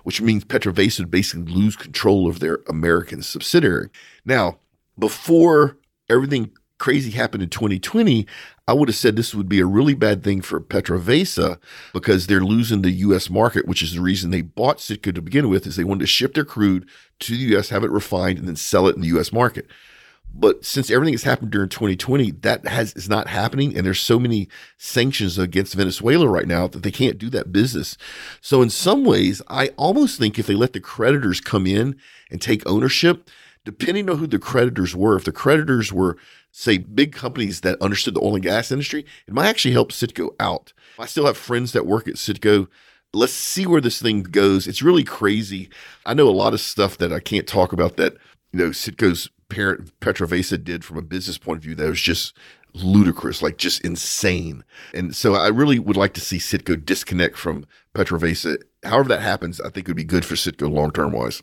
which 0.03 0.21
means 0.21 0.45
PDVSA 0.45 0.99
would 0.99 1.11
basically 1.11 1.51
lose 1.51 1.75
control 1.75 2.27
of 2.27 2.39
their 2.39 2.59
American 2.67 3.21
subsidiary. 3.21 3.89
Now, 4.25 4.59
before 4.97 5.77
everything 6.09 6.51
crazy 6.77 7.11
happened 7.11 7.43
in 7.43 7.49
2020, 7.49 8.25
I 8.67 8.73
would 8.73 8.89
have 8.89 8.95
said 8.95 9.15
this 9.15 9.35
would 9.35 9.47
be 9.47 9.59
a 9.59 9.65
really 9.65 9.93
bad 9.93 10.23
thing 10.23 10.41
for 10.41 10.59
PDVSA 10.59 11.59
because 11.93 12.25
they're 12.25 12.41
losing 12.41 12.81
the 12.81 12.91
U.S. 12.91 13.29
market, 13.29 13.67
which 13.67 13.83
is 13.83 13.93
the 13.93 14.01
reason 14.01 14.31
they 14.31 14.41
bought 14.41 14.77
Citgo 14.77 15.13
to 15.13 15.21
begin 15.21 15.47
with, 15.47 15.67
is 15.67 15.75
they 15.75 15.83
wanted 15.83 16.01
to 16.01 16.07
ship 16.07 16.33
their 16.33 16.45
crude 16.45 16.87
to 17.19 17.33
the 17.33 17.43
U.S., 17.51 17.69
have 17.69 17.83
it 17.83 17.91
refined, 17.91 18.39
and 18.39 18.47
then 18.47 18.55
sell 18.55 18.87
it 18.87 18.95
in 18.95 19.01
the 19.01 19.09
U.S. 19.09 19.31
market. 19.31 19.67
But 20.33 20.65
since 20.65 20.89
everything 20.89 21.13
has 21.13 21.23
happened 21.23 21.51
during 21.51 21.69
2020, 21.69 22.31
that 22.41 22.65
has 22.65 22.93
is 22.93 23.09
not 23.09 23.27
happening, 23.27 23.75
and 23.75 23.85
there's 23.85 23.99
so 23.99 24.19
many 24.19 24.47
sanctions 24.77 25.37
against 25.37 25.75
Venezuela 25.75 26.27
right 26.27 26.47
now 26.47 26.67
that 26.67 26.83
they 26.83 26.91
can't 26.91 27.17
do 27.17 27.29
that 27.31 27.51
business. 27.51 27.97
So 28.39 28.61
in 28.61 28.69
some 28.69 29.03
ways, 29.03 29.41
I 29.49 29.69
almost 29.77 30.17
think 30.17 30.39
if 30.39 30.47
they 30.47 30.55
let 30.55 30.73
the 30.73 30.79
creditors 30.79 31.41
come 31.41 31.67
in 31.67 31.97
and 32.31 32.41
take 32.41 32.67
ownership, 32.67 33.29
depending 33.65 34.09
on 34.09 34.17
who 34.17 34.27
the 34.27 34.39
creditors 34.39 34.95
were, 34.95 35.17
if 35.17 35.25
the 35.25 35.31
creditors 35.31 35.91
were 35.91 36.17
say 36.51 36.77
big 36.77 37.13
companies 37.13 37.61
that 37.61 37.81
understood 37.81 38.13
the 38.13 38.21
oil 38.21 38.35
and 38.35 38.43
gas 38.43 38.71
industry, 38.71 39.05
it 39.27 39.33
might 39.33 39.47
actually 39.47 39.73
help 39.73 39.91
Citgo 39.91 40.29
out. 40.39 40.73
I 40.99 41.05
still 41.05 41.25
have 41.25 41.37
friends 41.37 41.71
that 41.73 41.85
work 41.85 42.07
at 42.07 42.15
Citgo. 42.15 42.67
Let's 43.13 43.33
see 43.33 43.65
where 43.65 43.81
this 43.81 44.01
thing 44.01 44.23
goes. 44.23 44.67
It's 44.67 44.81
really 44.81 45.03
crazy. 45.03 45.69
I 46.05 46.13
know 46.13 46.27
a 46.27 46.31
lot 46.31 46.53
of 46.53 46.61
stuff 46.61 46.97
that 46.97 47.11
I 47.11 47.19
can't 47.19 47.47
talk 47.47 47.73
about 47.73 47.97
that, 47.97 48.17
you 48.53 48.59
know, 48.59 48.71
parent 48.71 49.29
PDVSA 49.51 50.63
did 50.63 50.83
from 50.83 50.97
a 50.97 51.01
business 51.01 51.37
point 51.37 51.57
of 51.57 51.63
view 51.63 51.75
that 51.75 51.89
was 51.89 52.01
just 52.01 52.35
ludicrous, 52.73 53.41
like 53.41 53.57
just 53.57 53.81
insane. 53.81 54.63
And 54.93 55.15
so 55.15 55.35
I 55.35 55.49
really 55.49 55.79
would 55.79 55.97
like 55.97 56.13
to 56.13 56.21
see 56.21 56.37
Citgo 56.37 56.83
disconnect 56.83 57.37
from 57.37 57.65
PDVSA. 57.93 58.57
However 58.83 59.09
that 59.09 59.21
happens, 59.21 59.59
I 59.61 59.65
think 59.69 59.87
it 59.87 59.89
would 59.89 59.97
be 59.97 60.03
good 60.03 60.25
for 60.25 60.35
Citgo 60.35 60.71
long 60.71 60.91
term 60.91 61.11
wise. 61.11 61.41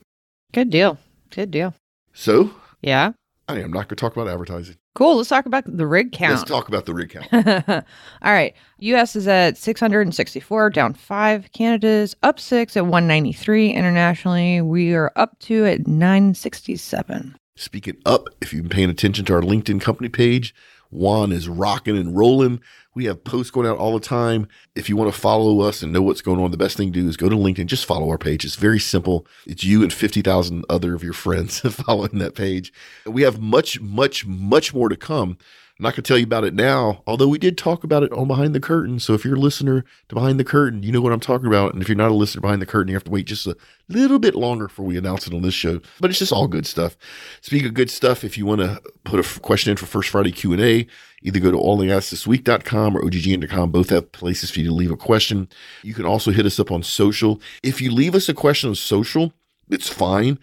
Good 0.53 0.71
deal. 0.71 0.99
Good 1.31 1.51
deal. 1.51 1.75
So 2.13 2.51
Yeah. 2.83 3.13
I 3.51 3.61
am 3.61 3.71
not 3.71 3.89
going 3.89 3.97
to 3.97 3.97
talk 3.97 4.15
about 4.15 4.29
advertising. 4.29 4.77
Cool. 4.95 5.17
Let's 5.17 5.31
talk 5.31 5.47
about 5.47 5.65
the 5.65 5.87
rig 5.87 6.13
count. 6.13 6.37
Let's 6.37 6.51
talk 6.51 6.69
about 6.69 6.85
the 6.85 6.93
rig 6.93 7.09
count. 7.09 7.27
All 8.23 8.33
right. 8.33 8.55
US 8.81 9.17
is 9.17 9.27
at 9.27 9.57
664, 9.57 10.69
down 10.71 10.93
five. 10.93 11.51
Canada's 11.55 12.15
up 12.23 12.39
six 12.39 12.77
at 12.77 12.85
193. 12.85 13.71
Internationally, 13.71 14.61
we 14.61 14.93
are 14.93 15.13
up 15.17 15.39
to 15.41 15.65
at 15.65 15.87
967. 15.87 17.37
Speaking 17.59 17.97
up, 18.07 18.29
if 18.41 18.53
you've 18.53 18.63
been 18.63 18.77
paying 18.77 18.91
attention 18.91 19.25
to 19.25 19.35
our 19.35 19.41
LinkedIn 19.41 19.81
company 19.81 20.09
page, 20.09 20.55
Juan 20.91 21.33
is 21.33 21.49
rocking 21.49 21.99
and 21.99 22.17
rolling. 22.17 22.61
We 22.95 23.07
have 23.07 23.25
posts 23.25 23.51
going 23.51 23.67
out 23.67 23.79
all 23.79 23.99
the 23.99 24.05
time. 24.05 24.47
If 24.77 24.89
you 24.89 24.97
want 24.97 25.13
to 25.13 25.21
follow 25.21 25.61
us 25.61 25.83
and 25.83 25.93
know 25.93 26.01
what's 26.01 26.21
going 26.23 26.39
on, 26.39 26.53
the 26.53 26.57
best 26.57 26.77
thing 26.77 26.93
to 26.93 27.01
do 27.01 27.09
is 27.09 27.17
go 27.17 27.29
to 27.29 27.35
LinkedIn. 27.35 27.67
Just 27.67 27.85
follow 27.85 28.09
our 28.11 28.17
page. 28.17 28.45
It's 28.45 28.55
very 28.55 28.79
simple. 28.79 29.27
It's 29.45 29.65
you 29.65 29.83
and 29.83 29.93
50,000 29.93 30.67
other 30.71 30.95
of 30.95 31.03
your 31.03 31.13
friends 31.13 31.59
following 31.85 32.19
that 32.21 32.37
page. 32.37 32.73
We 33.05 33.23
have 33.23 33.41
much, 33.41 33.81
much, 33.81 34.25
much 34.25 34.73
more 34.73 34.89
to 34.89 34.97
come 34.97 35.37
I'm 35.79 35.85
not 35.85 35.95
going 35.95 36.03
to 36.03 36.09
tell 36.09 36.19
you 36.19 36.25
about 36.25 36.43
it 36.43 36.55
now, 36.55 37.05
although 37.07 37.29
we 37.29 37.39
did 37.39 37.57
talk 37.57 37.85
about 37.85 38.03
it 38.03 38.11
on 38.13 38.27
Behind 38.27 38.53
the 38.53 38.59
Curtain. 38.59 38.99
So 38.99 39.15
if 39.15 39.25
you're 39.25 39.37
a 39.37 39.39
listener 39.39 39.85
to 40.09 40.15
Behind 40.17 40.41
the 40.41 40.45
Curtain, 40.45 40.83
you 40.83 40.91
know 40.91 41.01
what 41.01 41.13
I'm 41.13 41.21
talking 41.21 41.47
about. 41.47 41.73
And 41.73 41.81
if 41.81 41.89
you're 41.89 41.95
not 41.95 42.11
a 42.11 42.15
listener 42.15 42.41
behind 42.41 42.61
the 42.61 42.67
curtain, 42.67 42.89
you 42.89 42.97
have 42.97 43.05
to 43.05 43.13
wait 43.13 43.27
just 43.27 43.47
a 43.47 43.57
little 43.89 44.19
bit 44.19 44.35
longer 44.35 44.67
before 44.67 44.87
we 44.87 44.99
announce 44.99 45.29
it 45.29 45.35
on 45.35 45.43
this 45.43 45.55
show. 45.55 45.81
But 46.01 46.11
it's 46.11 46.19
just 46.19 46.33
all 46.33 46.49
good 46.49 46.67
stuff. 46.67 46.97
Speaking 47.43 47.69
of 47.69 47.75
good 47.75 47.91
stuff, 47.91 48.25
if 48.25 48.37
you 48.37 48.45
want 48.45 48.61
to 48.61 48.83
put 49.05 49.25
a 49.25 49.41
question 49.41 49.71
in 49.71 49.77
for 49.77 49.87
First 49.87 50.09
Friday 50.09 50.33
Q&A, 50.33 50.85
either 51.23 51.39
go 51.39 51.53
to 51.53 51.57
oilandgasthisweek.com 51.57 52.97
or 52.97 53.03
oggn.com. 53.03 53.71
Both 53.71 53.91
have 53.91 54.11
places 54.11 54.51
for 54.51 54.59
you 54.59 54.67
to 54.67 54.75
leave 54.75 54.91
a 54.91 54.97
question. 54.97 55.49
You 55.85 55.95
can 55.95 56.07
also 56.07 56.33
hit 56.33 56.45
us 56.45 56.59
up 56.59 56.73
on 56.73 56.83
social. 56.83 57.41
If 57.63 57.81
you 57.81 57.93
leave 57.93 58.17
us 58.17 58.29
a 58.29 58.35
question 58.35 58.71
on 58.71 58.75
social, 58.75 59.33
it's 59.71 59.89
fine. 59.89 60.41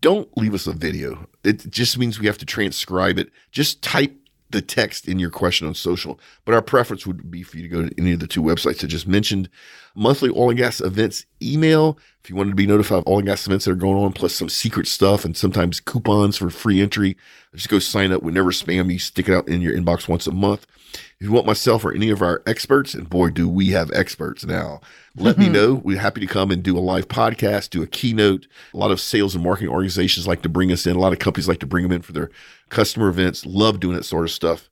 Don't 0.00 0.36
leave 0.36 0.54
us 0.54 0.66
a 0.66 0.72
video. 0.72 1.28
It 1.44 1.70
just 1.70 1.98
means 1.98 2.18
we 2.18 2.26
have 2.26 2.38
to 2.38 2.46
transcribe 2.46 3.18
it. 3.18 3.30
Just 3.52 3.80
type 3.80 4.16
the 4.52 4.62
text 4.62 5.08
in 5.08 5.18
your 5.18 5.30
question 5.30 5.66
on 5.66 5.74
social. 5.74 6.20
But 6.44 6.54
our 6.54 6.62
preference 6.62 7.06
would 7.06 7.30
be 7.30 7.42
for 7.42 7.56
you 7.56 7.62
to 7.62 7.68
go 7.68 7.88
to 7.88 7.94
any 7.98 8.12
of 8.12 8.20
the 8.20 8.26
two 8.26 8.42
websites 8.42 8.84
I 8.84 8.86
just 8.86 9.08
mentioned. 9.08 9.48
Monthly 9.94 10.30
oil 10.30 10.50
and 10.50 10.58
gas 10.58 10.80
events 10.80 11.26
email. 11.42 11.98
If 12.22 12.30
you 12.30 12.36
wanted 12.36 12.50
to 12.50 12.56
be 12.56 12.66
notified 12.66 12.98
of 12.98 13.08
oil 13.08 13.18
and 13.18 13.26
gas 13.26 13.46
events 13.46 13.64
that 13.64 13.72
are 13.72 13.76
going 13.76 14.02
on, 14.02 14.12
plus 14.12 14.34
some 14.34 14.48
secret 14.48 14.86
stuff 14.86 15.24
and 15.24 15.36
sometimes 15.36 15.80
coupons 15.80 16.36
for 16.36 16.50
free 16.50 16.80
entry, 16.80 17.16
just 17.54 17.68
go 17.68 17.78
sign 17.78 18.12
up. 18.12 18.22
We 18.22 18.32
never 18.32 18.52
spam 18.52 18.92
you. 18.92 18.98
Stick 18.98 19.28
it 19.28 19.34
out 19.34 19.48
in 19.48 19.60
your 19.60 19.74
inbox 19.74 20.08
once 20.08 20.26
a 20.26 20.32
month. 20.32 20.66
If 20.94 21.26
you 21.26 21.32
want 21.32 21.46
myself 21.46 21.84
or 21.84 21.94
any 21.94 22.10
of 22.10 22.22
our 22.22 22.42
experts, 22.46 22.94
and 22.94 23.08
boy, 23.08 23.30
do 23.30 23.48
we 23.48 23.68
have 23.68 23.90
experts 23.92 24.44
now, 24.44 24.80
let 25.16 25.38
me 25.38 25.44
mm-hmm. 25.44 25.54
know. 25.54 25.74
We're 25.74 25.98
happy 25.98 26.20
to 26.20 26.26
come 26.26 26.50
and 26.50 26.62
do 26.62 26.76
a 26.76 26.80
live 26.80 27.08
podcast, 27.08 27.70
do 27.70 27.82
a 27.82 27.86
keynote. 27.86 28.46
A 28.74 28.76
lot 28.76 28.90
of 28.90 29.00
sales 29.00 29.34
and 29.34 29.44
marketing 29.44 29.70
organizations 29.70 30.26
like 30.26 30.42
to 30.42 30.48
bring 30.48 30.72
us 30.72 30.86
in. 30.86 30.96
A 30.96 31.00
lot 31.00 31.12
of 31.12 31.18
companies 31.18 31.48
like 31.48 31.60
to 31.60 31.66
bring 31.66 31.82
them 31.82 31.92
in 31.92 32.02
for 32.02 32.12
their 32.12 32.30
customer 32.70 33.08
events. 33.08 33.46
Love 33.46 33.80
doing 33.80 33.96
that 33.96 34.04
sort 34.04 34.24
of 34.24 34.30
stuff. 34.30 34.68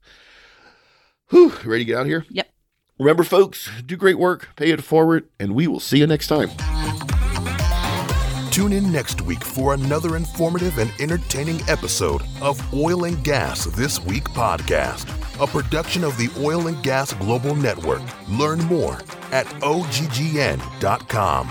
Whew, 1.30 1.52
ready 1.64 1.84
to 1.84 1.88
get 1.88 1.96
out 1.96 2.02
of 2.02 2.08
here? 2.08 2.26
Yep. 2.30 2.39
Remember, 3.00 3.24
folks, 3.24 3.70
do 3.86 3.96
great 3.96 4.18
work, 4.18 4.50
pay 4.56 4.72
it 4.72 4.84
forward, 4.84 5.26
and 5.38 5.54
we 5.54 5.66
will 5.66 5.80
see 5.80 5.96
you 5.96 6.06
next 6.06 6.26
time. 6.26 6.50
Tune 8.50 8.74
in 8.74 8.92
next 8.92 9.22
week 9.22 9.42
for 9.42 9.72
another 9.72 10.16
informative 10.16 10.76
and 10.76 10.92
entertaining 11.00 11.66
episode 11.66 12.20
of 12.42 12.60
Oil 12.74 13.04
and 13.04 13.24
Gas 13.24 13.64
This 13.64 14.04
Week 14.04 14.24
podcast, 14.24 15.08
a 15.42 15.46
production 15.46 16.04
of 16.04 16.18
the 16.18 16.28
Oil 16.44 16.66
and 16.66 16.82
Gas 16.82 17.14
Global 17.14 17.54
Network. 17.54 18.02
Learn 18.28 18.58
more 18.66 18.98
at 19.32 19.46
oggn.com. 19.62 21.46